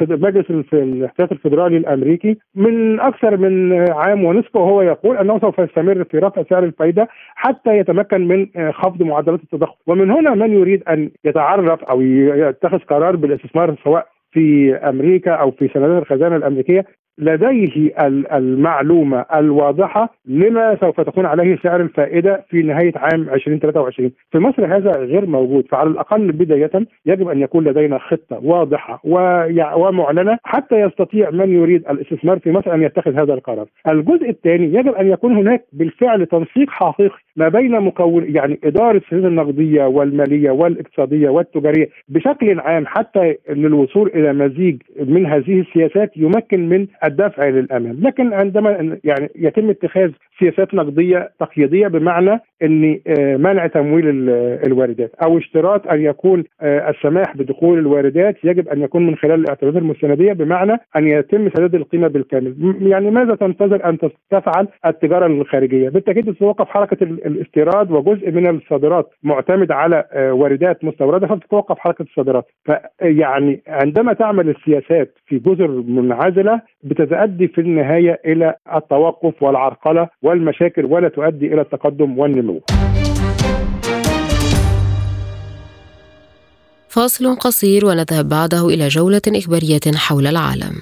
مجلس 0.01 0.51
الاحتياط 0.73 1.33
الفدرالي 1.33 1.77
الأمريكي 1.77 2.39
من 2.55 3.01
أكثر 3.01 3.37
من 3.37 3.73
عام 3.91 4.25
ونصف 4.25 4.57
وهو 4.57 4.83
يقول 4.83 5.17
أنه 5.17 5.39
سوف 5.39 5.59
يستمر 5.59 6.05
في 6.05 6.19
رفع 6.19 6.43
سعر 6.43 6.65
الفائدة 6.65 7.09
حتى 7.35 7.79
يتمكن 7.79 8.29
من 8.29 8.47
خفض 8.73 9.03
معدلات 9.03 9.41
التضخم. 9.43 9.77
ومن 9.87 10.11
هنا 10.11 10.35
من 10.35 10.53
يريد 10.53 10.83
أن 10.89 11.11
يتعرف 11.25 11.85
أو 11.85 12.01
يتخذ 12.01 12.79
قرار 12.79 13.17
بالاستثمار 13.17 13.75
سواء 13.85 14.07
في 14.33 14.75
أمريكا 14.75 15.31
أو 15.31 15.51
في 15.51 15.69
سندات 15.69 16.03
الخزانة 16.03 16.37
الأمريكية. 16.37 16.85
لديه 17.19 17.95
المعلومة 18.33 19.25
الواضحة 19.35 20.15
لما 20.27 20.77
سوف 20.81 21.01
تكون 21.01 21.27
عليه 21.27 21.59
سعر 21.63 21.81
الفائدة 21.81 22.45
في 22.51 22.63
نهاية 22.63 22.93
عام 22.97 23.29
2023 23.29 24.11
في 24.33 24.39
مصر 24.39 24.77
هذا 24.77 24.91
غير 24.91 25.27
موجود. 25.27 25.67
فعلى 25.71 25.91
الأقل 25.91 26.33
بداية 26.33 26.71
يجب 27.07 27.29
أن 27.29 27.41
يكون 27.41 27.65
لدينا 27.65 27.99
خطة 27.99 28.41
واضحة 28.43 29.01
ومعلنة 29.77 30.39
حتى 30.45 30.81
يستطيع 30.81 31.31
من 31.31 31.53
يريد 31.55 31.89
الاستثمار 31.89 32.39
في 32.39 32.53
مصر 32.53 32.75
أن 32.75 32.83
يتخذ 32.83 33.15
هذا 33.15 33.35
القرار. 33.35 33.67
الجزء 33.89 34.31
الثاني 34.31 34.67
يجب 34.67 34.95
أن 34.95 35.11
يكون 35.11 35.37
هناك 35.37 35.65
بالفعل 35.73 36.27
تنسيق 36.27 36.71
حقيقي 36.71 37.19
ما 37.37 37.49
بين 37.49 37.81
مكون 37.81 38.25
يعني 38.37 38.61
إدارة 38.65 38.97
السياسة 38.97 39.27
النقدية 39.27 39.85
والمالية 39.85 40.51
والاقتصادية 40.51 41.29
والتجارية 41.29 41.89
بشكل 42.09 42.61
عام 42.61 42.87
حتى 42.87 43.37
للوصول 43.49 44.11
إلى 44.15 44.33
مزيج 44.33 44.83
من 45.01 45.27
هذه 45.27 45.61
السياسات 45.61 46.17
يمكن 46.17 46.69
من 46.69 46.87
الدفع 47.07 47.49
للامام، 47.49 47.97
لكن 48.01 48.33
عندما 48.33 48.99
يعني 49.05 49.31
يتم 49.37 49.71
اتخاذ 49.71 50.11
سياسات 50.39 50.75
نقدية 50.75 51.31
تقييدية 51.41 51.89
بمعنى 51.89 52.41
ان 52.63 53.01
آه، 53.07 53.37
منع 53.37 53.67
تمويل 53.67 54.31
الواردات 54.67 55.13
أو 55.25 55.39
اشتراط 55.39 55.87
أن 55.87 56.01
يكون 56.01 56.45
آه، 56.61 56.91
السماح 56.91 57.37
بدخول 57.37 57.79
الواردات 57.79 58.37
يجب 58.45 58.69
أن 58.69 58.83
يكون 58.83 59.07
من 59.07 59.17
خلال 59.17 59.41
الاعتمادات 59.41 59.83
المستندية 59.83 60.33
بمعنى 60.33 60.73
أن 60.97 61.09
يتم 61.09 61.49
سداد 61.49 61.75
القيمة 61.75 62.09
بالكامل، 62.09 62.77
يعني 62.81 63.11
ماذا 63.11 63.35
تنتظر 63.35 63.89
أن 63.89 63.99
تفعل 64.31 64.69
التجارة 64.87 65.27
الخارجية؟ 65.27 65.89
بالتأكيد 65.89 66.35
تتوقف 66.35 66.69
حركة 66.69 67.05
الاستيراد 67.05 67.91
وجزء 67.91 68.31
من 68.31 68.47
الصادرات 68.47 69.11
معتمد 69.23 69.73
على 69.73 70.05
آه، 70.13 70.33
واردات 70.33 70.85
مستوردة 70.85 71.27
فبتتوقف 71.27 71.79
حركة 71.79 72.03
الصادرات، 72.03 72.45
فيعني 72.65 73.63
عندما 73.69 74.13
تعمل 74.13 74.49
السياسات 74.49 75.15
في 75.27 75.39
جزر 75.39 75.69
منعزلة 75.69 76.61
بتتؤدي 76.95 77.49
في 77.49 77.61
النهاية 77.61 78.21
إلى 78.25 78.55
التوقف 78.77 79.43
والعرقلة 79.43 80.09
والمشاكل 80.23 80.85
ولا 80.85 81.09
تؤدي 81.09 81.47
إلى 81.55 81.61
التقدم 81.61 82.19
والنمو. 82.19 82.61
فاصل 86.89 87.37
قصير 87.37 87.87
ونذهب 87.87 88.29
بعده 88.29 88.69
إلى 88.69 88.89
جولة 88.89 89.23
إخبارية 89.29 89.81
حول 89.97 90.27
العالم. 90.27 90.75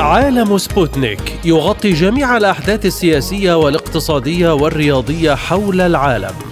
عالم 0.00 0.58
سبوتنيك 0.58 1.22
يغطي 1.44 1.90
جميع 1.90 2.36
الأحداث 2.36 2.86
السياسية 2.86 3.54
والاقتصادية 3.54 4.54
والرياضية 4.54 5.34
حول 5.34 5.80
العالم. 5.80 6.51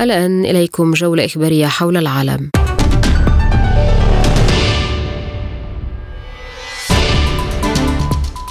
الآن 0.00 0.44
إليكم 0.44 0.92
جولة 0.92 1.24
إخبارية 1.24 1.66
حول 1.66 1.96
العالم. 1.96 2.50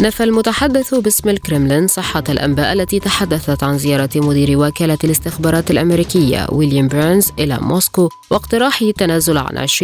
نفى 0.01 0.23
المتحدث 0.23 0.93
باسم 0.93 1.29
الكرملين 1.29 1.87
صحة 1.87 2.23
الأنباء 2.29 2.73
التي 2.73 2.99
تحدثت 2.99 3.63
عن 3.63 3.77
زيارة 3.77 4.09
مدير 4.15 4.59
وكالة 4.59 4.97
الاستخبارات 5.03 5.71
الأمريكية 5.71 6.47
ويليام 6.51 6.87
بيرنز 6.87 7.31
إلى 7.39 7.57
موسكو 7.61 8.09
واقتراحه 8.31 8.85
التنازل 8.85 9.37
عن 9.37 9.67
20% 9.67 9.83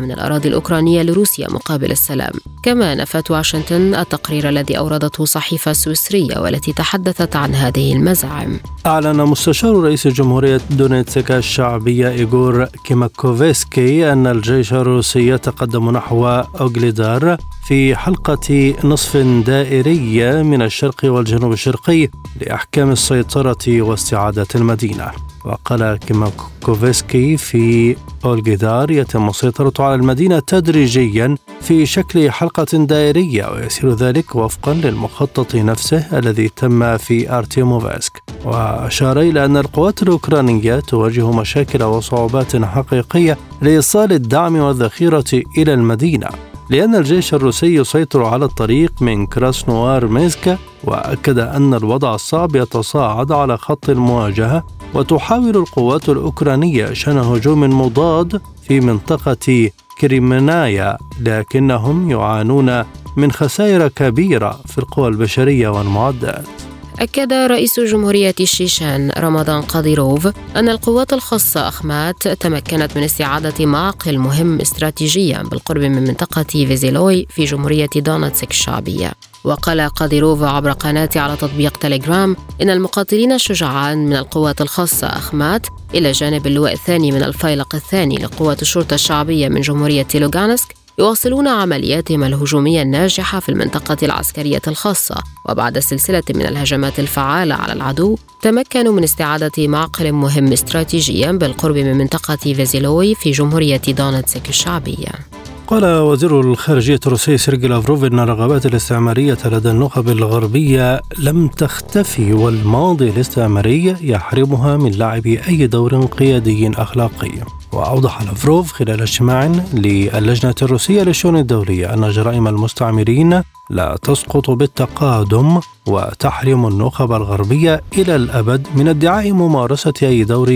من 0.00 0.12
الأراضي 0.12 0.48
الأوكرانية 0.48 1.02
لروسيا 1.02 1.50
مقابل 1.50 1.90
السلام. 1.90 2.32
كما 2.62 2.94
نفت 2.94 3.30
واشنطن 3.30 3.94
التقرير 3.94 4.48
الذي 4.48 4.78
أوردته 4.78 5.24
صحيفة 5.24 5.72
سويسرية 5.72 6.38
والتي 6.38 6.72
تحدثت 6.72 7.36
عن 7.36 7.54
هذه 7.54 7.92
المزاعم. 7.92 8.60
أعلن 8.86 9.16
مستشار 9.16 9.76
رئيس 9.76 10.08
جمهورية 10.08 10.60
دونيتسك 10.70 11.30
الشعبية 11.30 12.08
إيغور 12.08 12.64
كيماكوفسكي 12.64 14.12
أن 14.12 14.26
الجيش 14.26 14.72
الروسي 14.72 15.28
يتقدم 15.28 15.90
نحو 15.90 16.26
أوغليدار 16.60 17.36
في 17.64 17.96
حلقة 17.96 18.74
نصف 18.84 19.16
دائرية 19.50 20.42
من 20.42 20.62
الشرق 20.62 21.04
والجنوب 21.04 21.52
الشرقي 21.52 22.08
لأحكام 22.40 22.90
السيطرة 22.90 23.82
واستعادة 23.82 24.46
المدينة. 24.54 25.10
وقال 25.44 25.96
كيماكوفسكي 25.96 27.36
في 27.36 27.96
أولجيدار 28.24 28.90
يتم 28.90 29.28
السيطرة 29.28 29.72
على 29.84 29.94
المدينة 29.94 30.38
تدريجيا 30.38 31.36
في 31.60 31.86
شكل 31.86 32.30
حلقة 32.30 32.64
دائرية 32.72 33.52
ويسير 33.52 33.94
ذلك 33.94 34.34
وفقا 34.34 34.74
للمخطط 34.74 35.54
نفسه 35.54 36.18
الذي 36.18 36.48
تم 36.48 36.96
في 36.96 37.32
أرتيموفسك. 37.32 38.22
وأشار 38.44 39.20
إلى 39.20 39.44
أن 39.44 39.56
القوات 39.56 40.02
الأوكرانية 40.02 40.80
تواجه 40.80 41.30
مشاكل 41.30 41.82
وصعوبات 41.82 42.56
حقيقية 42.56 43.38
لإيصال 43.62 44.12
الدعم 44.12 44.56
والذخيرة 44.56 45.42
إلى 45.58 45.74
المدينة. 45.74 46.49
لأن 46.70 46.94
الجيش 46.94 47.34
الروسي 47.34 47.74
يسيطر 47.74 48.24
على 48.24 48.44
الطريق 48.44 49.02
من 49.02 49.26
كراسنوار 49.26 50.06
ميزكا 50.06 50.58
وأكد 50.84 51.38
أن 51.38 51.74
الوضع 51.74 52.14
الصعب 52.14 52.56
يتصاعد 52.56 53.32
على 53.32 53.58
خط 53.58 53.90
المواجهة 53.90 54.66
وتحاول 54.94 55.56
القوات 55.56 56.08
الأوكرانية 56.08 56.92
شن 56.92 57.18
هجوم 57.18 57.80
مضاد 57.80 58.40
في 58.62 58.80
منطقة 58.80 59.70
كريمنايا 60.00 60.98
لكنهم 61.20 62.10
يعانون 62.10 62.84
من 63.16 63.32
خسائر 63.32 63.88
كبيرة 63.88 64.60
في 64.66 64.78
القوى 64.78 65.08
البشرية 65.08 65.68
والمعدات. 65.68 66.69
أكد 67.00 67.32
رئيس 67.32 67.80
جمهورية 67.80 68.34
الشيشان 68.40 69.10
رمضان 69.18 69.62
قاديروف 69.62 70.28
أن 70.56 70.68
القوات 70.68 71.12
الخاصة 71.12 71.68
أخمات 71.68 72.28
تمكنت 72.28 72.96
من 72.96 73.02
استعادة 73.02 73.66
معقل 73.66 74.18
مهم 74.18 74.60
استراتيجيا 74.60 75.42
بالقرب 75.42 75.80
من 75.80 76.04
منطقة 76.04 76.42
فيزيلوي 76.42 77.26
في 77.30 77.44
جمهورية 77.44 77.88
دونتسك 77.96 78.50
الشعبية. 78.50 79.12
وقال 79.44 79.80
قاديروف 79.80 80.42
عبر 80.42 80.72
قناته 80.72 81.20
على 81.20 81.36
تطبيق 81.36 81.76
تليجرام 81.76 82.36
إن 82.62 82.70
المقاتلين 82.70 83.32
الشجعان 83.32 83.98
من 84.06 84.16
القوات 84.16 84.60
الخاصة 84.60 85.06
أخمات 85.06 85.66
إلى 85.94 86.12
جانب 86.12 86.46
اللواء 86.46 86.72
الثاني 86.72 87.12
من 87.12 87.22
الفيلق 87.22 87.74
الثاني 87.74 88.16
لقوات 88.16 88.62
الشرطة 88.62 88.94
الشعبية 88.94 89.48
من 89.48 89.60
جمهورية 89.60 90.06
لوغانسك 90.14 90.79
يواصلون 91.00 91.48
عملياتهم 91.48 92.24
الهجومية 92.24 92.82
الناجحة 92.82 93.40
في 93.40 93.48
المنطقة 93.48 93.96
العسكرية 94.02 94.62
الخاصة. 94.68 95.14
وبعد 95.48 95.78
سلسلة 95.78 96.22
من 96.34 96.46
الهجمات 96.46 96.98
الفعالة 96.98 97.54
على 97.54 97.72
العدو 97.72 98.16
تمكنوا 98.42 98.92
من 98.92 99.04
استعادة 99.04 99.68
معقل 99.68 100.12
مهم 100.12 100.52
استراتيجيا 100.52 101.32
بالقرب 101.32 101.76
من 101.76 101.98
منطقة 101.98 102.36
فيزيلوي 102.36 103.14
في 103.14 103.30
جمهورية 103.30 103.82
دونيتسك 103.88 104.48
الشعبية. 104.48 105.39
قال 105.70 105.84
وزير 105.84 106.40
الخارجية 106.40 107.00
الروسي 107.06 107.38
سيرجي 107.38 107.68
لافروف 107.68 108.04
أن 108.04 108.18
الرغبات 108.18 108.66
الاستعمارية 108.66 109.38
لدى 109.44 109.70
النخب 109.70 110.08
الغربية 110.08 111.00
لم 111.18 111.48
تختفي 111.48 112.32
والماضي 112.32 113.10
الاستعماري 113.10 113.96
يحرمها 114.00 114.76
من 114.76 114.90
لعب 114.90 115.26
أي 115.26 115.66
دور 115.66 116.04
قيادي 116.04 116.70
أخلاقي. 116.70 117.30
وأوضح 117.72 118.22
لافروف 118.22 118.72
خلال 118.72 119.00
اجتماع 119.00 119.46
للجنة 119.74 120.54
الروسية 120.62 121.02
للشؤون 121.02 121.36
الدولية 121.36 121.94
أن 121.94 122.10
جرائم 122.10 122.48
المستعمرين 122.48 123.42
لا 123.70 123.98
تسقط 124.02 124.50
بالتقادم 124.50 125.60
وتحرم 125.86 126.66
النخب 126.66 127.12
الغربية 127.12 127.82
إلى 127.98 128.16
الأبد 128.16 128.66
من 128.76 128.88
ادعاء 128.88 129.32
ممارسة 129.32 129.94
أي 130.02 130.24
دور 130.24 130.50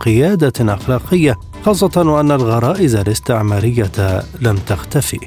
قيادة 0.00 0.74
أخلاقية 0.74 1.38
خاصة 1.64 1.90
وأن 1.96 2.30
الغرائز 2.30 2.94
الاستعمارية 2.94 4.22
لم 4.40 4.56
تختفي. 4.56 5.18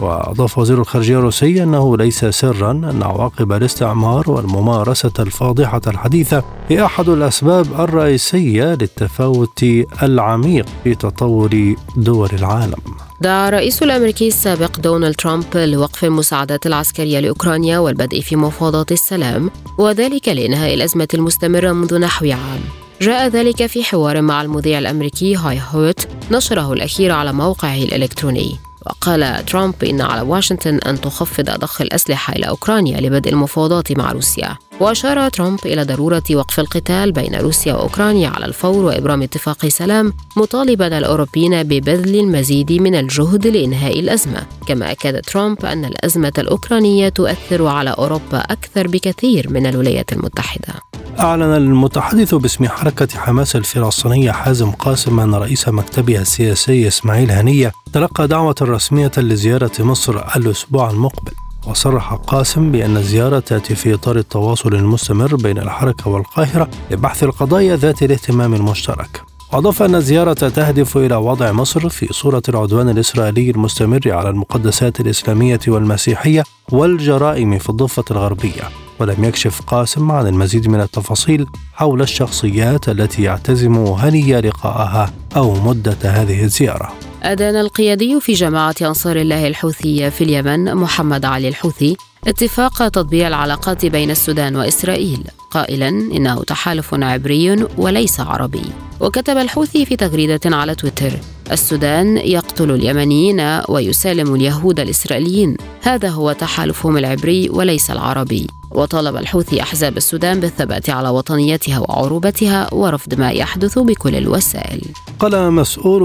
وأضاف 0.00 0.58
وزير 0.58 0.80
الخارجية 0.80 1.18
الروسي 1.18 1.62
أنه 1.62 1.96
ليس 1.96 2.24
سرا 2.24 2.70
أن 2.70 3.02
عواقب 3.02 3.52
الاستعمار 3.52 4.30
والممارسة 4.30 5.12
الفاضحة 5.18 5.80
الحديثة 5.86 6.44
هي 6.68 6.84
أحد 6.84 7.08
الأسباب 7.08 7.80
الرئيسية 7.80 8.64
للتفاوت 8.64 9.64
العميق 10.02 10.66
في 10.84 10.94
تطور 10.94 11.74
دول 11.96 12.28
العالم. 12.32 12.80
دعا 13.20 13.48
الرئيس 13.48 13.82
الأمريكي 13.82 14.28
السابق 14.28 14.80
دونالد 14.80 15.14
ترامب 15.14 15.56
لوقف 15.56 16.04
المساعدات 16.04 16.66
العسكرية 16.66 17.20
لأوكرانيا 17.20 17.78
والبدء 17.78 18.20
في 18.20 18.36
مفاوضات 18.36 18.92
السلام 18.92 19.50
وذلك 19.78 20.28
لإنهاء 20.28 20.74
الأزمة 20.74 21.08
المستمرة 21.14 21.72
منذ 21.72 21.98
نحو 21.98 22.26
عام. 22.26 22.81
جاء 23.02 23.28
ذلك 23.28 23.66
في 23.66 23.84
حوار 23.84 24.22
مع 24.22 24.42
المذيع 24.42 24.78
الأمريكي 24.78 25.36
هاي 25.36 25.60
هوت 25.70 26.08
نشره 26.30 26.72
الأخير 26.72 27.12
على 27.12 27.32
موقعه 27.32 27.74
الإلكتروني. 27.74 28.58
وقال 28.86 29.44
ترامب 29.44 29.84
إن 29.84 30.00
على 30.00 30.20
واشنطن 30.20 30.78
أن 30.78 31.00
تخفض 31.00 31.50
ضخ 31.50 31.80
الأسلحة 31.80 32.32
إلى 32.32 32.48
أوكرانيا 32.48 33.00
لبدء 33.00 33.30
المفاوضات 33.30 33.92
مع 33.92 34.12
روسيا. 34.12 34.56
وأشار 34.80 35.28
ترامب 35.28 35.58
إلى 35.66 35.82
ضرورة 35.82 36.22
وقف 36.30 36.60
القتال 36.60 37.12
بين 37.12 37.34
روسيا 37.34 37.74
وأوكرانيا 37.74 38.28
على 38.28 38.44
الفور 38.46 38.84
وإبرام 38.84 39.22
اتفاق 39.22 39.66
سلام 39.68 40.12
مطالبا 40.36 40.98
الأوروبيين 40.98 41.62
ببذل 41.62 42.14
المزيد 42.14 42.72
من 42.72 42.94
الجهد 42.94 43.46
لإنهاء 43.46 44.00
الأزمة. 44.00 44.46
كما 44.66 44.92
أكد 44.92 45.20
ترامب 45.20 45.64
أن 45.64 45.84
الأزمة 45.84 46.32
الأوكرانية 46.38 47.08
تؤثر 47.08 47.66
على 47.66 47.90
أوروبا 47.90 48.38
أكثر 48.38 48.86
بكثير 48.86 49.50
من 49.50 49.66
الولايات 49.66 50.12
المتحدة. 50.12 50.74
أعلن 51.20 51.42
المتحدث 51.56 52.34
باسم 52.34 52.68
حركة 52.68 53.08
حماس 53.18 53.56
الفلسطينية 53.56 54.30
حازم 54.30 54.70
قاسم 54.70 55.20
أن 55.20 55.34
رئيس 55.34 55.68
مكتبها 55.68 56.20
السياسي 56.20 56.88
إسماعيل 56.88 57.30
هنية 57.30 57.72
تلقى 57.92 58.28
دعوة 58.28 58.54
رسمية 58.62 59.12
لزيارة 59.16 59.72
مصر 59.80 60.36
الأسبوع 60.36 60.90
المقبل. 60.90 61.32
وصرح 61.66 62.14
قاسم 62.14 62.72
بأن 62.72 62.96
الزيارة 62.96 63.38
تأتي 63.38 63.74
في 63.74 63.94
إطار 63.94 64.16
التواصل 64.16 64.74
المستمر 64.74 65.36
بين 65.36 65.58
الحركة 65.58 66.10
والقاهرة 66.10 66.68
لبحث 66.90 67.24
القضايا 67.24 67.76
ذات 67.76 68.02
الاهتمام 68.02 68.54
المشترك. 68.54 69.22
أضاف 69.52 69.82
أن 69.82 69.94
الزيارة 69.94 70.32
تهدف 70.32 70.96
إلى 70.96 71.16
وضع 71.16 71.52
مصر 71.52 71.88
في 71.88 72.12
صورة 72.12 72.42
العدوان 72.48 72.88
الإسرائيلي 72.88 73.50
المستمر 73.50 74.00
على 74.06 74.28
المقدسات 74.28 75.00
الإسلامية 75.00 75.60
والمسيحية 75.68 76.44
والجرائم 76.72 77.58
في 77.58 77.70
الضفة 77.70 78.04
الغربية. 78.10 78.62
ولم 79.00 79.24
يكشف 79.24 79.60
قاسم 79.60 80.12
عن 80.12 80.26
المزيد 80.26 80.68
من 80.68 80.80
التفاصيل 80.80 81.46
حول 81.74 82.02
الشخصيات 82.02 82.88
التي 82.88 83.22
يعتزم 83.22 83.76
هني 83.76 84.40
لقاءها 84.40 85.12
أو 85.36 85.54
مدة 85.54 85.96
هذه 86.04 86.44
الزيارة. 86.44 86.92
أدان 87.22 87.56
القيادي 87.56 88.20
في 88.20 88.32
جماعة 88.32 88.74
أنصار 88.82 89.16
الله 89.16 89.46
الحوثية 89.46 90.08
في 90.08 90.24
اليمن 90.24 90.74
محمد 90.74 91.24
علي 91.24 91.48
الحوثي 91.48 91.96
اتفاق 92.26 92.88
تطبيع 92.88 93.28
العلاقات 93.28 93.86
بين 93.86 94.10
السودان 94.10 94.56
وإسرائيل. 94.56 95.24
قائلا 95.50 95.88
إنه 95.88 96.42
تحالف 96.42 96.94
عبري 96.94 97.66
وليس 97.78 98.20
عربي. 98.20 98.62
وكتب 99.00 99.36
الحوثي 99.36 99.86
في 99.86 99.96
تغريدة 99.96 100.40
على 100.44 100.74
تويتر 100.74 101.12
السودان 101.52 102.16
يقتل 102.16 102.70
اليمنيين 102.70 103.60
ويسالم 103.68 104.34
اليهود 104.34 104.80
الإسرائيليين. 104.80 105.56
هذا 105.82 106.08
هو 106.08 106.32
تحالفهم 106.32 106.96
العبري 106.96 107.50
وليس 107.50 107.90
العربي. 107.90 108.46
وطالب 108.70 109.16
الحوثي 109.16 109.62
أحزاب 109.62 109.96
السودان 109.96 110.40
بالثبات 110.40 110.90
على 110.90 111.08
وطنيتها 111.08 111.78
وعروبتها 111.78 112.74
ورفض 112.74 113.14
ما 113.14 113.30
يحدث 113.30 113.78
بكل 113.78 114.14
الوسائل. 114.16 114.82
قال 115.18 115.52
مسؤول 115.52 116.02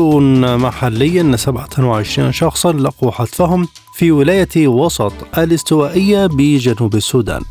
محلي 0.57 1.22
أن 1.22 1.38
27 1.38 2.32
شخصا 2.32 2.74
لقوا 2.74 3.11
حتفهم 3.11 3.68
في 3.98 4.12
ولاية 4.12 4.68
وسط 4.68 5.14
الاستوائية 5.38 6.26
بجنوب 6.26 6.95
السودان 6.95 7.41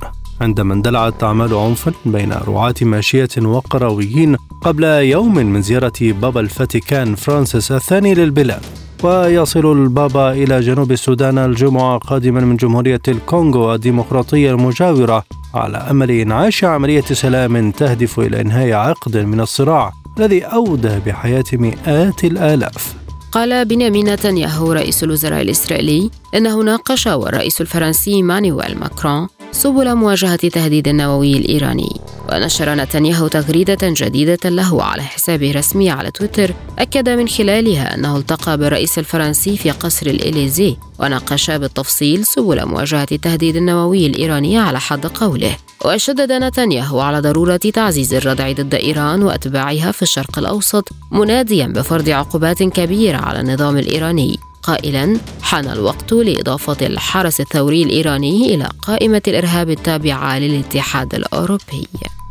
عندما 0.41 0.75
اندلعت 0.75 1.25
أعمال 1.25 1.55
عنف 1.55 1.91
بين 2.05 2.33
رعاة 2.33 2.75
ماشية 2.83 3.29
وقرويين 3.43 4.37
قبل 4.61 4.85
يوم 4.85 5.35
من 5.35 5.63
زيارة 5.63 5.93
بابا 6.01 6.41
الفاتيكان 6.41 7.15
فرانسيس 7.15 7.73
الثاني 7.73 8.15
للبلاد. 8.15 8.61
ويصل 9.05 9.73
البابا 9.73 10.33
إلى 10.33 10.61
جنوب 10.61 10.93
السودان 10.93 11.39
الجمعة 11.39 11.99
قادما 11.99 12.41
من 12.41 12.57
جمهورية 12.57 13.03
الكونغو 13.09 13.75
الديمقراطية 13.75 14.51
المجاورة 14.51 15.25
على 15.55 15.77
أمل 15.77 16.11
إنعاش 16.11 16.65
عملية 16.65 17.01
سلام 17.03 17.71
تهدف 17.71 18.21
إلى 18.21 18.41
إنهاء 18.41 18.73
عقد 18.73 19.17
من 19.17 19.41
الصراع 19.41 19.93
الذي 20.19 20.43
أودى 20.43 20.99
بحياة 21.07 21.45
مئات 21.53 22.25
الآلاف. 22.25 23.06
قال 23.33 23.65
بنيامين 23.65 24.13
نتنياهو 24.13 24.73
رئيس 24.73 25.05
الوزراء 25.05 25.43
الإسرائيلي 25.43 26.11
إنه 26.35 26.63
ناقش 26.63 27.07
والرئيس 27.07 27.61
الفرنسي 27.61 28.23
مانويل 28.23 28.79
ماكرون 28.79 29.29
سبل 29.57 29.95
مواجهة 29.95 30.37
التهديد 30.49 30.89
النووي 30.89 31.37
الإيراني. 31.37 32.01
ونشر 32.33 32.75
نتنياهو 32.75 33.29
تغريدة 33.29 33.79
جديدة 33.83 34.51
له 34.51 34.83
على 34.83 35.03
حسابه 35.03 35.51
الرسمي 35.51 35.91
على 35.91 36.11
تويتر 36.11 36.55
أكد 36.79 37.09
من 37.09 37.29
خلالها 37.29 37.95
أنه 37.95 38.17
التقى 38.17 38.59
بالرئيس 38.59 38.99
الفرنسي 38.99 39.57
في 39.57 39.71
قصر 39.71 40.07
الإليزيه 40.07 40.77
وناقشا 40.99 41.57
بالتفصيل 41.57 42.27
سبل 42.27 42.67
مواجهة 42.67 43.07
التهديد 43.13 43.57
النووي 43.57 44.07
الإيراني 44.07 44.59
على 44.59 44.81
حد 44.81 45.07
قوله. 45.07 45.57
وشدد 45.85 46.33
نتنياهو 46.33 47.01
على 47.01 47.21
ضرورة 47.21 47.57
تعزيز 47.57 48.15
الردع 48.15 48.53
ضد 48.53 48.75
إيران 48.75 49.23
وأتباعها 49.23 49.93
في 49.93 50.03
الشرق 50.03 50.39
الأوسط 50.39 50.89
مناديا 51.13 51.67
بفرض 51.67 52.09
عقوبات 52.09 52.63
كبيرة 52.63 53.17
على 53.17 53.41
النظام 53.41 53.79
الإيراني. 53.79 54.39
قائلا 54.67 55.17
حان 55.43 55.69
الوقت 55.69 56.13
لإضافة 56.13 56.87
الحرس 56.87 57.41
الثوري 57.41 57.83
الإيراني 57.83 58.55
إلى 58.55 58.69
قائمة 58.83 59.23
الإرهاب 59.29 59.71
التابعة 59.71 60.39
للاتحاد 60.39 61.15
الأوروبي. 61.15 61.89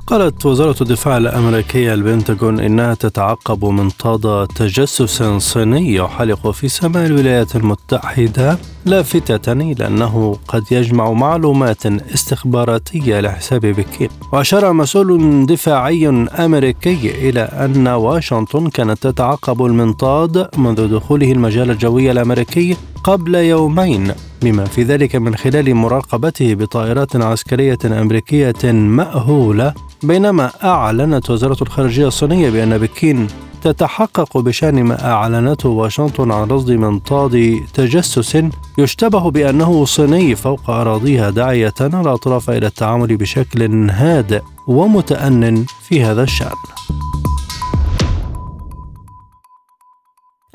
قالت 0.07 0.45
وزارة 0.45 0.75
الدفاع 0.81 1.17
الأمريكية 1.17 1.93
البنتاغون 1.93 2.59
إنها 2.59 2.93
تتعقب 2.93 3.65
منطاد 3.65 4.47
تجسس 4.47 5.23
صيني 5.23 5.95
يحلق 5.95 6.51
في 6.51 6.67
سماء 6.67 7.05
الولايات 7.05 7.55
المتحدة 7.55 8.57
لافتة 8.85 9.51
إلى 9.51 9.87
أنه 9.87 10.37
قد 10.47 10.63
يجمع 10.71 11.11
معلومات 11.11 11.85
استخباراتية 11.85 13.19
لحساب 13.19 13.61
بكين 13.61 14.09
وأشار 14.33 14.73
مسؤول 14.73 15.45
دفاعي 15.45 16.07
أمريكي 16.39 17.29
إلى 17.29 17.41
أن 17.41 17.87
واشنطن 17.87 18.69
كانت 18.69 19.07
تتعقب 19.07 19.65
المنطاد 19.65 20.49
منذ 20.57 20.87
دخوله 20.87 21.31
المجال 21.31 21.71
الجوي 21.71 22.11
الأمريكي 22.11 22.77
قبل 23.03 23.35
يومين. 23.35 24.11
بما 24.45 24.65
في 24.65 24.83
ذلك 24.83 25.15
من 25.15 25.35
خلال 25.35 25.75
مراقبته 25.75 26.53
بطائرات 26.53 27.15
عسكرية 27.15 27.77
أمريكية 27.85 28.71
مأهولة 28.71 29.73
بينما 30.03 30.51
أعلنت 30.63 31.29
وزارة 31.29 31.57
الخارجية 31.61 32.07
الصينية 32.07 32.49
بأن 32.49 32.77
بكين 32.77 33.27
تتحقق 33.63 34.37
بشأن 34.37 34.83
ما 34.83 35.11
أعلنته 35.11 35.69
واشنطن 35.69 36.31
عن 36.31 36.47
رصد 36.47 36.71
منطاد 36.71 37.59
تجسس 37.73 38.37
يشتبه 38.77 39.31
بأنه 39.31 39.85
صيني 39.85 40.35
فوق 40.35 40.69
أراضيها 40.69 41.29
داعية 41.29 41.73
الأطراف 41.81 42.49
إلى 42.49 42.67
التعامل 42.67 43.17
بشكل 43.17 43.89
هادئ 43.89 44.41
ومتأن 44.67 45.65
في 45.89 46.03
هذا 46.03 46.23
الشأن. 46.23 46.59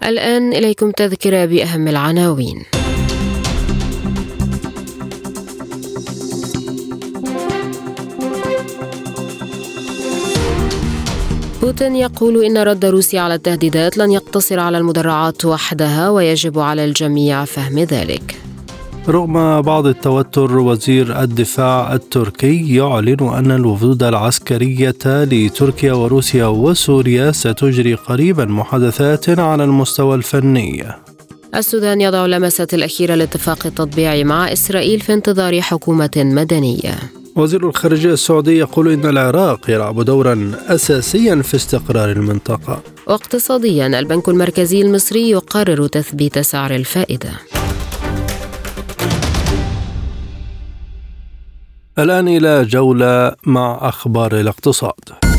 الآن 0.05 0.53
إليكم 0.53 0.91
تذكرة 0.91 1.45
بأهم 1.45 1.88
العناوين. 1.88 2.64
بوتين 11.71 11.97
يقول 11.97 12.45
إن 12.45 12.59
رد 12.59 12.85
روسيا 12.85 13.21
على 13.21 13.35
التهديدات 13.35 13.99
لن 13.99 14.11
يقتصر 14.11 14.61
على 14.61 14.79
المدرعات 14.79 15.45
وحدها 15.45 16.11
ويجب 16.11 16.59
على 16.59 16.85
الجميع 16.85 17.45
فهم 17.45 17.79
ذلك. 17.79 18.37
رغم 19.09 19.61
بعض 19.61 19.87
التوتر 19.87 20.59
وزير 20.59 21.23
الدفاع 21.23 21.95
التركي 21.95 22.75
يعلن 22.75 23.21
أن 23.21 23.51
الوفود 23.51 24.03
العسكرية 24.03 25.05
لتركيا 25.07 25.93
وروسيا 25.93 26.47
وسوريا 26.47 27.33
ستجري 27.33 27.95
قريبا 27.95 28.45
محادثات 28.45 29.39
على 29.39 29.64
المستوى 29.64 30.14
الفني 30.14 30.85
السودان 31.55 32.01
يضع 32.01 32.27
لمسة 32.27 32.68
الأخيرة 32.73 33.14
لاتفاق 33.14 33.66
التطبيع 33.66 34.23
مع 34.23 34.53
إسرائيل 34.53 35.01
في 35.01 35.12
انتظار 35.12 35.61
حكومة 35.61 36.11
مدنية 36.16 37.20
وزير 37.41 37.68
الخارجية 37.68 38.12
السعودي 38.12 38.59
يقول 38.59 38.88
إن 38.93 39.07
العراق 39.07 39.70
يلعب 39.70 40.01
دورا 40.03 40.53
أساسيا 40.68 41.43
في 41.43 41.55
استقرار 41.55 42.11
المنطقة. 42.11 42.82
واقتصاديا 43.07 43.86
البنك 43.86 44.28
المركزي 44.28 44.82
المصري 44.82 45.30
يقرر 45.30 45.86
تثبيت 45.86 46.38
سعر 46.38 46.74
الفائدة. 46.74 47.30
الآن 51.99 52.28
إلى 52.28 52.64
جولة 52.64 53.32
مع 53.47 53.78
أخبار 53.82 54.41
الاقتصاد. 54.41 55.30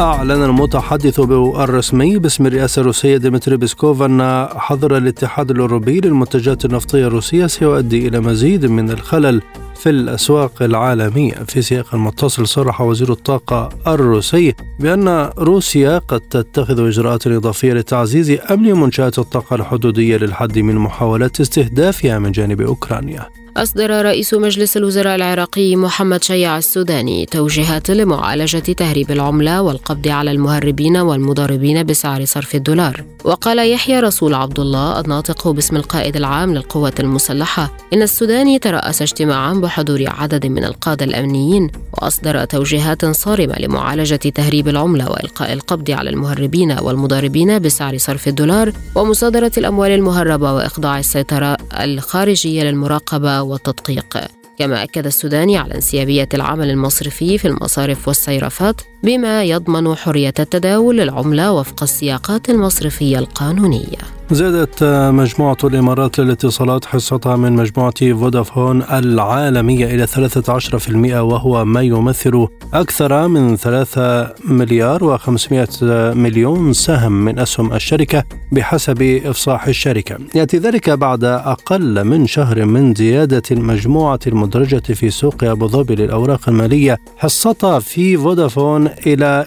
أعلن 0.00 0.42
المتحدث 0.42 1.20
الرسمي 1.20 2.18
باسم 2.18 2.46
الرئاسة 2.46 2.80
الروسية 2.80 3.16
ديمتري 3.16 3.56
بيسكوف 3.56 4.02
أن 4.02 4.48
حظر 4.56 4.96
الاتحاد 4.96 5.50
الأوروبي 5.50 6.00
للمنتجات 6.00 6.64
النفطية 6.64 7.06
الروسية 7.06 7.46
سيؤدي 7.46 8.08
إلى 8.08 8.20
مزيد 8.20 8.66
من 8.66 8.90
الخلل 8.90 9.42
في 9.74 9.90
الأسواق 9.90 10.62
العالمية. 10.62 11.34
في 11.34 11.62
سياق 11.62 11.94
متصل 11.94 12.48
صرح 12.48 12.80
وزير 12.80 13.12
الطاقة 13.12 13.68
الروسي 13.86 14.54
بأن 14.80 15.30
روسيا 15.38 15.98
قد 15.98 16.20
تتخذ 16.20 16.86
إجراءات 16.86 17.26
إضافية 17.26 17.72
لتعزيز 17.72 18.30
أمن 18.50 18.72
منشآت 18.72 19.18
الطاقة 19.18 19.56
الحدودية 19.56 20.16
للحد 20.16 20.58
من 20.58 20.74
محاولات 20.74 21.40
استهدافها 21.40 22.18
من 22.18 22.32
جانب 22.32 22.60
أوكرانيا. 22.60 23.43
أصدر 23.56 24.04
رئيس 24.04 24.34
مجلس 24.34 24.76
الوزراء 24.76 25.14
العراقي 25.14 25.76
محمد 25.76 26.24
شيع 26.24 26.58
السوداني 26.58 27.26
توجيهات 27.26 27.90
لمعالجة 27.90 28.58
تهريب 28.58 29.10
العملة 29.10 29.62
والقبض 29.62 30.08
على 30.08 30.30
المهربين 30.30 30.96
والمضاربين 30.96 31.82
بسعر 31.82 32.24
صرف 32.24 32.54
الدولار. 32.54 33.04
وقال 33.24 33.70
يحيى 33.70 34.00
رسول 34.00 34.34
عبد 34.34 34.60
الله 34.60 35.00
الناطق 35.00 35.48
باسم 35.48 35.76
القائد 35.76 36.16
العام 36.16 36.54
للقوات 36.54 37.00
المسلحة 37.00 37.76
إن 37.92 38.02
السوداني 38.02 38.58
ترأس 38.58 39.02
اجتماعا 39.02 39.54
بحضور 39.54 40.04
عدد 40.06 40.46
من 40.46 40.64
القادة 40.64 41.04
الأمنيين 41.04 41.70
وأصدر 41.92 42.44
توجيهات 42.44 43.04
صارمة 43.06 43.54
لمعالجة 43.58 44.16
تهريب 44.16 44.68
العملة 44.68 45.10
وإلقاء 45.10 45.52
القبض 45.52 45.90
على 45.90 46.10
المهربين 46.10 46.72
والمضاربين 46.72 47.58
بسعر 47.58 47.98
صرف 47.98 48.28
الدولار 48.28 48.72
ومصادرة 48.94 49.52
الأموال 49.58 49.90
المهربة 49.90 50.52
وإخضاع 50.52 50.98
السيطرة 50.98 51.56
الخارجية 51.80 52.62
للمراقبة 52.62 53.43
والتدقيق. 53.44 54.18
كما 54.58 54.82
أكد 54.82 55.06
السوداني 55.06 55.58
على 55.58 55.74
انسيابية 55.74 56.28
العمل 56.34 56.70
المصرفي 56.70 57.38
في 57.38 57.48
المصارف 57.48 58.08
والصيرفات 58.08 58.80
بما 59.04 59.44
يضمن 59.44 59.94
حرية 59.94 60.34
التداول 60.38 60.96
للعملة 60.96 61.52
وفق 61.52 61.82
السياقات 61.82 62.50
المصرفية 62.50 63.18
القانونية. 63.18 64.14
زادت 64.30 64.84
مجموعة 65.12 65.56
الإمارات 65.64 66.18
للاتصالات 66.18 66.84
حصتها 66.84 67.36
من 67.36 67.52
مجموعة 67.52 67.94
فودافون 68.12 68.82
العالمية 68.82 69.86
إلى 69.86 70.06
13% 70.06 71.20
وهو 71.20 71.64
ما 71.64 71.82
يمثل 71.82 72.48
أكثر 72.74 73.28
من 73.28 73.56
3 73.56 74.34
مليار 74.44 75.18
و500 75.18 75.82
مليون 76.16 76.72
سهم 76.72 77.12
من 77.12 77.38
أسهم 77.38 77.72
الشركة 77.72 78.24
بحسب 78.52 79.02
إفصاح 79.02 79.66
الشركة. 79.66 80.18
يأتي 80.34 80.58
ذلك 80.58 80.90
بعد 80.90 81.24
أقل 81.24 82.04
من 82.04 82.26
شهر 82.26 82.64
من 82.64 82.94
زيادة 82.94 83.42
المجموعة 83.50 84.20
المدرجة 84.26 84.92
في 84.92 85.10
سوق 85.10 85.44
أبو 85.44 85.66
ظبي 85.66 85.94
للأوراق 85.94 86.48
المالية 86.48 86.98
حصتها 87.16 87.78
في 87.78 88.16
فودافون 88.16 88.88
إلى 89.06 89.46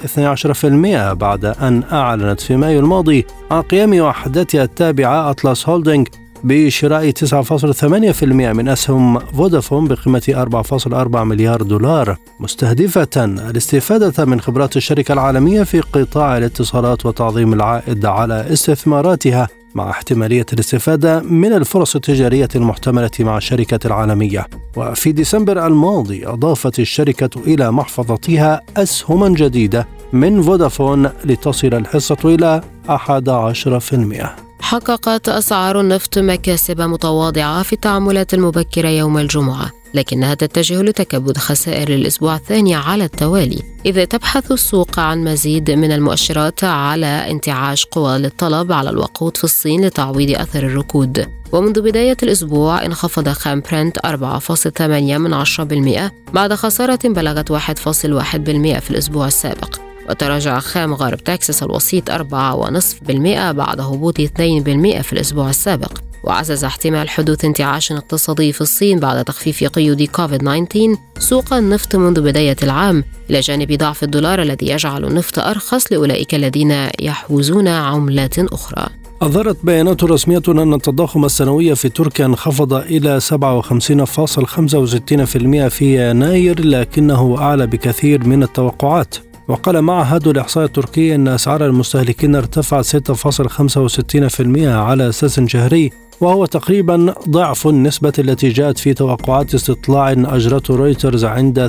12% 1.12 1.14
بعد 1.14 1.46
أن 1.46 1.84
أعلنت 1.92 2.42
في 2.42 2.56
مايو 2.56 2.80
الماضي 2.80 3.26
عن 3.52 3.62
قيام 3.62 4.00
وحدتها 4.00 4.64
التابعة 4.64 5.30
أطلس 5.30 5.70
هولدنج 5.70 6.08
بشراء 6.44 7.12
9.8% 7.12 8.24
من 8.24 8.68
أسهم 8.68 9.20
فودافون 9.20 9.88
بقيمة 9.88 10.50
4.4 10.88 11.18
مليار 11.18 11.62
دولار 11.62 12.18
مستهدفة 12.40 13.26
الاستفادة 13.26 14.26
من 14.26 14.42
خبرات 14.42 14.78
الشركة 14.78 15.14
العالمية 15.14 15.64
في 15.64 15.80
قطاع 15.80 16.38
الاتصالات 16.38 17.06
وتعظيم 17.06 17.54
العائد 17.54 18.06
على 18.06 18.54
استثماراتها. 18.54 19.48
مع 19.76 19.90
احتمالية 19.90 20.46
الاستفادة 20.54 21.20
من 21.20 21.54
الفرص 21.54 21.96
التجارية 21.96 22.48
المحتملة 22.56 23.12
مع 23.20 23.38
الشركة 23.38 23.88
العالمية 23.88 24.48
وفي 24.76 25.12
ديسمبر 25.12 25.68
الماضي 25.68 26.28
أضافت 26.28 26.80
الشركة 26.80 27.42
إلى 27.48 27.72
محفظتها 27.72 28.62
أسهما 28.78 29.30
جديدة 29.30 29.88
من 30.14 30.42
فودافون 30.42 31.10
لتصل 31.26 31.74
الحصة 31.74 32.18
إلى 32.26 32.62
11%. 32.90 34.48
حققت 34.62 35.30
أسعار 35.30 35.80
النفط 35.80 36.18
مكاسب 36.18 36.82
متواضعة 36.82 37.64
في 37.64 37.74
التعاملات 37.74 38.34
المبكرة 38.34 38.90
يوم 38.90 39.18
الجمعة 39.18 39.72
لكنها 39.94 40.34
تتجه 40.34 40.82
لتكبد 40.82 41.38
خسائر 41.38 41.90
الأسبوع 41.90 42.36
الثاني 42.36 42.76
على 42.76 43.04
التوالي. 43.04 43.64
إذ 43.86 44.06
تبحث 44.06 44.52
السوق 44.52 45.00
عن 45.00 45.24
مزيد 45.24 45.72
من 45.72 45.92
المؤشرات 45.92 46.64
على 46.64 47.06
انتعاش 47.06 47.86
قوى 47.86 48.18
للطلب 48.18 48.72
على 48.72 48.90
الوقود 48.90 49.38
في 49.38 49.44
الصين 49.44 49.86
لتعويض 49.86 50.40
أثر 50.42 50.64
الركود. 50.64 51.26
ومنذ 51.52 51.82
بداية 51.82 52.18
الأسبوع 52.24 52.86
انخفض 52.86 53.30
خام 53.30 53.64
برنت 53.72 53.98
4.8 54.06 55.18
من 55.18 55.34
10% 55.34 56.12
بعد 56.34 56.54
خسارة 56.54 57.00
بلغت 57.06 57.52
1.1% 57.52 58.80
في 58.80 58.92
الأسبوع 58.92 59.28
السابق. 59.28 59.80
وتراجع 60.10 60.60
خام 60.60 60.94
غرب 60.94 61.24
تكساس 61.24 61.64
الوسيط 61.64 62.10
4.5% 62.10 63.52
بعد 63.52 63.80
هبوط 63.80 64.20
2% 64.20 65.02
في 65.02 65.14
الأسبوع 65.14 65.50
السابق. 65.50 66.07
وعزز 66.24 66.64
احتمال 66.64 67.10
حدوث 67.10 67.46
انتعاش 67.46 67.92
اقتصادي 67.92 68.54
في 68.54 68.62
الصين 68.62 69.00
بعد 69.00 69.24
تخفيف 69.24 69.64
قيود 69.64 70.04
كوفيد 70.04 70.40
19 70.40 70.96
سوق 71.20 71.54
النفط 71.54 71.96
منذ 71.96 72.22
بداية 72.22 72.56
العام 72.64 73.04
إلى 73.30 73.40
جانب 73.40 73.74
ضعف 73.74 74.04
الدولار 74.04 74.42
الذي 74.42 74.68
يجعل 74.68 75.06
النفط 75.06 75.40
أرخص 75.40 75.92
لأولئك 75.92 76.36
الذين 76.36 76.90
يحوزون 77.00 77.68
عملات 77.68 78.40
أخرى. 78.40 78.88
أظهرت 79.22 79.58
بيانات 79.64 80.04
رسمية 80.04 80.42
أن 80.48 80.74
التضخم 80.74 81.26
السنوي 81.26 81.76
في 81.76 81.90
تركيا 81.90 82.26
انخفض 82.26 82.74
إلى 82.74 83.20
57.65% 83.20 85.68
في 85.68 86.10
يناير 86.10 86.66
لكنه 86.66 87.38
أعلى 87.38 87.68
بكثير 87.68 88.28
من 88.28 88.44
التوقعات. 88.44 89.16
وقال 89.48 89.82
معهد 89.82 90.28
الإحصاء 90.28 90.66
التركي 90.66 91.16
أن 91.16 91.28
أسعار 91.28 91.66
المستهلكين 91.66 92.36
ارتفعت 92.36 92.86
6.65% 92.86 94.68
على 94.68 95.10
أساس 95.10 95.40
شهري 95.40 95.92
وهو 96.22 96.46
تقريبا 96.46 97.14
ضعف 97.30 97.68
النسبة 97.68 98.14
التي 98.20 98.50
جاءت 98.50 98.78
في 98.78 98.94
توقعات 98.94 99.54
استطلاع 99.54 100.12
أجرته 100.12 100.76
رويترز 100.76 101.26
عند 101.26 101.68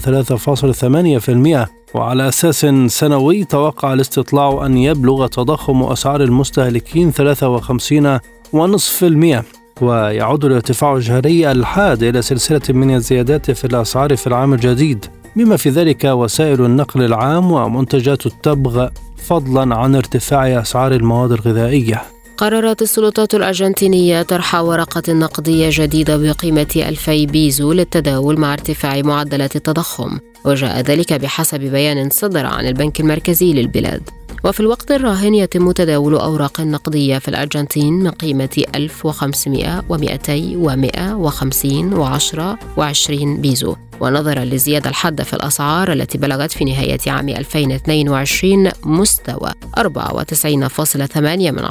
3.8% 1.64 1.68
وعلى 1.94 2.28
أساس 2.28 2.66
سنوي 2.86 3.44
توقع 3.44 3.92
الاستطلاع 3.92 4.66
أن 4.66 4.76
يبلغ 4.76 5.26
تضخم 5.26 5.82
أسعار 5.82 6.22
المستهلكين 6.22 7.12
53.5% 7.12 9.44
ويعود 9.82 10.44
الارتفاع 10.44 10.96
الجهري 10.96 11.52
الحاد 11.52 12.02
إلى 12.02 12.22
سلسلة 12.22 12.60
من 12.68 12.94
الزيادات 12.94 13.50
في 13.50 13.64
الأسعار 13.64 14.16
في 14.16 14.26
العام 14.26 14.54
الجديد. 14.54 15.06
بما 15.36 15.56
في 15.56 15.70
ذلك 15.70 16.04
وسائل 16.04 16.64
النقل 16.64 17.02
العام 17.02 17.52
ومنتجات 17.52 18.26
التبغ 18.26 18.88
فضلا 19.16 19.76
عن 19.76 19.94
ارتفاع 19.94 20.60
أسعار 20.60 20.92
المواد 20.92 21.32
الغذائية. 21.32 22.02
قررت 22.38 22.82
السلطات 22.82 23.34
الأرجنتينية 23.34 24.22
طرح 24.22 24.54
ورقة 24.54 25.12
نقدية 25.12 25.68
جديدة 25.72 26.16
بقيمة 26.16 26.66
2000 26.76 27.24
بيزو 27.24 27.72
للتداول 27.72 28.40
مع 28.40 28.52
ارتفاع 28.52 29.00
معدلات 29.02 29.56
التضخم 29.56 30.18
وجاء 30.44 30.80
ذلك 30.80 31.12
بحسب 31.12 31.60
بيان 31.60 32.10
صدر 32.10 32.46
عن 32.46 32.66
البنك 32.66 33.00
المركزي 33.00 33.52
للبلاد. 33.52 34.02
وفي 34.44 34.60
الوقت 34.60 34.90
الراهن 34.90 35.34
يتم 35.34 35.72
تداول 35.72 36.14
أوراق 36.14 36.60
نقدية 36.60 37.18
في 37.18 37.28
الأرجنتين 37.28 37.94
من 37.94 38.10
قيمة 38.10 38.64
1500 38.74 39.80
و200 39.80 40.28
و150 40.64 41.94
و10 41.94 42.40
و20 42.76 43.24
بيزو. 43.24 43.76
ونظرا 44.00 44.44
للزيادة 44.44 44.90
الحادة 44.90 45.24
في 45.24 45.34
الأسعار 45.34 45.92
التي 45.92 46.18
بلغت 46.18 46.52
في 46.52 46.64
نهاية 46.64 46.98
عام 47.06 47.28
2022 47.28 48.70
مستوى 48.84 49.50
94.8 49.78 51.18
من 51.18 51.64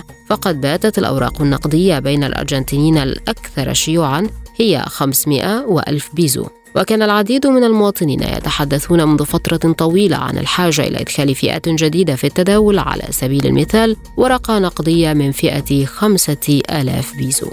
10% 0.00 0.02
فقد 0.28 0.60
باتت 0.60 0.98
الأوراق 0.98 1.42
النقدية 1.42 1.98
بين 1.98 2.24
الأرجنتينيين 2.24 2.98
الأكثر 2.98 3.72
شيوعا 3.72 4.26
هي 4.56 4.84
500 4.88 5.66
و1000 5.66 6.14
بيزو. 6.14 6.46
وكان 6.76 7.02
العديد 7.02 7.46
من 7.46 7.64
المواطنين 7.64 8.22
يتحدثون 8.22 9.04
منذ 9.04 9.24
فترة 9.24 9.72
طويلة 9.72 10.16
عن 10.16 10.38
الحاجة 10.38 10.82
إلى 10.82 11.00
إدخال 11.00 11.34
فئات 11.34 11.68
جديدة 11.68 12.16
في 12.16 12.26
التداول 12.26 12.78
على 12.78 13.02
سبيل 13.10 13.46
المثال 13.46 13.96
ورقة 14.16 14.58
نقدية 14.58 15.12
من 15.12 15.32
فئة 15.32 15.84
خمسة 15.84 16.60
آلاف 16.70 17.16
بيزو. 17.16 17.50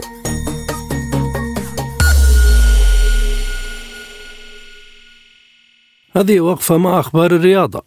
هذه 6.16 6.40
وقفة 6.40 6.78
مع 6.78 7.00
أخبار 7.00 7.36
الرياضة. 7.36 7.84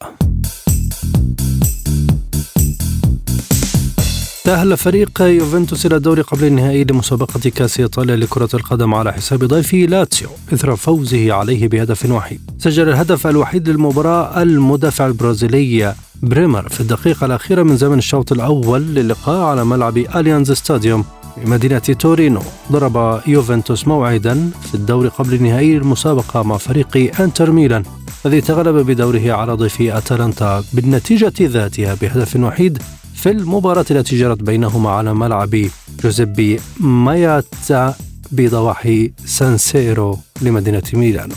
تأهل 4.44 4.76
فريق 4.76 5.22
يوفنتوس 5.22 5.86
إلى 5.86 5.96
الدور 5.96 6.20
قبل 6.20 6.44
النهائي 6.44 6.84
لمسابقة 6.84 7.50
كأس 7.50 7.80
إيطاليا 7.80 8.16
لكرة 8.16 8.48
القدم 8.54 8.94
على 8.94 9.12
حساب 9.12 9.44
ضيفه 9.44 9.78
لاتسيو 9.78 10.28
إثر 10.52 10.76
فوزه 10.76 11.32
عليه 11.32 11.68
بهدف 11.68 12.10
وحيد 12.10 12.40
سجل 12.58 12.88
الهدف 12.88 13.26
الوحيد 13.26 13.68
للمباراة 13.68 14.42
المدافع 14.42 15.06
البرازيلي 15.06 15.94
بريمر 16.22 16.68
في 16.68 16.80
الدقيقة 16.80 17.26
الأخيرة 17.26 17.62
من 17.62 17.76
زمن 17.76 17.98
الشوط 17.98 18.32
الأول 18.32 18.82
للقاء 18.82 19.40
على 19.44 19.64
ملعب 19.64 19.98
أليانز 19.98 20.52
ستاديوم 20.52 21.04
بمدينة 21.36 21.78
تورينو. 21.78 22.42
ضرب 22.72 23.20
يوفنتوس 23.26 23.88
موعدا 23.88 24.50
في 24.68 24.74
الدور 24.74 25.08
قبل 25.08 25.34
النهائي 25.34 25.78
للمسابقة 25.78 26.42
مع 26.42 26.56
فريق 26.56 27.20
إنتر 27.20 27.50
ميلان 27.50 27.82
الذي 28.26 28.40
تغلب 28.40 28.86
بدوره 28.90 29.32
على 29.32 29.52
ضيفه 29.52 29.80
أتلانتا 29.80 30.64
بالنتيجة 30.72 31.32
ذاتها 31.40 31.94
بهدف 31.94 32.36
وحيد 32.36 32.78
في 33.20 33.30
المباراة 33.30 33.84
التي 33.90 34.18
جرت 34.18 34.42
بينهما 34.42 34.90
على 34.90 35.14
ملعب 35.14 35.66
جوزيبي 36.02 36.60
مياتزا 36.80 37.94
بضواحي 38.32 39.12
سانسيرو 39.26 40.18
لمدينة 40.42 40.82
ميلانو. 40.92 41.34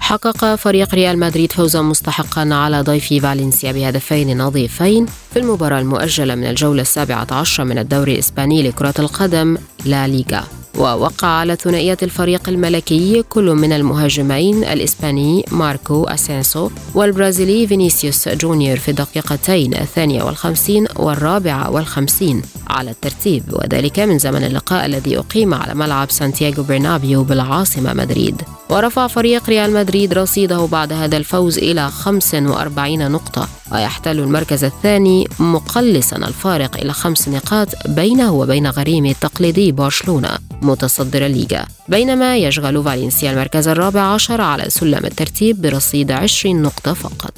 حقق 0.00 0.54
فريق 0.54 0.94
ريال 0.94 1.18
مدريد 1.18 1.52
فوزا 1.52 1.82
مستحقا 1.82 2.54
على 2.54 2.80
ضيفه 2.80 3.22
فالنسيا 3.22 3.72
بهدفين 3.72 4.38
نظيفين 4.38 5.06
في 5.32 5.38
المباراة 5.38 5.78
المؤجلة 5.80 6.34
من 6.34 6.44
الجولة 6.44 6.82
السابعة 6.82 7.26
عشر 7.30 7.64
من 7.64 7.78
الدوري 7.78 8.12
الإسباني 8.12 8.62
لكرة 8.62 8.94
القدم 8.98 9.58
لا 9.84 10.06
ليغا. 10.08 10.59
ووقع 10.78 11.28
على 11.28 11.56
ثنائية 11.56 11.98
الفريق 12.02 12.48
الملكي 12.48 13.22
كل 13.22 13.54
من 13.54 13.72
المهاجمين 13.72 14.64
الإسباني 14.64 15.44
ماركو 15.50 16.04
أسينسو 16.04 16.70
والبرازيلي 16.94 17.66
فينيسيوس 17.66 18.28
جونيور 18.28 18.76
في 18.76 18.90
الدقيقتين 18.90 19.74
الثانية 19.74 20.22
والخمسين 20.22 20.86
والرابعة 20.96 21.70
والخمسين 21.70 22.42
على 22.70 22.90
الترتيب. 22.90 23.44
وذلك 23.52 23.98
من 23.98 24.18
زمن 24.18 24.44
اللقاء 24.44 24.86
الذي 24.86 25.18
أقيم 25.18 25.54
على 25.54 25.74
ملعب 25.74 26.10
سانتياغو 26.10 26.62
برنابيو 26.62 27.22
بالعاصمة 27.22 27.94
مدريد. 27.94 28.42
ورفع 28.70 29.06
فريق 29.06 29.48
ريال 29.48 29.72
مدريد 29.74 30.14
رصيده 30.14 30.66
بعد 30.66 30.92
هذا 30.92 31.16
الفوز 31.16 31.58
إلى 31.58 31.90
45 31.90 33.10
نقطة. 33.12 33.48
ويحتل 33.72 34.18
المركز 34.18 34.64
الثاني 34.64 35.28
مقلصا 35.38 36.16
الفارق 36.16 36.76
إلى 36.76 36.92
خمس 36.92 37.28
نقاط 37.28 37.68
بينه 37.88 38.32
وبين 38.32 38.66
غريمه 38.66 39.10
التقليدي 39.10 39.72
برشلونة. 39.72 40.38
متصدر 40.62 41.26
الليغا. 41.26 41.66
بينما 41.88 42.36
يشغل 42.36 42.84
فالنسيا 42.84 43.32
المركز 43.32 43.68
الرابع 43.68 44.00
عشر 44.00 44.40
على 44.40 44.70
سلم 44.70 45.04
الترتيب 45.04 45.62
برصيد 45.62 46.12
20 46.12 46.62
نقطة 46.62 46.92
فقط. 46.92 47.34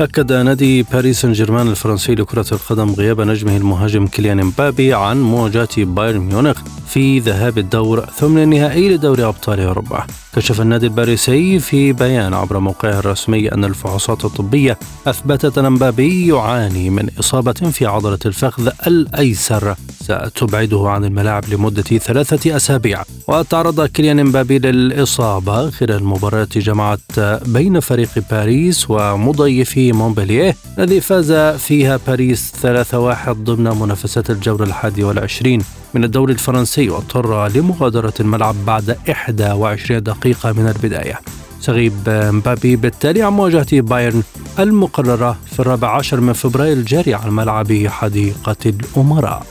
أكد 0.00 0.32
نادي 0.32 0.82
باريس 0.82 1.20
سان 1.20 1.32
جيرمان 1.32 1.68
الفرنسي 1.68 2.14
لكرة 2.14 2.46
القدم 2.52 2.94
غياب 2.94 3.20
نجمه 3.20 3.56
المهاجم 3.56 4.06
كيليان 4.06 4.44
مبابي 4.44 4.94
عن 4.94 5.22
مواجهة 5.22 5.84
بايرن 5.84 6.18
ميونخ 6.20 6.62
في 6.88 7.18
ذهاب 7.18 7.58
الدور 7.58 8.06
ثمن 8.16 8.42
النهائي 8.42 8.88
لدوري 8.88 9.24
أبطال 9.24 9.60
أوروبا 9.60 10.06
كشف 10.36 10.60
النادي 10.60 10.86
الباريسي 10.86 11.58
في 11.58 11.92
بيان 11.92 12.34
عبر 12.34 12.58
موقعه 12.58 12.98
الرسمي 12.98 13.52
أن 13.52 13.64
الفحوصات 13.64 14.24
الطبية 14.24 14.78
أثبتت 15.06 15.58
أن 15.58 15.72
مبابي 15.72 16.26
يعاني 16.26 16.90
من 16.90 17.08
إصابة 17.18 17.52
في 17.52 17.86
عضلة 17.86 18.18
الفخذ 18.26 18.70
الأيسر. 18.86 19.74
ستبعده 20.00 20.84
عن 20.88 21.04
الملاعب 21.04 21.44
لمدة 21.48 21.82
ثلاثة 21.82 22.56
أسابيع. 22.56 23.02
وتعرض 23.28 23.86
كيليان 23.86 24.24
مبابي 24.24 24.58
للإصابة 24.58 25.70
خلال 25.70 25.96
المباراة 25.96 26.48
جمعت 26.56 27.20
بين 27.46 27.80
فريق 27.80 28.10
باريس 28.30 28.90
ومضيفه 28.90 29.92
مونبلييه 29.92 30.56
الذي 30.78 31.00
فاز 31.00 31.32
فيها 31.58 32.00
باريس 32.06 32.52
3-1 32.62 33.30
ضمن 33.30 33.78
منافسات 33.80 34.30
الجولة 34.30 34.64
الحادية 34.64 35.04
والعشرين. 35.04 35.62
من 35.94 36.04
الدوري 36.04 36.32
الفرنسي 36.32 36.90
واضطر 36.90 37.48
لمغادرة 37.48 38.12
الملعب 38.20 38.54
بعد 38.66 38.96
21 39.40 40.02
دقيقة 40.02 40.52
من 40.52 40.66
البداية. 40.66 41.20
سيغيب 41.60 41.92
مبابي 42.06 42.76
بالتالي 42.76 43.22
عن 43.22 43.32
مواجهة 43.32 43.80
بايرن 43.80 44.22
المقررة 44.58 45.36
في 45.52 45.60
الرابع 45.60 45.96
عشر 45.96 46.20
من 46.20 46.32
فبراير 46.32 46.72
الجاري 46.72 47.14
على 47.14 47.30
ملعب 47.30 47.86
حديقة 47.86 48.56
الأمراء. 48.66 49.46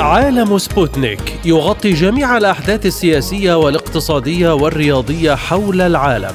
عالم 0.00 0.58
سبوتنيك 0.58 1.40
يغطي 1.44 1.92
جميع 1.92 2.36
الأحداث 2.36 2.86
السياسية 2.86 3.54
والاقتصادية 3.54 4.54
والرياضية 4.54 5.34
حول 5.34 5.80
العالم. 5.80 6.34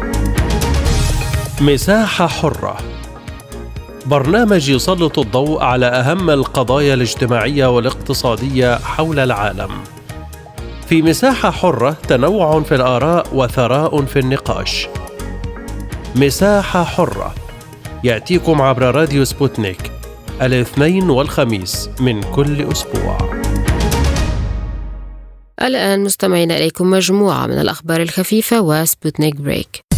مساحة 1.61 2.27
حرة 2.27 2.77
برنامج 4.05 4.69
يسلط 4.69 5.19
الضوء 5.19 5.63
على 5.63 5.85
أهم 5.85 6.29
القضايا 6.29 6.93
الاجتماعية 6.93 7.65
والاقتصادية 7.65 8.75
حول 8.77 9.19
العالم. 9.19 9.69
في 10.87 11.01
مساحة 11.01 11.51
حرة 11.51 11.91
تنوع 12.07 12.61
في 12.61 12.75
الآراء 12.75 13.27
وثراء 13.33 14.05
في 14.05 14.19
النقاش. 14.19 14.87
مساحة 16.15 16.83
حرة 16.83 17.35
يأتيكم 18.03 18.61
عبر 18.61 18.95
راديو 18.95 19.25
سبوتنيك 19.25 19.91
الاثنين 20.41 21.09
والخميس 21.09 21.89
من 21.99 22.23
كل 22.23 22.71
أسبوع. 22.71 23.17
الآن 25.61 26.03
مستمعينا 26.03 26.51
إليكم 26.51 26.89
مجموعة 26.89 27.47
من 27.47 27.59
الأخبار 27.59 28.01
الخفيفة 28.01 28.61
وسبوتنيك 28.61 29.35
break. 29.35 29.90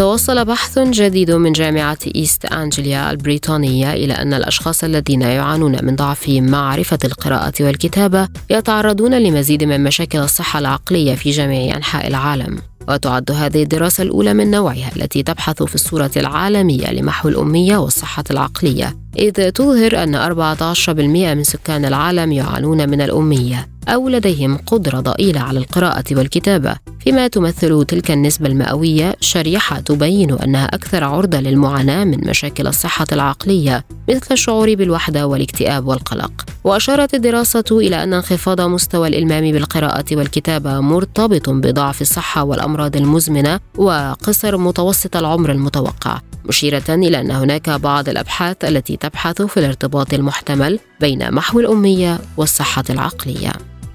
توصل 0.00 0.44
بحث 0.44 0.78
جديد 0.78 1.30
من 1.30 1.52
جامعة 1.52 1.98
إيست 2.14 2.44
أنجليا 2.44 3.10
البريطانية 3.10 3.92
إلى 3.92 4.12
أن 4.14 4.34
الأشخاص 4.34 4.84
الذين 4.84 5.22
يعانون 5.22 5.84
من 5.84 5.96
ضعف 5.96 6.28
معرفة 6.28 6.98
القراءة 7.04 7.52
والكتابة 7.60 8.28
يتعرضون 8.50 9.14
لمزيد 9.14 9.64
من 9.64 9.84
مشاكل 9.84 10.18
الصحة 10.18 10.58
العقلية 10.58 11.14
في 11.14 11.30
جميع 11.30 11.76
أنحاء 11.76 12.06
العالم. 12.06 12.58
وتعد 12.88 13.30
هذه 13.30 13.62
الدراسة 13.62 14.02
الأولى 14.02 14.34
من 14.34 14.50
نوعها 14.50 14.90
التي 14.96 15.22
تبحث 15.22 15.62
في 15.62 15.74
الصورة 15.74 16.10
العالمية 16.16 16.92
لمحو 16.92 17.28
الأمية 17.28 17.76
والصحة 17.76 18.24
العقلية 18.30 18.96
إذ 19.18 19.50
تظهر 19.50 20.02
أن 20.02 20.16
14% 20.16 21.34
من 21.34 21.44
سكان 21.44 21.84
العالم 21.84 22.32
يعانون 22.32 22.88
من 22.88 23.00
الأمية. 23.00 23.68
أو 23.88 24.08
لديهم 24.08 24.56
قدرة 24.56 25.00
ضئيلة 25.00 25.40
على 25.40 25.58
القراءة 25.58 26.04
والكتابة 26.12 26.76
فيما 27.00 27.28
تمثل 27.28 27.84
تلك 27.84 28.10
النسبة 28.10 28.46
المئوية 28.46 29.16
شريحة 29.20 29.80
تبين 29.80 30.32
أنها 30.32 30.64
أكثر 30.64 31.04
عرضة 31.04 31.40
للمعاناة 31.40 32.04
من 32.04 32.28
مشاكل 32.28 32.66
الصحة 32.66 33.06
العقلية 33.12 33.84
مثل 34.08 34.34
الشعور 34.34 34.74
بالوحدة 34.74 35.26
والاكتئاب 35.26 35.86
والقلق. 35.86 36.32
وأشارت 36.64 37.14
الدراسة 37.14 37.64
إلى 37.70 38.02
أن 38.02 38.12
انخفاض 38.12 38.60
مستوى 38.60 39.08
الإلمام 39.08 39.52
بالقراءة 39.52 40.04
والكتابة 40.12 40.80
مرتبط 40.80 41.50
بضعف 41.50 42.00
الصحة 42.00 42.44
والأمراض 42.44 42.96
المزمنة 42.96 43.60
وقصر 43.76 44.56
متوسط 44.56 45.16
العمر 45.16 45.52
المتوقع 45.52 46.20
مشيرة 46.44 46.84
إلى 46.88 47.20
أن 47.20 47.30
هناك 47.30 47.70
بعض 47.70 48.08
الأبحاث 48.08 48.64
التي 48.64 48.96
تبحث 48.96 49.42
في 49.42 49.56
الارتباط 49.56 50.14
المحتمل 50.14 50.78
بين 51.00 51.34
محو 51.34 51.60
الأمية 51.60 52.18
والصحة 52.36 52.84
العقلية. 52.90 53.52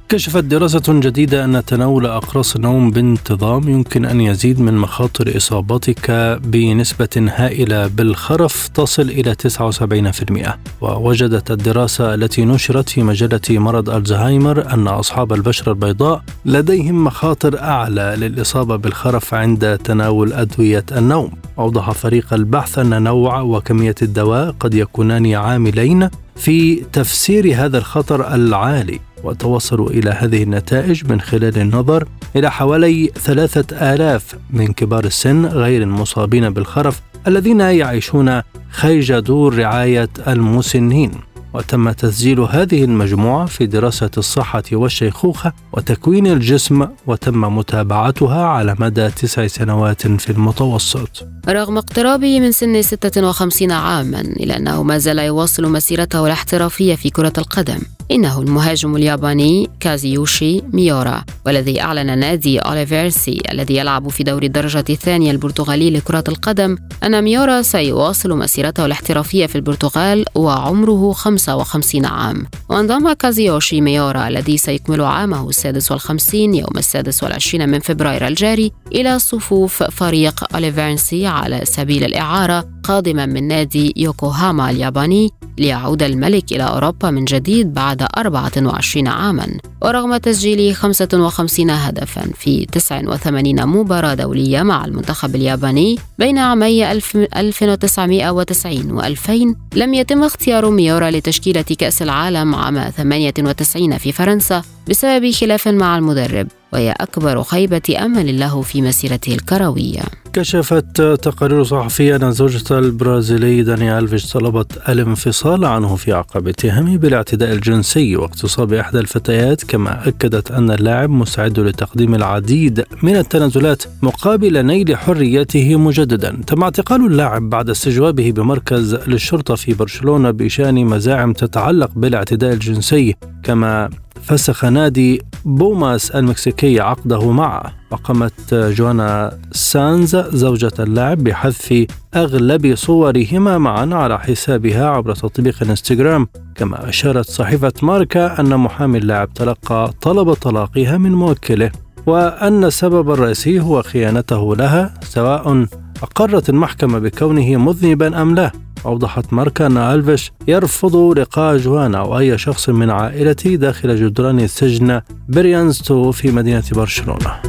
كشفت 0.10 0.44
دراسة 0.44 0.82
جديدة 0.88 1.46
أن 1.46 1.66
تناول 1.66 2.06
أقراص 2.06 2.56
النوم 2.56 2.92
بانتظام 2.92 3.70
يمكن 3.70 4.06
أن 4.06 4.22
يزيد 4.22 4.62
من 4.62 4.74
مخاطر 4.74 5.38
إصابتك 5.38 6.12
بنسبة 6.44 7.10
هائلة 7.36 7.88
بالخرف 7.88 8.68
تصل 8.68 9.02
إلى 9.02 9.36
79% 9.36 10.58
ووجدت 10.82 11.52
الدراسة 11.52 12.14
التي 12.14 12.46
نشرت 12.46 12.90
في 12.90 13.04
مجلة 13.04 13.42
مرض 13.50 13.90
ألزهايمر 13.90 14.74
أن 14.74 14.88
أصحاب 14.88 15.34
البشرة 15.34 15.72
البيضاء 15.72 16.24
لديهم 16.46 17.04
مخاطر 17.04 17.60
أعلى 17.60 18.16
للإصابة 18.18 18.76
بالخرف 18.76 19.34
عند 19.34 19.78
تناول 19.78 20.34
أدوية 20.34 20.86
النوم. 20.92 21.32
أوضح 21.60 21.92
فريق 21.92 22.34
البحث 22.34 22.80
أن 22.80 23.04
نوع 23.04 23.42
وكمية 23.42 23.96
الدواء 24.02 24.56
قد 24.60 24.74
يكونان 24.74 25.34
عاملين 25.34 26.10
في 26.36 26.76
تفسير 26.76 27.66
هذا 27.66 27.78
الخطر 27.78 28.34
العالي. 28.36 29.09
وتوصلوا 29.24 29.90
إلى 29.90 30.10
هذه 30.10 30.44
النتائج 30.44 31.12
من 31.12 31.22
خلال 31.22 31.58
النظر 31.58 32.08
إلى 32.36 32.52
حوالي 32.52 33.12
ثلاثة 33.22 33.94
آلاف 33.94 34.36
من 34.50 34.68
كبار 34.68 35.06
السن 35.06 35.46
غير 35.46 35.82
المصابين 35.82 36.50
بالخرف 36.50 37.02
الذين 37.28 37.60
يعيشون 37.60 38.42
خيج 38.70 39.20
دور 39.20 39.58
رعاية 39.58 40.10
المسنين. 40.28 41.12
وتم 41.54 41.92
تسجيل 41.92 42.40
هذه 42.40 42.84
المجموعة 42.84 43.46
في 43.46 43.66
دراسة 43.66 44.10
الصحة 44.18 44.64
والشيخوخة 44.72 45.54
وتكوين 45.74 46.28
الجسم 46.28 46.88
وتم 47.08 47.58
متابعتها 47.58 48.46
على 48.46 48.76
مدى 48.80 49.10
تسع 49.10 49.48
سنوات 49.48 50.08
في 50.08 50.30
المتوسط. 50.30 51.28
رغم 51.50 51.78
اقترابه 51.78 52.40
من 52.40 52.52
سن 52.52 52.82
56 52.82 53.72
عاما 53.72 54.20
إلا 54.20 54.58
أنه 54.58 54.84
ما 54.84 54.98
زال 54.98 55.20
يواصل 55.20 55.72
مسيرته 55.72 56.26
الاحترافية 56.26 56.96
في 56.96 57.10
كرة 57.10 57.34
القدم. 57.38 57.80
إنه 58.12 58.42
المهاجم 58.42 58.96
الياباني 58.96 59.70
كازيوشي 59.80 60.62
ميورا 60.74 61.24
والذي 61.46 61.82
أعلن 61.82 62.20
نادي 62.20 62.60
أوليفيرينسي 62.60 63.42
الذي 63.52 63.76
يلعب 63.76 64.08
في 64.08 64.24
دوري 64.24 64.48
الدرجة 64.48 64.84
الثانية 64.90 65.32
البرتغالي 65.32 65.90
لكرة 65.90 66.24
القدم 66.28 66.78
أن 67.04 67.24
ميورا 67.24 67.62
سيواصل 67.62 68.38
مسيرته 68.38 68.86
الاحترافية 68.86 69.46
في 69.46 69.56
البرتغال 69.56 70.26
وعمره 70.36 71.12
55 71.12 72.06
عام. 72.06 72.46
وانضم 72.70 73.14
كازيوشي 73.14 73.82
ميورا 73.82 74.28
الذي 74.28 74.58
سيكمل 74.58 75.02
عامه 75.02 75.50
السادس 75.50 75.92
والخمسين 75.92 76.54
يوم 76.54 76.78
السادس 76.78 77.24
والعشرين 77.24 77.70
من 77.70 77.80
فبراير 77.80 78.28
الجاري 78.28 78.72
إلى 78.92 79.20
صفوف 79.20 79.84
فريق 79.84 80.56
أوليفيرينسي 80.56 81.28
على 81.28 81.62
سبيل 81.64 82.04
الإعارة 82.04 82.68
قادما 82.84 83.26
من 83.26 83.48
نادي 83.48 83.94
يوكوهاما 83.98 84.70
الياباني 84.70 85.30
ليعود 85.58 86.04
الملك 86.04 86.52
إلى 86.52 86.64
أوروبا 86.64 87.12
من 87.12 87.26
جديد 87.26 87.74
بعد 87.74 87.99
24 88.02 89.08
عاما 89.08 89.48
ورغم 89.82 90.18
تسجيل 90.18 90.76
55 90.76 91.70
هدفا 91.70 92.22
في 92.36 92.66
89 92.66 93.66
مباراة 93.66 94.14
دولية 94.14 94.62
مع 94.62 94.86
المنتخب 94.86 95.36
الياباني 95.36 95.98
بين 96.20 96.38
عامي 96.38 96.92
1990 96.92 98.92
و 98.92 99.02
2000 99.02 99.56
لم 99.76 99.94
يتم 99.94 100.24
اختيار 100.24 100.70
ميورا 100.70 101.12
لتشكيلة 101.12 101.62
كأس 101.62 102.02
العالم 102.02 102.56
عام 102.56 102.90
98 102.90 103.98
في 103.98 104.12
فرنسا. 104.12 104.64
بسبب 104.90 105.32
خلاف 105.32 105.68
مع 105.68 105.98
المدرب 105.98 106.48
وهي 106.74 106.92
أكبر 106.92 107.44
خيبة 107.44 107.82
أمل 108.00 108.40
له 108.40 108.62
في 108.62 108.82
مسيرته 108.82 109.34
الكروية. 109.34 110.02
كشفت 110.34 111.02
تقارير 111.02 111.64
صحفية 111.64 112.16
أن 112.16 112.32
زوجة 112.32 112.80
البرازيلي 112.80 113.64
داني 113.64 113.98
ألفيش 113.98 114.32
طلبت 114.34 114.90
الانفصال 114.90 115.66
عنه 115.66 115.96
في 115.96 116.14
عقب 116.14 116.48
اتهامه 116.48 116.98
بالاعتداء 116.98 117.54
الجنسي 117.54 118.16
واغتصاب 118.16 118.74
إحدى 118.74 119.00
الفتيات 119.00 119.64
كما 119.64 120.08
أكدت 120.08 120.52
أن 120.52 120.72
اللاعب 120.72 121.10
مستعد 121.10 121.60
لتقديم 121.60 122.16
العديد 122.16 122.86
من 123.04 123.16
التنازلات 123.16 123.84
مقابل 124.02 124.66
نيل 124.66 124.98
حريته 124.98 125.76
مجددا. 125.76 126.42
تم 126.48 126.64
اعتقال 126.64 127.06
اللاعب 127.06 127.50
بعد 127.50 127.70
استجوابه 127.70 128.32
بمركز 128.32 128.96
للشرطة 128.96 129.56
في 129.56 129.74
برشلونة 129.74 130.32
بشأن 130.32 130.86
مزاعم 130.86 131.34
تتعلق 131.34 131.92
بالاعتداء 131.96 132.54
الجنسي 132.54 133.16
كما 133.44 133.90
فسخ 134.30 134.66
نادي 134.66 135.22
بوماس 135.46 136.12
المكسيكي 136.12 136.80
عقده 136.80 137.32
معه. 137.32 137.74
وقامت 137.92 138.54
جوانا 138.54 139.40
سانز 139.52 140.16
زوجة 140.16 140.72
اللاعب 140.80 141.18
بحذف 141.18 141.86
أغلب 142.16 142.76
صورهما 142.76 143.58
معا 143.58 143.90
على 143.94 144.20
حسابها 144.20 144.90
عبر 144.90 145.16
تطبيق 145.16 145.56
الانستغرام. 145.62 146.28
كما 146.56 146.90
أشارت 146.90 147.30
صحيفة 147.30 147.74
ماركا 147.82 148.40
أن 148.40 148.58
محامي 148.58 148.98
اللاعب 148.98 149.34
تلقى 149.34 149.94
طلب 150.02 150.34
طلاقها 150.34 150.98
من 150.98 151.12
موكله 151.12 151.72
وأن 152.06 152.64
السبب 152.64 153.12
الرئيسي 153.12 153.60
هو 153.60 153.82
خيانته 153.82 154.56
لها 154.56 154.94
سواء 155.02 155.66
أقرت 156.04 156.50
المحكمة 156.50 157.00
بكونه 157.00 157.58
مذنبا 157.58 158.22
أم 158.22 158.36
لا؟ 158.36 158.52
أوضحت 158.86 159.34
ماركا 159.34 159.66
أن 159.66 159.78
ألفيش 159.78 160.32
يرفض 160.48 160.96
لقاء 160.96 161.58
جوانا 161.58 161.98
أو 161.98 162.20
أي 162.20 162.38
شخص 162.38 162.70
من 162.70 162.90
عائلته 162.90 163.56
داخل 163.56 163.96
جدران 163.96 164.48
سجن 164.48 165.02
بريانس 165.30 165.88
تو 165.88 166.12
في 166.12 166.32
مدينة 166.32 166.64
برشلونة. 166.72 167.42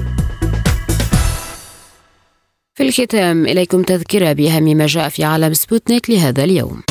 في 2.75 2.89
الختام 2.89 3.47
إليكم 3.47 3.83
تذكرة 3.83 4.33
بأهم 4.33 4.65
ما 4.65 4.87
جاء 4.87 5.09
في 5.09 5.25
عالم 5.25 5.53
سبوتنيك 5.53 6.11
لهذا 6.11 6.45
اليوم. 6.45 6.83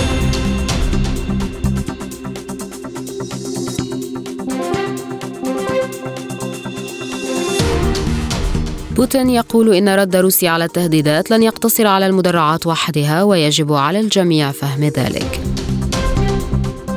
بوتين 8.99 9.29
يقول 9.29 9.73
إن 9.73 9.89
رد 9.89 10.15
روسيا 10.15 10.49
على 10.49 10.65
التهديدات 10.65 11.31
لن 11.31 11.43
يقتصر 11.43 11.87
على 11.87 12.07
المدرعات 12.07 12.67
وحدها 12.67 13.23
ويجب 13.23 13.73
على 13.73 13.99
الجميع 13.99 14.51
فهم 14.51 14.83
ذلك. 14.83 15.41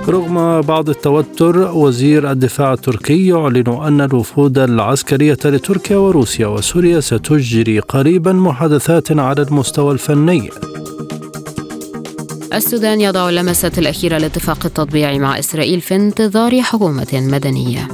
رغم 0.08 0.60
بعض 0.60 0.88
التوتر 0.88 1.56
وزير 1.58 2.30
الدفاع 2.30 2.72
التركي 2.72 3.26
يعلن 3.26 3.68
أن 3.68 4.00
الوفود 4.00 4.58
العسكرية 4.58 5.38
لتركيا 5.44 5.96
وروسيا 5.96 6.46
وسوريا 6.46 7.00
ستجري 7.00 7.78
قريبا 7.78 8.32
محادثات 8.32 9.12
على 9.12 9.42
المستوى 9.42 9.92
الفني. 9.92 10.50
السودان 12.54 13.00
يضع 13.00 13.28
اللمسات 13.28 13.78
الأخيرة 13.78 14.18
لاتفاق 14.18 14.66
التطبيع 14.66 15.18
مع 15.18 15.38
إسرائيل 15.38 15.80
في 15.80 15.96
انتظار 15.96 16.62
حكومة 16.62 17.12
مدنية. 17.12 17.88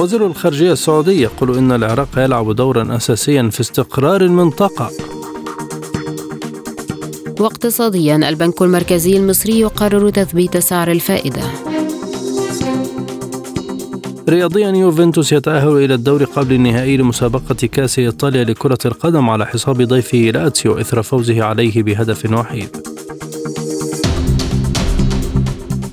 وزير 0.00 0.26
الخارجية 0.26 0.72
السعودي 0.72 1.22
يقول 1.22 1.58
إن 1.58 1.72
العراق 1.72 2.08
يلعب 2.16 2.56
دورا 2.56 2.96
أساسيا 2.96 3.50
في 3.52 3.60
استقرار 3.60 4.20
المنطقة. 4.20 4.90
واقتصاديا 7.40 8.16
البنك 8.28 8.62
المركزي 8.62 9.16
المصري 9.16 9.60
يقرر 9.60 10.10
تثبيت 10.10 10.56
سعر 10.56 10.90
الفائدة. 10.90 11.42
رياضيا 14.28 14.70
يوفنتوس 14.70 15.32
يتأهل 15.32 15.76
إلى 15.76 15.94
الدور 15.94 16.24
قبل 16.24 16.54
النهائي 16.54 16.96
لمسابقة 16.96 17.66
كأس 17.66 17.98
إيطاليا 17.98 18.44
لكرة 18.44 18.78
القدم 18.84 19.30
على 19.30 19.46
حساب 19.46 19.82
ضيفه 19.82 20.18
لاتسيو 20.18 20.80
إثر 20.80 21.02
فوزه 21.02 21.44
عليه 21.44 21.82
بهدف 21.82 22.32
وحيد 22.32 22.76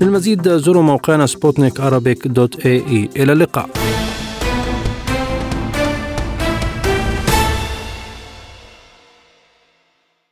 للمزيد 0.00 0.56
زوروا 0.56 0.82
موقعنا 0.82 1.26
سبوتنيك 1.26 1.80
dot 2.26 2.66
AE. 2.66 3.08
إلى 3.16 3.32
اللقاء. 3.32 3.77